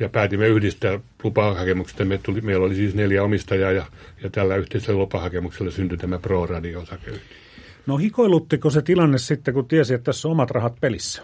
ja 0.00 0.08
päätimme 0.08 0.48
yhdistää 0.48 1.00
lupahakemukset. 1.24 2.08
Me 2.08 2.20
tuli, 2.22 2.40
meillä 2.40 2.66
oli 2.66 2.74
siis 2.74 2.94
neljä 2.94 3.22
omistajaa 3.22 3.72
ja, 3.72 3.86
ja 4.22 4.30
tällä 4.30 4.56
yhteisellä 4.56 4.98
lupahakemuksella 4.98 5.70
syntyi 5.70 5.98
tämä 5.98 6.18
Pro 6.18 6.46
Radio 6.46 6.80
osakeyhtiö. 6.80 7.39
No 7.90 7.96
hikoiluttiko 7.96 8.70
se 8.70 8.82
tilanne 8.82 9.18
sitten, 9.18 9.54
kun 9.54 9.68
tiesi, 9.68 9.94
että 9.94 10.04
tässä 10.04 10.28
on 10.28 10.32
omat 10.32 10.50
rahat 10.50 10.76
pelissä? 10.80 11.22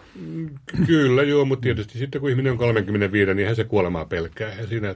Kyllä, 0.87 1.23
joo, 1.23 1.45
mutta 1.45 1.63
tietysti 1.63 1.99
sitten 1.99 2.21
kun 2.21 2.31
ihminen 2.31 2.53
on 2.53 2.59
35, 2.59 3.27
niin 3.27 3.39
eihän 3.39 3.57
se 3.57 3.65
kuolemaa 3.65 4.05
pelkää. 4.05 4.55
Ja 4.55 4.67
siinä 4.67 4.95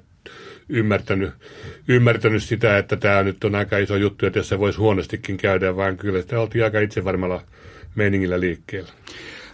ymmärtänyt, 0.68 1.30
ymmärtänyt 1.88 2.42
sitä, 2.42 2.78
että 2.78 2.96
tämä 2.96 3.22
nyt 3.22 3.44
on 3.44 3.54
aika 3.54 3.78
iso 3.78 3.96
juttu, 3.96 4.26
että 4.26 4.42
se 4.42 4.58
voisi 4.58 4.78
huonostikin 4.78 5.36
käydä, 5.36 5.76
vaan 5.76 5.96
kyllä 5.96 6.22
sitä 6.22 6.40
oltiin 6.40 6.64
aika 6.64 6.80
itsevarmalla 6.80 7.42
meiningillä 7.94 8.40
liikkeellä. 8.40 8.92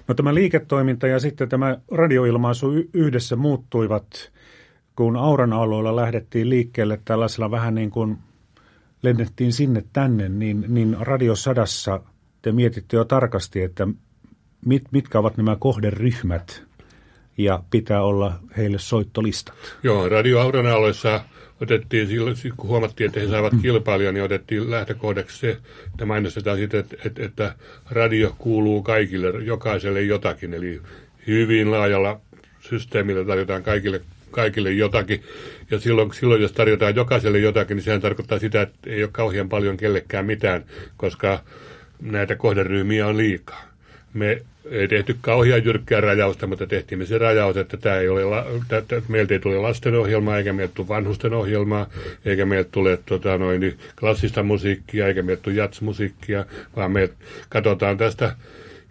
No 0.09 0.15
tämä 0.15 0.35
liiketoiminta 0.35 1.07
ja 1.07 1.19
sitten 1.19 1.49
tämä 1.49 1.79
radioilmaisu 1.91 2.73
yhdessä 2.95 3.37
muuttuivat, 3.37 4.33
kun 4.97 5.17
Auran 5.17 5.53
alueella 5.53 5.97
lähdettiin 5.97 6.51
liikkeelle 6.51 7.01
tällaisella 7.05 7.51
vähän 7.51 7.75
niin 7.75 7.91
kuin 7.91 8.19
lennettiin 9.03 9.53
sinne 9.53 9.85
tänne, 9.93 10.29
niin, 10.29 10.65
niin 10.69 10.97
radiosadassa 11.01 12.01
te 12.43 12.53
mietitte 12.53 12.97
jo 12.97 13.05
tarkasti, 13.05 13.63
että 13.63 13.89
mit, 14.67 14.85
mitkä 14.91 15.19
ovat 15.19 15.37
nämä 15.37 15.57
kohderyhmät 15.61 16.63
ja 17.39 17.63
pitää 17.71 18.03
olla 18.03 18.39
heille 18.57 18.79
soittolistat. 18.79 19.55
Joo, 19.83 20.09
Radio 20.09 20.41
Auran 20.41 20.67
aloissa 20.67 21.21
otettiin 21.61 22.09
silloin, 22.09 22.37
kun 22.57 22.69
huomattiin, 22.69 23.07
että 23.07 23.21
he 23.21 23.29
saavat 23.29 23.53
mm. 23.53 23.63
kilpailijan, 23.63 24.15
niin 24.15 24.25
otettiin 24.25 24.71
lähtökohdaksi 24.71 25.39
se, 25.39 25.59
että 25.91 26.07
mainostetaan 26.07 26.59
sitä, 26.59 26.79
että, 26.79 26.97
että, 27.05 27.25
että 27.25 27.55
radio 27.91 28.35
kuuluu 28.39 28.83
kaikille, 28.83 29.29
jokaiselle 29.29 30.03
jotakin. 30.03 30.55
Eli 30.55 30.83
hyvin 31.27 31.71
laajalla 31.71 32.21
systeemillä 32.61 33.25
tarjotaan 33.25 33.63
kaikille, 33.63 34.01
kaikille 34.37 34.73
jotakin. 34.73 35.23
Ja 35.71 35.79
silloin, 35.79 36.15
silloin, 36.15 36.43
jos 36.43 36.53
tarjotaan 36.53 36.97
jokaiselle 36.97 37.39
jotakin, 37.39 37.77
niin 37.77 37.85
sehän 37.85 38.01
tarkoittaa 38.01 38.39
sitä, 38.39 38.63
että 38.63 38.91
ei 38.91 39.03
ole 39.03 39.11
kauhean 39.13 39.49
paljon 39.49 39.77
kellekään 39.77 40.27
mitään, 40.27 40.65
koska 40.97 41.43
näitä 42.03 42.37
kohderyhmiä 42.37 43.07
on 43.07 43.17
liikaa. 43.17 43.63
Me 44.15 44.43
ei 44.71 44.89
tehty 44.89 45.17
kauhean 45.21 45.65
jyrkkää 45.65 46.01
rajausta, 46.01 46.47
mutta 46.47 46.67
tehtiin 46.67 46.99
me 46.99 47.07
se 47.07 47.19
rajaus, 47.19 47.57
että 47.57 47.77
tämä 47.77 47.97
ei 47.97 48.09
ole, 48.09 48.23
että 48.79 49.03
meiltä 49.09 49.35
ei 49.35 49.41
tule 49.41 49.59
lastenohjelmaa, 49.59 50.39
eikä 50.39 50.53
meiltä 50.53 50.75
tule 50.75 50.89
vanhusten 50.89 51.35
ohjelmaa, 51.35 51.87
eikä 52.25 52.47
meiltä 52.47 52.69
tule 52.73 52.99
tota, 53.07 53.39
noin, 53.39 53.79
klassista 54.01 54.43
musiikkia, 54.43 55.07
eikä 55.07 55.23
meiltä 55.23 55.43
tule 55.43 55.55
jatsmusiikkia, 55.55 56.45
vaan 56.77 56.93
me 56.93 57.11
katsotaan 57.49 57.99
tästä 57.99 58.37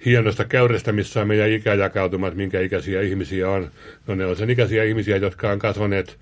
hienosta 0.06 0.46
käyrestä, 0.46 0.92
missä 0.92 1.22
on 1.22 1.28
meidän 1.28 1.50
ikäjakautumat, 1.50 2.36
minkä 2.36 2.60
ikäisiä 2.60 3.02
ihmisiä 3.02 3.50
on. 3.50 3.72
No 4.08 4.16
ne 4.16 4.26
on 4.26 4.36
sen 4.36 4.50
ikäisiä 4.50 4.84
ihmisiä, 4.84 5.18
jotka 5.18 5.52
on 5.52 5.60
kasvaneet 5.60 6.18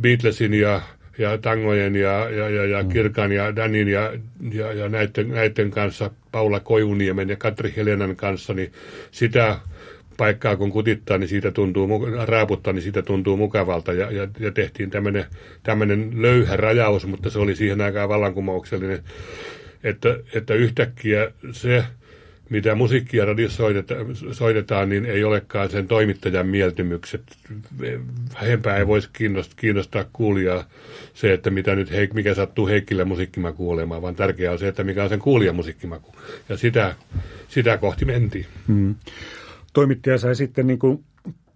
Beatlesin 0.00 0.54
ja 0.54 0.80
ja 1.18 1.38
Tangojen 1.38 1.96
ja, 1.96 2.30
ja, 2.30 2.50
ja, 2.50 2.64
ja 2.64 2.82
mm. 2.82 2.88
Kirkan 2.88 3.32
ja 3.32 3.56
Danin 3.56 3.88
ja, 3.88 4.12
ja, 4.52 4.72
ja 4.72 4.88
näiden, 4.88 5.28
näiden 5.28 5.70
kanssa, 5.70 6.10
Paula 6.32 6.60
Koivuniemen 6.60 7.28
ja 7.28 7.36
Katri 7.36 7.74
Helenan 7.76 8.16
kanssa, 8.16 8.54
niin 8.54 8.72
sitä 9.10 9.58
paikkaa 10.16 10.56
kun 10.56 10.72
kutittaa, 10.72 11.18
niin 11.18 11.28
siitä 11.28 11.50
tuntuu, 11.50 12.06
raaputtaa, 12.24 12.72
niin 12.72 12.82
siitä 12.82 13.02
tuntuu 13.02 13.36
mukavalta. 13.36 13.92
Ja, 13.92 14.10
ja, 14.10 14.28
ja 14.38 14.52
tehtiin 14.52 14.90
tämmöinen 15.62 16.22
löyhä 16.22 16.56
rajaus, 16.56 17.06
mutta 17.06 17.30
se 17.30 17.38
oli 17.38 17.56
siihen 17.56 17.80
aikaan 17.80 18.08
vallankumouksellinen, 18.08 19.02
että, 19.84 20.18
että 20.34 20.54
yhtäkkiä 20.54 21.30
se 21.52 21.84
mitä 22.50 22.74
musiikkia 22.74 23.24
radiossa 23.24 23.62
soitetaan, 24.32 24.88
niin 24.88 25.06
ei 25.06 25.24
olekaan 25.24 25.70
sen 25.70 25.88
toimittajan 25.88 26.46
mieltymykset. 26.46 27.22
Vähempää 28.34 28.76
ei 28.76 28.86
voisi 28.86 29.10
kiinnostaa, 29.12 29.54
kiinnostaa 29.56 30.04
kuulijaa 30.12 30.64
se, 31.14 31.32
että 31.32 31.50
mitä 31.50 31.74
nyt, 31.74 31.90
mikä 32.14 32.34
sattuu 32.34 32.66
Heikkille 32.66 33.04
musiikkimaku 33.04 33.70
olemaan, 33.70 34.02
vaan 34.02 34.14
tärkeää 34.14 34.52
on 34.52 34.58
se, 34.58 34.68
että 34.68 34.84
mikä 34.84 35.02
on 35.02 35.08
sen 35.08 35.18
kuulijan 35.18 35.56
musiikkimaku. 35.56 36.14
Ja 36.48 36.56
sitä, 36.56 36.94
sitä 37.48 37.76
kohti 37.76 38.04
mentiin. 38.04 38.46
Hmm. 38.68 38.94
Toimittaja 39.72 40.18
sai 40.18 40.36
sitten 40.36 40.66
niin 40.66 40.78
kuin 40.78 41.04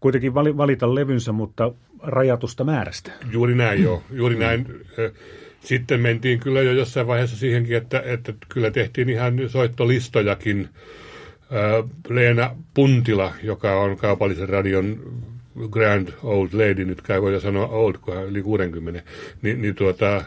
kuitenkin 0.00 0.34
valita 0.34 0.94
levynsä, 0.94 1.32
mutta 1.32 1.72
rajatusta 2.02 2.64
määrästä. 2.64 3.12
Juuri 3.32 3.54
näin, 3.54 3.82
joo. 3.82 4.02
Juuri 4.10 4.36
näin. 4.36 4.66
Sitten 5.60 6.00
mentiin 6.00 6.40
kyllä 6.40 6.62
jo 6.62 6.72
jossain 6.72 7.06
vaiheessa 7.06 7.36
siihenkin, 7.36 7.76
että, 7.76 8.02
että 8.04 8.32
kyllä 8.48 8.70
tehtiin 8.70 9.08
ihan 9.08 9.40
soittolistojakin. 9.48 10.68
Leena 12.08 12.56
Puntila, 12.74 13.34
joka 13.42 13.80
on 13.80 13.96
kaupallisen 13.96 14.48
radion 14.48 15.12
grand 15.70 16.08
old 16.22 16.48
lady, 16.52 16.84
nyt 16.84 17.02
kai 17.02 17.22
voi 17.22 17.40
sanoa 17.40 17.66
old, 17.66 17.94
kun 18.00 18.14
hän 18.14 18.26
yli 18.26 18.42
60, 18.42 19.02
niin, 19.42 19.62
niin 19.62 19.74
tuota, 19.74 20.24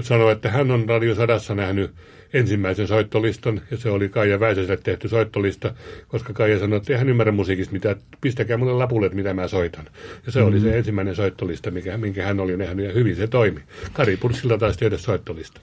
sanoi, 0.00 0.32
että 0.32 0.50
hän 0.50 0.70
on 0.70 0.88
Radio 0.88 1.14
Sadassa 1.14 1.54
nähnyt 1.54 1.90
ensimmäisen 2.32 2.88
soittolistan, 2.88 3.60
ja 3.70 3.76
se 3.76 3.90
oli 3.90 4.08
Kaija 4.08 4.40
Väisöselle 4.40 4.80
tehty 4.82 5.08
soittolista, 5.08 5.74
koska 6.08 6.32
Kaija 6.32 6.58
sanoi, 6.58 6.76
että 6.76 6.98
hän 6.98 7.08
ymmärrä 7.08 7.32
musiikista, 7.32 7.72
mitä, 7.72 7.96
pistäkää 8.20 8.56
mulle 8.56 8.72
lapulle, 8.72 9.08
mitä 9.08 9.34
mä 9.34 9.48
soitan. 9.48 9.84
Ja 10.26 10.32
se 10.32 10.38
mm-hmm. 10.38 10.48
oli 10.48 10.60
se 10.60 10.66
mm-hmm. 10.66 10.78
ensimmäinen 10.78 11.14
soittolista, 11.14 11.70
mikä, 11.70 11.98
minkä 11.98 12.26
hän 12.26 12.40
oli 12.40 12.56
nähnyt, 12.56 12.86
ja 12.86 12.92
hyvin 12.92 13.16
se 13.16 13.26
toimi. 13.26 13.60
Kari 13.92 14.16
Purssilla 14.16 14.58
taisi 14.58 14.78
tehdä 14.78 14.98
soittolista. 14.98 15.60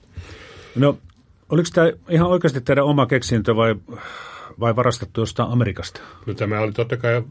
No, 0.76 0.98
oliko 1.48 1.68
tämä 1.74 1.92
ihan 2.08 2.28
oikeasti 2.28 2.60
teidän 2.60 2.84
oma 2.84 3.06
keksintö 3.06 3.56
vai, 3.56 3.74
vai 4.60 4.76
varastettu 4.76 5.20
jostain 5.20 5.50
Amerikasta? 5.50 6.00
No 6.26 6.34
tämä 6.34 6.60
oli 6.60 6.72
totta 6.72 6.96
kai 6.96 7.22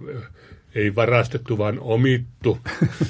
ei 0.76 0.96
varastettu, 0.96 1.58
vaan 1.58 1.78
omittu. 1.82 2.58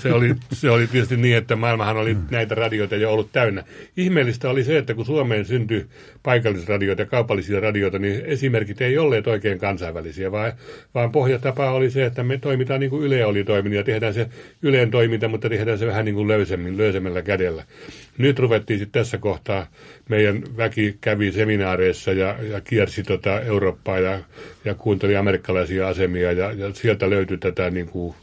Se 0.01 0.14
oli, 0.14 0.36
se 0.51 0.70
oli 0.70 0.88
tietysti 0.88 1.18
niin, 1.18 1.38
että 1.38 1.55
maailmahan 1.55 1.97
oli 1.97 2.18
näitä 2.32 2.55
radioita 2.55 2.95
jo 2.95 3.11
ollut 3.14 3.32
täynnä. 3.32 3.64
Ihmeellistä 3.97 4.49
oli 4.49 4.64
se, 4.64 4.78
että 4.78 4.93
kun 4.93 5.05
Suomeen 5.05 5.45
syntyi 5.45 5.86
paikallisradioita 6.24 7.01
ja 7.01 7.05
kaupallisia 7.05 7.59
radioita, 7.59 7.99
niin 7.99 8.26
esimerkit 8.26 8.82
ei 8.82 8.97
olleet 8.97 9.28
oikein 9.28 9.59
kansainvälisiä, 9.59 10.32
vaan, 10.32 10.53
vaan 10.93 11.11
pohjatapa 11.11 11.72
oli 11.72 11.89
se, 11.89 12.05
että 12.05 12.24
me 12.24 12.38
toimitaan 12.38 12.80
niin 12.80 12.89
kuin 12.89 13.03
Yle 13.03 13.26
oli 13.26 13.43
toiminut 13.43 13.78
ja 13.78 13.84
tehdään 13.84 14.14
se 14.14 14.30
Yleen 14.61 14.91
toiminta, 14.91 15.28
mutta 15.28 15.49
tehdään 15.49 15.80
se 15.80 15.88
vähän 15.88 16.05
niin 16.05 16.16
kuin 16.16 16.28
löysemmin, 16.28 16.78
löysemmällä 16.78 17.22
kädellä. 17.22 17.64
Nyt 18.18 18.39
ruvettiin 18.39 18.80
sitten 18.80 19.01
tässä 19.01 19.18
kohtaa, 19.18 19.68
meidän 20.09 20.43
väki 20.57 20.97
kävi 21.01 21.32
seminaareissa 21.32 22.11
ja, 22.11 22.36
ja 22.49 22.61
kiersi 22.61 23.03
tota 23.03 23.41
Eurooppaa 23.41 23.99
ja, 23.99 24.20
ja 24.66 24.76
kuunteli 24.76 25.16
amerikkalaisia 25.16 25.88
asemia 25.88 26.32
ja, 26.32 26.51
ja 26.51 26.74
sieltä 26.74 27.09
löytyi 27.09 27.38
tätä 27.38 27.70
niin 27.70 27.88
kuin 27.89 28.16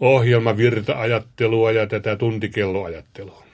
ohjelmavirta-ajattelua 0.00 1.72
ja 1.72 1.86
tätä 1.86 2.16
tuntikelloajattelua 2.16 3.47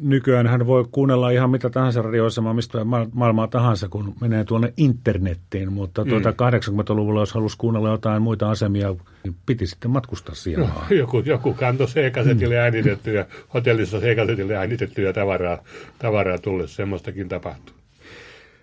nykyään 0.00 0.46
hän 0.46 0.66
voi 0.66 0.84
kuunnella 0.92 1.30
ihan 1.30 1.50
mitä 1.50 1.70
tahansa 1.70 2.02
radioasemaa, 2.02 2.54
mistä 2.54 2.78
maailmaa 3.12 3.48
tahansa, 3.48 3.88
kun 3.88 4.14
menee 4.20 4.44
tuonne 4.44 4.72
internettiin, 4.76 5.72
mutta 5.72 6.04
tuota 6.04 6.30
mm. 6.30 6.36
80-luvulla, 6.36 7.20
jos 7.20 7.34
halusi 7.34 7.58
kuunnella 7.58 7.90
jotain 7.90 8.22
muita 8.22 8.50
asemia, 8.50 8.94
niin 9.24 9.36
piti 9.46 9.66
sitten 9.66 9.90
matkustaa 9.90 10.34
siellä. 10.34 10.68
No, 10.68 10.96
joku, 10.96 11.22
joku 11.26 11.54
kantoi 11.54 11.86
C-kasetille 11.86 12.54
mm. 12.54 12.60
äänitettyä, 12.60 13.26
hotellissa 13.54 14.00
C-kasetille 14.00 14.56
äänitettyä 14.56 15.12
tavaraa, 15.12 15.58
tavaraa 15.98 16.38
tulle, 16.38 16.66
semmoistakin 16.66 17.28
tapahtuu. 17.28 17.74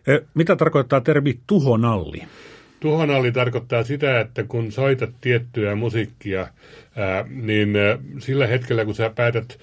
E, 0.07 0.19
mitä 0.33 0.55
tarkoittaa 0.55 1.01
termi 1.01 1.39
tuhonalli? 1.47 2.23
Tuhonalli 2.79 3.31
tarkoittaa 3.31 3.83
sitä, 3.83 4.19
että 4.19 4.43
kun 4.43 4.71
soitat 4.71 5.09
tiettyä 5.21 5.75
musiikkia, 5.75 6.47
ää, 6.95 7.25
niin 7.29 7.75
ää, 7.75 7.97
sillä 8.19 8.47
hetkellä 8.47 8.85
kun 8.85 8.95
sä 8.95 9.11
päätät 9.15 9.59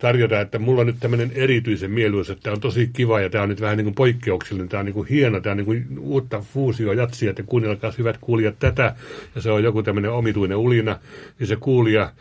tarjota, 0.00 0.40
että 0.40 0.58
mulla 0.58 0.80
on 0.80 0.86
nyt 0.86 1.00
tämmöinen 1.00 1.32
erityisen 1.34 1.90
mieluisa, 1.90 2.32
että 2.32 2.42
tämä 2.42 2.54
on 2.54 2.60
tosi 2.60 2.90
kiva 2.92 3.20
ja 3.20 3.30
tämä 3.30 3.42
on 3.42 3.48
nyt 3.48 3.60
vähän 3.60 3.76
niin 3.76 3.84
kuin 3.84 3.94
poikkeuksellinen, 3.94 4.68
tämä 4.68 4.78
on 4.78 4.86
niin 4.86 4.94
kuin 4.94 5.08
hieno, 5.08 5.40
tämä 5.40 5.50
on 5.50 5.56
niin 5.56 5.64
kuin 5.64 5.86
uutta 5.98 6.40
fuusio 6.40 6.92
jatsia, 6.92 7.30
että 7.30 7.42
kuunnelkaa 7.42 7.92
hyvät 7.98 8.18
kuulijat 8.20 8.58
tätä, 8.58 8.94
ja 9.34 9.40
se 9.40 9.50
on 9.50 9.64
joku 9.64 9.82
tämmöinen 9.82 10.10
omituinen 10.10 10.56
ulina, 10.56 10.98
niin 11.38 11.46
se 11.46 11.56
kuulija 11.56 12.12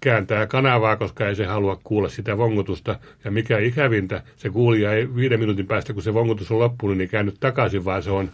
kääntää 0.00 0.46
kanavaa, 0.46 0.96
koska 0.96 1.28
ei 1.28 1.36
se 1.36 1.46
halua 1.46 1.80
kuulla 1.84 2.08
sitä 2.08 2.38
vongutusta. 2.38 2.98
Ja 3.24 3.30
mikä 3.30 3.58
ikävintä, 3.58 4.22
se 4.36 4.50
kuulija 4.50 4.92
ei 4.92 5.14
viiden 5.14 5.40
minuutin 5.40 5.66
päästä, 5.66 5.92
kun 5.92 6.02
se 6.02 6.14
vongutus 6.14 6.50
on 6.50 6.58
loppunut, 6.58 6.96
niin 6.96 7.08
käynyt 7.08 7.36
takaisin, 7.40 7.84
vaan 7.84 8.02
se 8.02 8.10
on 8.10 8.30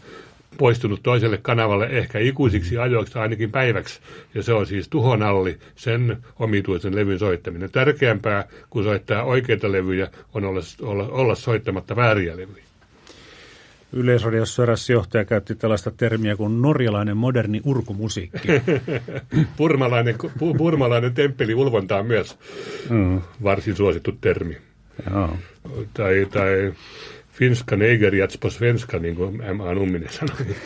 poistunut 0.59 1.03
toiselle 1.03 1.39
kanavalle 1.43 1.87
ehkä 1.87 2.19
ikuisiksi 2.19 2.79
ajoiksi 2.79 3.19
ainakin 3.19 3.51
päiväksi. 3.51 4.01
Ja 4.35 4.43
se 4.43 4.53
on 4.53 4.67
siis 4.67 4.89
tuhonalli, 4.89 5.59
sen 5.75 6.17
omituisen 6.39 6.97
levyn 6.97 7.19
soittaminen. 7.19 7.71
Tärkeämpää 7.71 8.45
kuin 8.71 8.85
soittaa 8.85 9.23
oikeita 9.23 9.73
levyjä 9.73 10.09
on 10.35 10.45
olla, 10.45 10.61
olla, 10.83 11.09
olla 11.09 11.35
soittamatta 11.35 11.97
vääriä 11.97 12.37
levyjä. 12.37 12.67
Yleisradiossa 13.93 14.63
eräs 14.63 14.91
johtaja 14.91 15.25
käytti 15.25 15.55
tällaista 15.55 15.91
termiä 15.91 16.37
kuin 16.37 16.63
norjalainen 16.63 17.17
moderni 17.17 17.61
urkumusiikki. 17.65 18.49
purmalainen, 19.57 20.15
pu, 20.39 20.55
purmalainen 20.55 21.15
temppeli 21.15 21.55
ulvonta 21.55 21.97
on 21.97 22.07
myös 22.07 22.39
mm. 22.91 23.21
varsin 23.43 23.77
suosittu 23.77 24.13
termi. 24.21 24.57
Joo. 25.11 25.37
Tai, 25.95 26.27
tai 26.33 26.73
finska 27.39 27.77
negerjats 27.77 28.39
på 28.39 28.51
svenska, 28.51 28.99
niin 28.99 29.17
kuin 29.17 29.37
M.A. 29.37 29.75
Numminen 29.75 30.09
sanoi. 30.13 30.37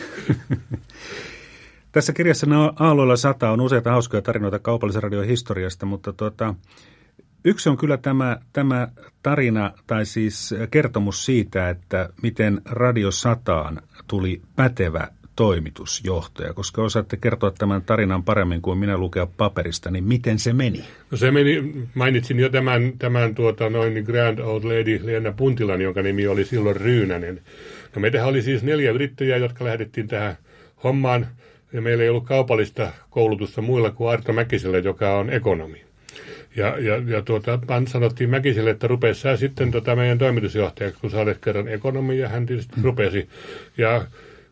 Tässä 1.91 2.13
kirjassa 2.13 2.47
Aalloilla 2.79 3.15
sata 3.15 3.51
on 3.51 3.61
useita 3.61 3.91
hauskoja 3.91 4.21
tarinoita 4.21 4.59
kaupallisen 4.59 5.03
radion 5.03 5.25
historiasta, 5.25 5.85
mutta 5.85 6.13
tuota, 6.13 6.55
yksi 7.45 7.69
on 7.69 7.77
kyllä 7.77 7.97
tämä, 7.97 8.37
tämä 8.53 8.87
tarina 9.23 9.71
tai 9.87 10.05
siis 10.05 10.55
kertomus 10.71 11.25
siitä, 11.25 11.69
että 11.69 12.09
miten 12.21 12.61
Radio 12.65 13.11
Sataan 13.11 13.81
tuli 14.07 14.41
pätevä 14.55 15.07
toimitusjohtaja, 15.35 16.53
koska 16.53 16.81
osaatte 16.81 17.17
kertoa 17.17 17.51
tämän 17.51 17.81
tarinan 17.81 18.23
paremmin 18.23 18.61
kuin 18.61 18.77
minä 18.77 18.97
lukea 18.97 19.27
paperista, 19.37 19.91
niin 19.91 20.03
miten 20.03 20.39
se 20.39 20.53
meni? 20.53 20.83
No 21.11 21.17
se 21.17 21.31
meni, 21.31 21.73
mainitsin 21.95 22.39
jo 22.39 22.49
tämän, 22.49 22.93
tämän 22.99 23.35
tuota, 23.35 23.69
noin 23.69 24.03
Grand 24.03 24.39
Old 24.39 24.63
Lady 24.63 24.99
Leena 25.03 25.31
Puntilan, 25.31 25.81
jonka 25.81 26.01
nimi 26.01 26.27
oli 26.27 26.45
silloin 26.45 26.75
Ryynänen. 26.75 27.41
No 27.95 28.01
meitähän 28.01 28.29
oli 28.29 28.41
siis 28.41 28.63
neljä 28.63 28.91
yrittäjää, 28.91 29.37
jotka 29.37 29.65
lähdettiin 29.65 30.07
tähän 30.07 30.37
hommaan, 30.83 31.27
ja 31.73 31.81
meillä 31.81 32.03
ei 32.03 32.09
ollut 32.09 32.25
kaupallista 32.25 32.91
koulutusta 33.09 33.61
muilla 33.61 33.91
kuin 33.91 34.09
Arto 34.09 34.33
Mäkiselle, 34.33 34.79
joka 34.79 35.17
on 35.17 35.29
ekonomi. 35.29 35.81
Ja, 36.55 36.79
ja, 36.79 37.01
ja 37.05 37.21
tuota, 37.21 37.59
sanottiin 37.87 38.29
Mäkiselle, 38.29 38.69
että 38.69 38.87
rupea 38.87 39.13
sitten 39.35 39.71
tota 39.71 39.95
meidän 39.95 40.17
toimitusjohtajaksi, 40.17 41.01
kun 41.01 41.11
sä 41.11 41.19
olet 41.19 41.37
kerran 41.37 41.67
ekonomi, 41.67 42.19
ja 42.19 42.29
hän 42.29 42.45
tietysti 42.45 42.73
rupesi. 42.81 43.29
Ja 43.77 44.05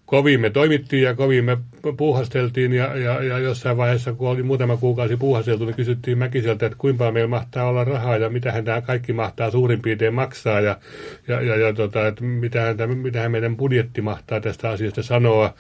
kovin 0.10 0.42
me 0.42 0.50
toimittiin 0.50 1.04
ja 1.04 1.16
kovin 1.16 1.46
me 1.46 1.58
puuhasteltiin 1.98 2.74
ja, 2.74 2.96
ja, 2.96 3.24
ja 3.24 3.40
jossain 3.40 3.78
vaiheessa, 3.78 4.14
kun 4.14 4.30
oli 4.30 4.44
muutama 4.44 4.78
kuukausi 4.78 5.18
puuhasteltu, 5.18 5.66
niin 5.66 5.76
kysyttiin 5.76 6.18
Mäkiseltä, 6.18 6.66
että 6.66 6.78
kuinka 6.78 7.12
meillä 7.12 7.28
mahtaa 7.28 7.70
olla 7.70 7.84
rahaa 7.84 8.18
ja 8.18 8.30
mitä 8.30 8.62
tämä 8.62 8.82
kaikki 8.82 9.14
mahtaa 9.14 9.52
suurin 9.52 9.82
piirtein 9.82 10.14
maksaa 10.14 10.62
ja, 10.62 10.78
ja, 11.28 11.42
ja, 11.42 11.56
ja 11.56 11.74
tota, 11.74 12.08
että 12.08 12.24
mitähän, 12.24 13.32
meidän 13.32 13.58
budjetti 13.58 14.02
mahtaa 14.02 14.42
tästä 14.42 14.70
asiasta 14.70 15.04
sanoa. 15.04 15.54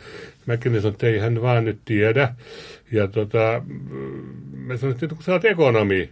Mäkinen 0.45 0.81
sanoi, 0.81 0.93
että 0.93 1.07
ei 1.07 1.19
hän 1.19 1.41
vaan 1.41 1.65
nyt 1.65 1.79
tiedä. 1.85 2.35
Ja 2.91 3.07
tota, 3.07 3.61
me 4.51 4.77
sanottiin, 4.77 5.07
että 5.07 5.15
kun 5.15 5.23
sä 5.23 5.31
oot 5.31 5.45
ekonomi, 5.45 6.09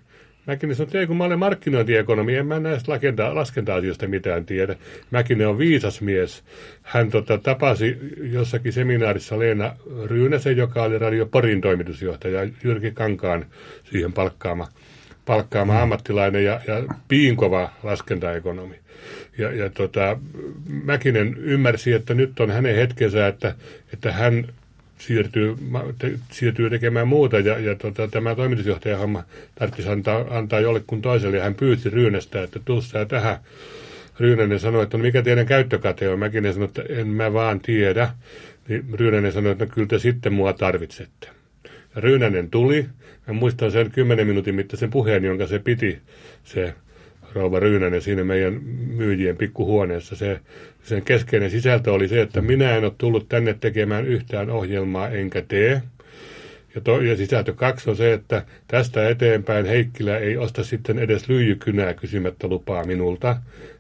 Mäkinen 0.48 0.76
sanoi, 0.76 0.88
että 0.88 1.00
ei 1.00 1.08
kun 1.08 1.18
mä 1.18 1.24
olen 1.24 1.40
markkinointiekonomi, 1.40 2.36
en 2.36 2.48
mä 2.48 2.60
näistä 2.60 2.92
laskenta, 2.92 3.36
laskenta-asioista 3.36 4.08
mitään 4.08 4.46
tiedä. 4.46 4.76
Mäkinen 5.12 5.48
on 5.48 5.58
viisas 5.58 6.02
mies. 6.02 6.44
Hän 6.82 7.10
tota, 7.10 7.38
tapasi 7.38 7.98
jossakin 8.22 8.74
seminaarissa 8.74 9.40
Leena 9.40 9.76
Ryynäsen, 10.06 10.58
joka 10.58 10.84
oli 10.84 10.98
Radio 10.98 11.26
Porin 11.26 11.62
toimitusjohtaja, 11.62 12.48
Jyrki 12.64 12.92
Kankaan 12.92 13.46
siihen 13.84 14.14
palkkaama, 14.14 14.68
palkkaama 15.26 15.74
mm. 15.74 15.80
ammattilainen 15.80 16.46
ja, 16.46 16.62
ja 16.68 16.84
piinkova 17.08 17.70
laskentaekonomi. 17.84 18.76
Ja, 19.38 19.52
ja 19.52 19.70
tota, 19.70 20.20
Mäkinen 20.84 21.38
ymmärsi, 21.38 21.94
että 21.94 22.14
nyt 22.14 22.40
on 22.40 22.52
hänen 22.52 22.76
hetkensä, 22.76 23.28
että, 23.28 23.56
että 23.94 24.12
hän 24.12 24.48
siirtyy, 24.98 25.56
te, 25.98 26.12
siirtyy 26.32 26.70
tekemään 26.70 27.08
muuta 27.08 27.40
ja, 27.40 27.60
ja 27.60 27.76
tota, 27.76 28.08
tämä 28.08 28.36
toimitusjohtajan 28.36 29.00
homma 29.00 29.24
tarvitsisi 29.56 29.90
antaa, 29.90 30.26
antaa 30.30 30.60
jollekun 30.60 31.02
toiselle 31.02 31.38
ja 31.38 31.44
hän 31.44 31.56
pyysi 31.56 31.90
Ryynästä, 31.90 32.44
että 32.44 32.60
tuossa 32.66 33.06
tähän. 33.06 33.38
Ryynänen 34.20 34.60
sanoi, 34.60 34.84
että 34.84 34.98
no 34.98 35.02
mikä 35.02 35.22
teidän 35.22 35.46
käyttökate 35.46 36.10
on? 36.10 36.20
Mäkin 36.20 36.54
sanoi, 36.54 36.66
että 36.66 36.84
en 36.90 37.08
mä 37.08 37.34
vaan 37.34 37.60
tiedä. 37.60 38.10
Niin 38.68 38.86
Ryynänen 38.94 39.32
sanoi, 39.32 39.52
että 39.52 39.66
no 39.66 39.72
kyllä 39.74 39.88
te 39.88 40.00
sitten 40.00 40.34
mua 40.34 40.54
tarvitsette. 40.54 41.28
Ja 41.96 42.02
Ryynänen 42.02 42.50
tuli. 42.50 42.86
Mä 43.28 43.34
muistan 43.34 43.72
sen 43.72 43.92
kymmenen 43.92 44.28
minuutin 44.28 44.56
mittaisen 44.56 44.90
puheen, 44.90 45.24
jonka 45.24 45.48
se 45.48 45.60
piti, 45.60 45.98
se 46.44 46.74
rouva 47.34 47.60
Ryynänen 47.60 48.02
siinä 48.02 48.24
meidän 48.24 48.64
myyjien 48.96 49.38
pikkuhuoneessa. 49.38 50.16
Se, 50.16 50.40
sen 50.88 51.02
keskeinen 51.02 51.52
sisältö 51.52 51.94
oli 51.94 52.08
se, 52.08 52.22
että 52.22 52.42
minä 52.42 52.78
en 52.78 52.84
ole 52.84 52.94
tullut 52.98 53.30
tänne 53.30 53.54
tekemään 53.54 54.06
yhtään 54.06 54.50
ohjelmaa 54.50 55.10
enkä 55.10 55.42
tee. 55.42 55.82
Ja, 56.76 56.82
to, 56.82 57.02
ja 57.02 57.18
sisältö 57.18 57.54
kaksi 57.54 57.90
on 57.90 57.96
se, 57.96 58.14
että 58.14 58.46
tästä 58.68 59.10
eteenpäin 59.10 59.66
Heikkilä 59.66 60.18
ei 60.18 60.38
osta 60.38 60.64
sitten 60.64 61.00
edes 61.00 61.30
lyijykynää 61.30 61.94
kysymättä 61.94 62.48
lupaa 62.48 62.86
minulta. 62.86 63.38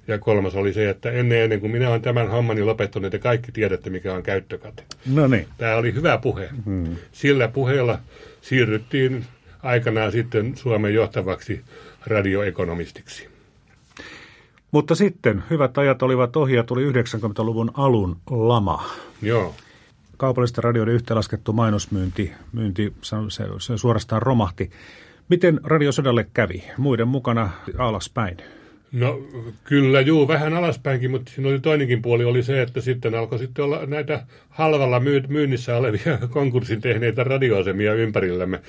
Ja 0.07 0.17
kolmas 0.17 0.55
oli 0.55 0.73
se, 0.73 0.89
että 0.89 1.11
ennen, 1.11 1.43
ennen 1.43 1.59
kuin 1.59 1.71
minä 1.71 1.89
olen 1.89 2.01
tämän 2.01 2.29
hommani 2.29 2.63
lopettanut, 2.63 3.11
te 3.11 3.19
kaikki 3.19 3.51
tiedätte, 3.51 3.89
mikä 3.89 4.13
on 4.13 4.23
käyttökate. 4.23 4.83
No 5.13 5.27
niin. 5.27 5.47
Tämä 5.57 5.75
oli 5.75 5.93
hyvä 5.93 6.17
puhe. 6.17 6.49
Hmm. 6.65 6.95
Sillä 7.11 7.47
puheella 7.47 7.99
siirryttiin 8.41 9.25
aikanaan 9.63 10.11
sitten 10.11 10.57
Suomen 10.57 10.93
johtavaksi 10.93 11.61
radioekonomistiksi. 12.05 13.36
Mutta 14.71 14.95
sitten 14.95 15.43
hyvät 15.49 15.77
ajat 15.77 16.01
olivat 16.03 16.35
ohi 16.35 16.55
ja 16.55 16.63
tuli 16.63 16.91
90-luvun 16.91 17.71
alun 17.73 18.17
lama. 18.29 18.83
Joo. 19.21 19.55
Kaupallisten 20.17 20.63
radioiden 20.63 20.93
yhteenlaskettu 20.93 21.53
mainosmyynti 21.53 22.31
myynti, 22.51 22.93
se, 23.01 23.43
se 23.59 23.77
suorastaan 23.77 24.21
romahti. 24.21 24.69
Miten 25.29 25.59
radiosodalle 25.63 26.27
kävi? 26.33 26.63
Muiden 26.77 27.07
mukana 27.07 27.49
alaspäin? 27.77 28.37
No 28.91 29.21
kyllä, 29.63 30.01
juu, 30.01 30.27
vähän 30.27 30.53
alaspäinkin, 30.53 31.11
mutta 31.11 31.31
siinä 31.31 31.49
oli 31.49 31.59
toinenkin 31.59 32.01
puoli 32.01 32.25
oli 32.25 32.43
se, 32.43 32.61
että 32.61 32.81
sitten 32.81 33.15
alkoi 33.15 33.39
sitten 33.39 33.65
olla 33.65 33.85
näitä 33.85 34.25
halvalla 34.49 35.01
myynnissä 35.27 35.77
olevia 35.77 36.17
konkurssin 36.29 36.81
tehneitä 36.81 37.23
radioasemia 37.23 37.93
ympärillämme. 37.93 38.59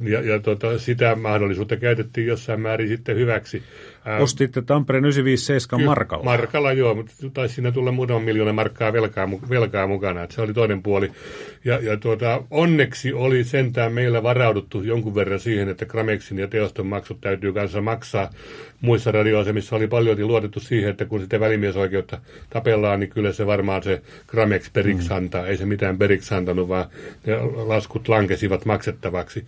Ja, 0.00 0.20
ja 0.20 0.40
tota, 0.40 0.78
sitä 0.78 1.14
mahdollisuutta 1.14 1.76
käytettiin 1.76 2.26
jossain 2.26 2.60
määrin 2.60 2.88
sitten 2.88 3.16
hyväksi. 3.16 3.62
Ostitte 4.20 4.62
Tampereen 4.62 5.04
957 5.04 5.80
Ky- 5.80 5.86
markalla. 5.86 6.24
Markalla, 6.24 6.72
joo, 6.72 6.94
mutta 6.94 7.12
taisi 7.34 7.54
siinä 7.54 7.72
tulla 7.72 7.92
muutaman 7.92 8.22
miljoona 8.22 8.52
markkaa 8.52 8.92
velkaa, 8.92 9.28
velkaa 9.50 9.86
mukana, 9.86 10.22
että 10.22 10.34
se 10.34 10.42
oli 10.42 10.54
toinen 10.54 10.82
puoli. 10.82 11.12
Ja, 11.64 11.78
ja 11.82 11.96
tuota, 11.96 12.42
onneksi 12.50 13.12
oli 13.12 13.44
sentään 13.44 13.92
meillä 13.92 14.22
varauduttu 14.22 14.82
jonkun 14.82 15.14
verran 15.14 15.40
siihen, 15.40 15.68
että 15.68 15.86
Gramexin 15.86 16.38
ja 16.38 16.48
teoston 16.48 16.86
maksut 16.86 17.20
täytyy 17.20 17.52
kanssa 17.52 17.80
maksaa. 17.80 18.30
Muissa 18.80 19.12
radioasemissa 19.12 19.76
oli 19.76 19.86
paljon 19.86 20.26
luotettu 20.26 20.60
siihen, 20.60 20.90
että 20.90 21.04
kun 21.04 21.20
sitten 21.20 21.40
välimiesoikeutta 21.40 22.18
tapellaan, 22.50 23.00
niin 23.00 23.10
kyllä 23.10 23.32
se 23.32 23.46
varmaan 23.46 23.82
se 23.82 24.02
Gramex 24.26 24.72
periksi 24.72 25.10
mm. 25.10 25.16
antaa. 25.16 25.46
Ei 25.46 25.56
se 25.56 25.66
mitään 25.66 25.98
periksi 25.98 26.34
antanut, 26.34 26.68
vaan 26.68 26.86
ne 27.26 27.36
laskut 27.42 28.08
lankesivat 28.08 28.64
maksettavaksi. 28.64 29.46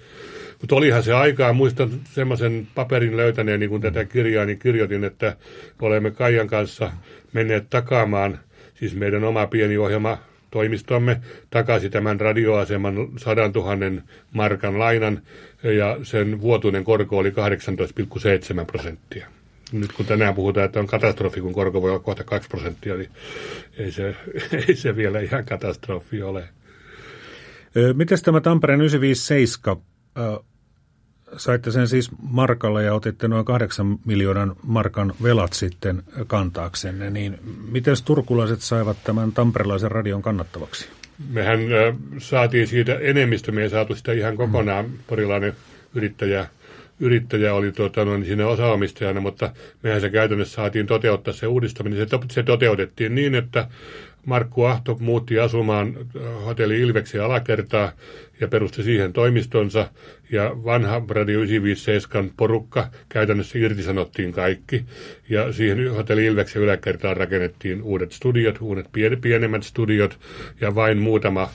Mutta 0.61 0.77
olihan 0.77 1.03
se 1.03 1.13
aikaa, 1.13 1.53
muistan 1.53 1.91
semmoisen 2.05 2.69
paperin 2.75 3.17
löytäneen, 3.17 3.61
niin 3.61 3.71
kun 3.71 3.81
tätä 3.81 4.05
kirjaa, 4.05 4.45
niin 4.45 4.59
kirjoitin, 4.59 5.05
että 5.05 5.37
olemme 5.83 6.11
Kaijan 6.11 6.47
kanssa 6.47 6.93
menneet 7.33 7.71
takaamaan, 7.71 8.39
siis 8.75 8.95
meidän 8.95 9.25
oma 9.25 9.47
pieni 9.47 9.77
ohjelma 9.79 10.19
toimistomme 10.51 11.21
takaisin 11.51 11.91
tämän 11.91 12.21
radioaseman 12.21 13.09
100 13.17 13.51
000 13.55 14.03
markan 14.33 14.79
lainan 14.79 15.23
ja 15.63 15.99
sen 16.03 16.41
vuotuinen 16.41 16.85
korko 16.85 17.19
oli 17.19 17.31
18,7 17.31 18.65
prosenttia. 18.67 19.27
Nyt 19.73 19.93
kun 19.93 20.07
tänään 20.07 20.35
puhutaan, 20.35 20.67
että 20.67 20.81
on 20.81 20.87
katastrofi, 20.87 21.41
kun 21.41 21.53
korko 21.53 21.83
voi 21.83 21.91
olla 21.91 22.03
kohta 22.03 22.25
2 22.25 22.49
prosenttia, 22.49 22.97
niin 22.97 23.11
ei 23.79 23.93
se, 23.93 24.17
ei 24.69 24.77
se 24.77 24.97
vielä 24.97 25.21
ihan 25.21 25.45
katastrofi 25.45 26.23
ole. 26.23 26.49
Miten 27.95 28.19
tämä 28.23 28.41
Tampereen 28.41 28.81
957 28.81 29.94
saitte 31.37 31.71
sen 31.71 31.89
siis 31.89 32.11
markalla 32.23 32.83
ja 32.83 32.95
otitte 32.95 33.29
noin 33.29 33.45
kahdeksan 33.45 33.99
miljoonan 34.05 34.57
markan 34.63 35.13
velat 35.23 35.53
sitten 35.53 36.03
kantaaksenne, 36.27 37.11
niin 37.11 37.39
miten 37.71 37.97
turkulaiset 38.05 38.61
saivat 38.61 38.97
tämän 39.05 39.33
tamperelaisen 39.33 39.91
radion 39.91 40.23
kannattavaksi? 40.23 40.89
mehän 41.29 41.61
äh, 41.61 41.97
saatiin 42.19 42.67
siitä 42.67 42.95
enemmistö, 42.95 43.53
me 43.53 43.63
ei 43.63 43.71
saatu 43.71 43.95
sitä 43.95 44.13
ihan 44.13 44.37
kokonaan, 44.37 44.87
porilainen 45.07 45.53
yrittäjä, 45.95 46.47
yrittäjä 47.01 47.55
oli 47.55 47.73
tuota, 47.73 48.05
no, 48.05 48.25
siinä 48.25 48.47
osaomistajana, 48.47 49.21
mutta 49.21 49.53
mehän 49.83 50.01
se 50.01 50.11
käytännössä 50.11 50.55
saatiin 50.55 50.87
toteuttaa 50.87 51.35
se 51.35 51.47
uudistaminen. 51.47 51.99
Se, 51.99 52.19
se 52.31 52.43
toteutettiin 52.43 53.15
niin, 53.15 53.35
että 53.35 53.69
Markku 54.25 54.65
Ahto 54.65 54.97
muutti 55.01 55.39
asumaan 55.39 55.97
hotelli 56.45 56.81
Ilveksi 56.81 57.19
alakertaa 57.19 57.93
ja 58.41 58.49
perusti 58.49 58.83
siihen 58.83 59.13
toimistonsa. 59.13 59.91
Ja 60.31 60.51
vanha 60.65 61.03
Radio 61.09 61.41
957 61.41 62.31
porukka 62.37 62.89
käytännössä 63.09 63.59
irtisanottiin 63.59 64.33
kaikki. 64.33 64.85
Ja 65.29 65.53
siihen 65.53 65.91
hotelli 65.91 66.27
Ilveksi 66.27 66.59
yläkertaan 66.59 67.17
rakennettiin 67.17 67.83
uudet 67.83 68.13
studiot, 68.13 68.59
uudet 68.61 68.87
pienemmät 69.21 69.63
studiot 69.63 70.19
ja 70.61 70.75
vain 70.75 70.99
muutama 70.99 71.49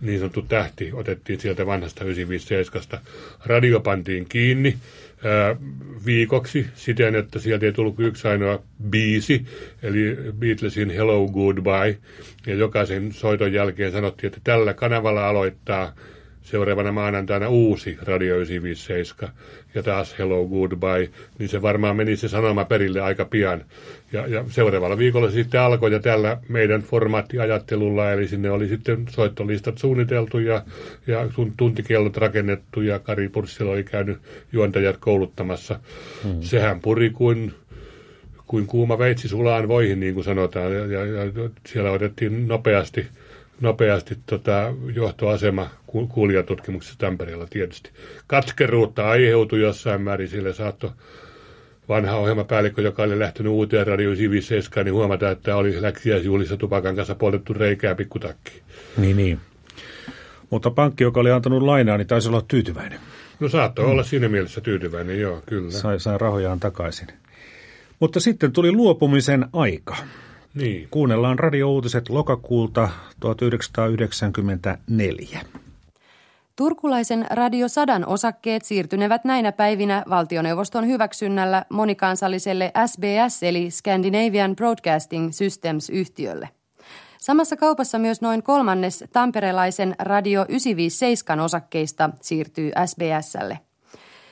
niin 0.00 0.18
sanottu 0.18 0.42
tähti 0.42 0.90
otettiin 0.92 1.40
sieltä 1.40 1.66
vanhasta 1.66 2.04
957. 2.04 3.00
Radio 3.46 3.80
pantiin 3.80 4.26
kiinni 4.28 4.76
viikoksi 6.06 6.66
siten, 6.74 7.14
että 7.14 7.38
sieltä 7.38 7.66
ei 7.66 7.72
tullut 7.72 8.00
yksi 8.00 8.28
ainoa 8.28 8.62
biisi, 8.90 9.46
eli 9.82 10.16
Beatlesin 10.38 10.90
Hello 10.90 11.28
Goodbye. 11.28 11.98
Ja 12.46 12.54
jokaisen 12.54 13.12
soiton 13.12 13.52
jälkeen 13.52 13.92
sanottiin, 13.92 14.28
että 14.28 14.40
tällä 14.44 14.74
kanavalla 14.74 15.28
aloittaa 15.28 15.94
seuraavana 16.46 16.92
maanantaina 16.92 17.48
uusi 17.48 17.98
Radio 18.02 18.34
957 18.36 19.34
ja 19.74 19.82
taas 19.82 20.18
Hello 20.18 20.46
Goodbye, 20.46 21.10
niin 21.38 21.48
se 21.48 21.62
varmaan 21.62 21.96
meni 21.96 22.16
se 22.16 22.28
sanoma 22.28 22.64
perille 22.64 23.00
aika 23.00 23.24
pian. 23.24 23.64
Ja, 24.12 24.26
ja 24.26 24.44
seuraavalla 24.48 24.98
viikolla 24.98 25.30
sitten 25.30 25.60
alkoi 25.60 25.92
ja 25.92 26.00
tällä 26.00 26.38
meidän 26.48 26.82
formaattiajattelulla, 26.82 28.12
eli 28.12 28.28
sinne 28.28 28.50
oli 28.50 28.68
sitten 28.68 29.06
soittolistat 29.10 29.78
suunniteltu 29.78 30.38
ja, 30.38 30.62
ja 31.06 31.28
tuntikellot 31.56 32.16
rakennettu 32.16 32.80
ja 32.80 32.98
Kari 32.98 33.28
Purssila 33.28 33.70
oli 33.70 33.84
käynyt 33.84 34.18
juontajat 34.52 34.96
kouluttamassa. 34.96 35.80
Hmm. 36.24 36.42
Sehän 36.42 36.80
puri 36.80 37.10
kuin 37.10 37.54
kuin 38.46 38.66
kuuma 38.66 38.98
veitsi 38.98 39.28
sulaan 39.28 39.68
voihin, 39.68 40.00
niin 40.00 40.14
kuin 40.14 40.24
sanotaan, 40.24 40.72
ja, 40.74 40.86
ja, 40.86 41.04
ja 41.04 41.50
siellä 41.66 41.90
otettiin 41.90 42.48
nopeasti 42.48 43.06
nopeasti 43.60 44.18
tota, 44.26 44.74
johtoasema 44.94 45.70
kuulijatutkimuksessa 45.86 46.98
Tampereella 46.98 47.46
tietysti. 47.50 47.90
Katkeruutta 48.26 49.10
aiheutui 49.10 49.60
jossain 49.60 50.00
määrin, 50.00 50.28
sille 50.28 50.52
saattoi 50.52 50.90
vanha 51.88 52.16
ohjelmapäällikkö, 52.16 52.82
joka 52.82 53.02
oli 53.02 53.18
lähtenyt 53.18 53.52
uuteen 53.52 53.86
Radio 53.86 54.10
97, 54.10 54.84
niin 54.84 54.94
huomata, 54.94 55.30
että 55.30 55.56
oli 55.56 55.82
läksiäisjuhlissa 55.82 56.56
tupakan 56.56 56.96
kanssa 56.96 57.14
poltettu 57.14 57.54
reikää 57.54 57.94
pikkutakki. 57.94 58.62
Niin, 58.96 59.16
niin. 59.16 59.40
Mutta 60.50 60.70
pankki, 60.70 61.04
joka 61.04 61.20
oli 61.20 61.30
antanut 61.30 61.62
lainaa, 61.62 61.98
niin 61.98 62.06
taisi 62.06 62.28
olla 62.28 62.42
tyytyväinen. 62.48 63.00
No 63.40 63.48
saattoi 63.48 63.84
mm. 63.84 63.90
olla 63.90 64.02
siinä 64.02 64.28
mielessä 64.28 64.60
tyytyväinen, 64.60 65.20
joo, 65.20 65.42
kyllä. 65.46 65.70
Sai, 65.70 66.00
sai 66.00 66.18
rahojaan 66.18 66.60
takaisin. 66.60 67.06
Mutta 68.00 68.20
sitten 68.20 68.52
tuli 68.52 68.72
luopumisen 68.72 69.46
aika. 69.52 69.96
Niin. 70.56 70.88
Kuunnellaan 70.90 71.38
radiouutiset 71.38 72.08
lokakuulta 72.08 72.88
1994. 73.20 75.40
Turkulaisen 76.56 77.26
Radio 77.30 77.68
Sadan 77.68 78.06
osakkeet 78.06 78.64
siirtynevät 78.64 79.24
näinä 79.24 79.52
päivinä 79.52 80.04
valtioneuvoston 80.10 80.86
hyväksynnällä 80.86 81.64
monikansalliselle 81.70 82.72
SBS 82.86 83.42
eli 83.42 83.70
Scandinavian 83.70 84.56
Broadcasting 84.56 85.32
Systems-yhtiölle. 85.32 86.48
Samassa 87.18 87.56
kaupassa 87.56 87.98
myös 87.98 88.20
noin 88.20 88.42
kolmannes 88.42 89.04
tamperelaisen 89.12 89.94
Radio 89.98 90.46
957 90.48 91.40
osakkeista 91.40 92.10
siirtyy 92.20 92.70
SBSlle. 92.86 93.58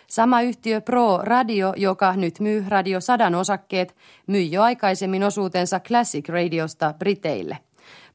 Sama 0.07 0.43
yhtiö 0.43 0.81
Pro 0.81 1.19
Radio, 1.23 1.73
joka 1.77 2.13
nyt 2.17 2.41
myy 2.41 2.65
Radio 2.69 3.01
Sadan 3.01 3.35
osakkeet, 3.35 3.97
myi 4.27 4.53
jo 4.53 4.63
aikaisemmin 4.63 5.25
osuutensa 5.25 5.81
Classic 5.81 6.29
Radiosta 6.29 6.95
Briteille. 6.99 7.59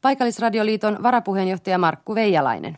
Paikallisradioliiton 0.01 1.03
varapuheenjohtaja 1.03 1.77
Markku 1.77 2.15
Veijalainen. 2.15 2.77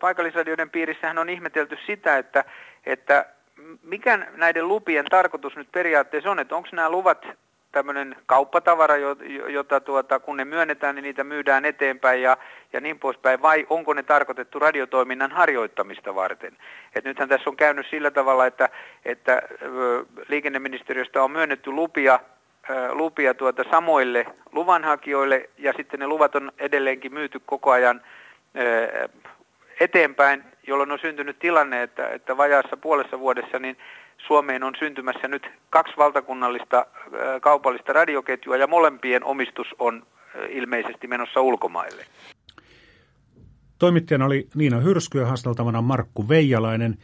Paikallisradioiden 0.00 0.70
piirissähän 0.70 1.18
on 1.18 1.30
ihmetelty 1.30 1.76
sitä, 1.86 2.18
että, 2.18 2.44
että 2.86 3.26
mikä 3.82 4.16
näiden 4.36 4.68
lupien 4.68 5.04
tarkoitus 5.10 5.56
nyt 5.56 5.72
periaatteessa 5.72 6.30
on, 6.30 6.38
että 6.38 6.56
onko 6.56 6.68
nämä 6.72 6.90
luvat 6.90 7.24
tämmöinen 7.72 8.16
kauppatavara, 8.26 8.94
jota 9.48 9.80
tuota, 9.80 10.18
kun 10.20 10.36
ne 10.36 10.44
myönnetään, 10.44 10.94
niin 10.94 11.02
niitä 11.02 11.24
myydään 11.24 11.64
eteenpäin 11.64 12.22
ja, 12.22 12.36
ja 12.72 12.80
niin 12.80 12.98
poispäin, 12.98 13.42
vai 13.42 13.66
onko 13.70 13.94
ne 13.94 14.02
tarkoitettu 14.02 14.58
radiotoiminnan 14.58 15.32
harjoittamista 15.32 16.14
varten? 16.14 16.56
Et 16.94 17.04
nythän 17.04 17.28
tässä 17.28 17.50
on 17.50 17.56
käynyt 17.56 17.86
sillä 17.90 18.10
tavalla, 18.10 18.46
että, 18.46 18.68
että 19.04 19.42
liikenneministeriöstä 20.28 21.22
on 21.22 21.30
myönnetty 21.30 21.70
lupia 21.70 22.20
lupia 22.92 23.34
tuota 23.34 23.64
samoille 23.70 24.26
luvanhakijoille 24.52 25.50
ja 25.58 25.72
sitten 25.76 26.00
ne 26.00 26.06
luvat 26.06 26.34
on 26.34 26.52
edelleenkin 26.58 27.14
myyty 27.14 27.40
koko 27.46 27.70
ajan 27.70 28.02
eteenpäin, 29.80 30.44
jolloin 30.66 30.92
on 30.92 30.98
syntynyt 30.98 31.38
tilanne, 31.38 31.82
että, 31.82 32.08
että 32.08 32.36
vajaassa 32.36 32.76
puolessa 32.76 33.18
vuodessa 33.18 33.58
niin 33.58 33.76
Suomeen 34.26 34.62
on 34.62 34.74
syntymässä 34.78 35.28
nyt 35.28 35.42
kaksi 35.70 35.92
valtakunnallista 35.96 36.86
kaupallista 37.40 37.92
radioketjua 37.92 38.56
ja 38.56 38.66
molempien 38.66 39.24
omistus 39.24 39.66
on 39.78 40.06
ilmeisesti 40.48 41.06
menossa 41.06 41.40
ulkomaille. 41.40 42.06
Toimittajana 43.78 44.26
oli 44.26 44.48
Niina 44.54 44.80
Hyrsky 44.80 45.18
ja 45.18 45.26
haasteltavana 45.26 45.82
Markku 45.82 46.28
Veijalainen. 46.28 46.98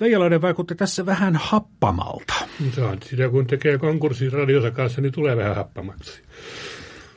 Veijalainen 0.00 0.42
vaikutti 0.42 0.74
tässä 0.74 1.06
vähän 1.06 1.36
happamalta. 1.36 2.34
Se 2.70 2.82
on 2.82 2.98
sitä, 3.02 3.28
kun 3.28 3.46
tekee 3.46 3.78
konkurssin 3.78 4.32
radiosa 4.32 4.70
kanssa, 4.70 5.00
niin 5.00 5.12
tulee 5.12 5.36
vähän 5.36 5.56
happamaksi. 5.56 6.22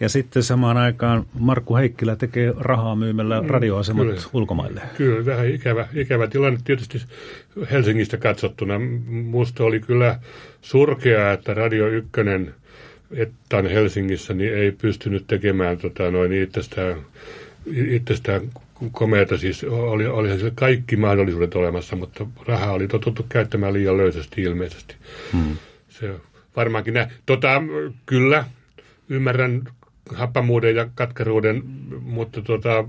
Ja 0.02 0.10
sitten 0.10 0.44
samaan 0.44 0.78
aikaan 0.78 1.26
Markku 1.40 1.76
Heikkilä 1.76 2.16
tekee 2.16 2.54
rahaa 2.58 2.96
myymällä 2.96 3.42
mm, 3.42 3.50
radioasemat 3.50 4.08
kyllä, 4.08 4.22
ulkomaille. 4.34 4.82
Kyllä, 4.98 5.26
vähän 5.26 5.50
ikävä, 5.50 5.88
ikävä 5.94 6.28
tilanne 6.28 6.60
tietysti 6.64 7.02
Helsingistä 7.72 8.18
katsottuna. 8.18 8.80
Musta 9.06 9.64
oli 9.64 9.80
kyllä 9.80 10.20
surkea, 10.62 11.32
että 11.32 11.54
Radio 11.54 11.88
Ykkönen 11.88 12.54
Ettan 13.12 13.68
Helsingissä 13.68 14.34
niin 14.34 14.54
ei 14.54 14.72
pystynyt 14.72 15.28
tekemään 15.28 15.78
tota, 15.78 16.12
noin 16.12 16.34
itsestään, 16.34 16.96
itsestään 17.66 18.42
komeata. 18.92 19.38
Siis 19.38 19.64
oli, 19.64 20.08
olihan 20.08 20.38
sille 20.38 20.52
kaikki 20.56 20.96
mahdollisuudet 20.96 21.56
olemassa, 21.56 21.96
mutta 21.96 22.26
rahaa 22.48 22.72
oli 22.72 22.88
totuttu 22.88 23.26
käyttämään 23.30 23.74
liian 23.74 23.98
löysästi 23.98 24.42
ilmeisesti. 24.42 24.96
Hmm. 25.34 25.58
Se 25.90 26.14
varmaankin 26.56 26.94
näin. 26.94 27.12
Tota, 27.26 27.62
kyllä, 28.06 28.46
ymmärrän 29.10 29.62
happamuuden 30.14 30.76
ja 30.76 30.90
katkeruuden, 30.96 31.64
mutta 32.02 32.42
tota, 32.42 32.86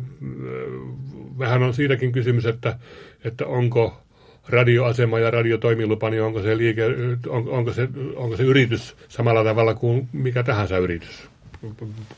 vähän 1.38 1.62
on 1.62 1.74
siitäkin 1.74 2.12
kysymys, 2.12 2.46
että, 2.46 2.78
että 3.24 3.46
onko 3.46 4.02
radioasema 4.48 5.18
ja 5.18 5.30
radiotoimilupa, 5.30 6.10
niin 6.10 6.22
onko 6.22 6.42
se, 6.42 6.56
liike, 6.56 6.84
on, 7.28 7.48
onko, 7.48 7.72
se, 7.72 7.88
onko 8.16 8.36
se 8.36 8.42
yritys 8.42 8.96
samalla 9.08 9.44
tavalla 9.44 9.74
kuin 9.74 10.08
mikä 10.12 10.42
tahansa 10.42 10.78
yritys. 10.78 11.28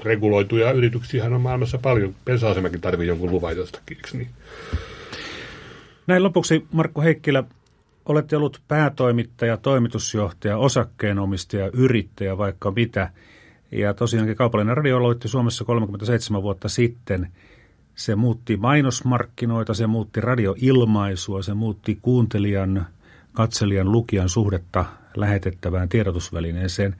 Reguloituja 0.04 0.72
yrityksiä 0.72 1.24
on 1.24 1.40
maailmassa 1.40 1.78
paljon. 1.78 2.14
Pensa-asemakin 2.24 2.80
tarvii 2.80 3.08
jonkun 3.08 3.30
luvan 3.30 3.56
jostakin, 3.56 3.98
niin? 4.12 4.28
Näin 6.06 6.22
lopuksi 6.22 6.66
Markku 6.72 7.02
Heikkilä, 7.02 7.44
olette 8.06 8.36
ollut 8.36 8.60
päätoimittaja, 8.68 9.56
toimitusjohtaja, 9.56 10.58
osakkeenomistaja, 10.58 11.70
yrittäjä, 11.72 12.38
vaikka 12.38 12.70
mitä– 12.70 13.10
ja 13.74 13.94
tosiaankin 13.94 14.36
kaupallinen 14.36 14.76
radio 14.76 14.96
aloitti 14.96 15.28
Suomessa 15.28 15.64
37 15.64 16.42
vuotta 16.42 16.68
sitten. 16.68 17.28
Se 17.94 18.14
muutti 18.14 18.56
mainosmarkkinoita, 18.56 19.74
se 19.74 19.86
muutti 19.86 20.20
radioilmaisua, 20.20 21.42
se 21.42 21.54
muutti 21.54 21.98
kuuntelijan, 22.02 22.86
katselijan, 23.32 23.92
lukijan 23.92 24.28
suhdetta 24.28 24.84
lähetettävään 25.16 25.88
tiedotusvälineeseen. 25.88 26.96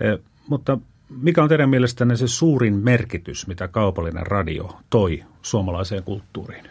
E, 0.00 0.18
mutta 0.48 0.78
mikä 1.22 1.42
on 1.42 1.48
teidän 1.48 1.70
mielestänne 1.70 2.16
se 2.16 2.28
suurin 2.28 2.74
merkitys, 2.74 3.46
mitä 3.46 3.68
kaupallinen 3.68 4.26
radio 4.26 4.78
toi 4.90 5.24
suomalaiseen 5.42 6.02
kulttuuriin? 6.02 6.64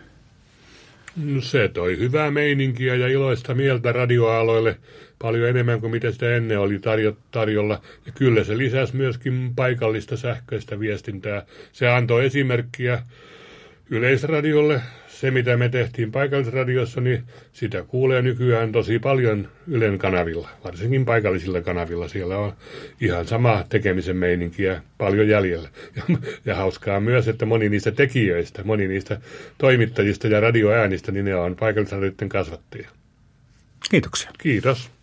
No 1.15 1.41
se 1.41 1.67
toi 1.67 1.97
hyvää 1.97 2.31
meininkiä 2.31 2.95
ja 2.95 3.07
iloista 3.07 3.53
mieltä 3.53 3.91
radioaloille 3.91 4.77
paljon 5.21 5.49
enemmän 5.49 5.81
kuin 5.81 5.91
mitä 5.91 6.11
sitä 6.11 6.35
ennen 6.35 6.59
oli 6.59 6.77
tarjo- 6.77 7.17
tarjolla. 7.31 7.81
Ja 8.05 8.11
kyllä 8.11 8.43
se 8.43 8.57
lisäsi 8.57 8.95
myöskin 8.95 9.51
paikallista 9.55 10.17
sähköistä 10.17 10.79
viestintää. 10.79 11.45
Se 11.71 11.87
antoi 11.87 12.25
esimerkkiä 12.25 13.03
Yleisradiolle 13.89 14.81
se, 15.07 15.31
mitä 15.31 15.57
me 15.57 15.69
tehtiin 15.69 16.11
paikallisradiossa, 16.11 17.01
niin 17.01 17.23
sitä 17.53 17.83
kuulee 17.83 18.21
nykyään 18.21 18.71
tosi 18.71 18.99
paljon 18.99 19.47
Ylen 19.67 19.97
kanavilla, 19.97 20.49
varsinkin 20.63 21.05
paikallisilla 21.05 21.61
kanavilla. 21.61 22.07
Siellä 22.07 22.37
on 22.37 22.53
ihan 23.01 23.27
sama 23.27 23.63
tekemisen 23.69 24.17
meininkiä 24.17 24.81
paljon 24.97 25.27
jäljellä. 25.27 25.69
Ja, 25.95 26.17
ja 26.45 26.55
hauskaa 26.55 26.99
myös, 26.99 27.27
että 27.27 27.45
moni 27.45 27.69
niistä 27.69 27.91
tekijöistä, 27.91 28.63
moni 28.63 28.87
niistä 28.87 29.21
toimittajista 29.57 30.27
ja 30.27 30.39
radioäänistä, 30.39 31.11
niin 31.11 31.25
ne 31.25 31.35
on 31.35 31.55
paikallisradioiden 31.55 32.29
kasvattajia. 32.29 32.89
Kiitoksia. 33.89 34.31
Kiitos. 34.37 34.94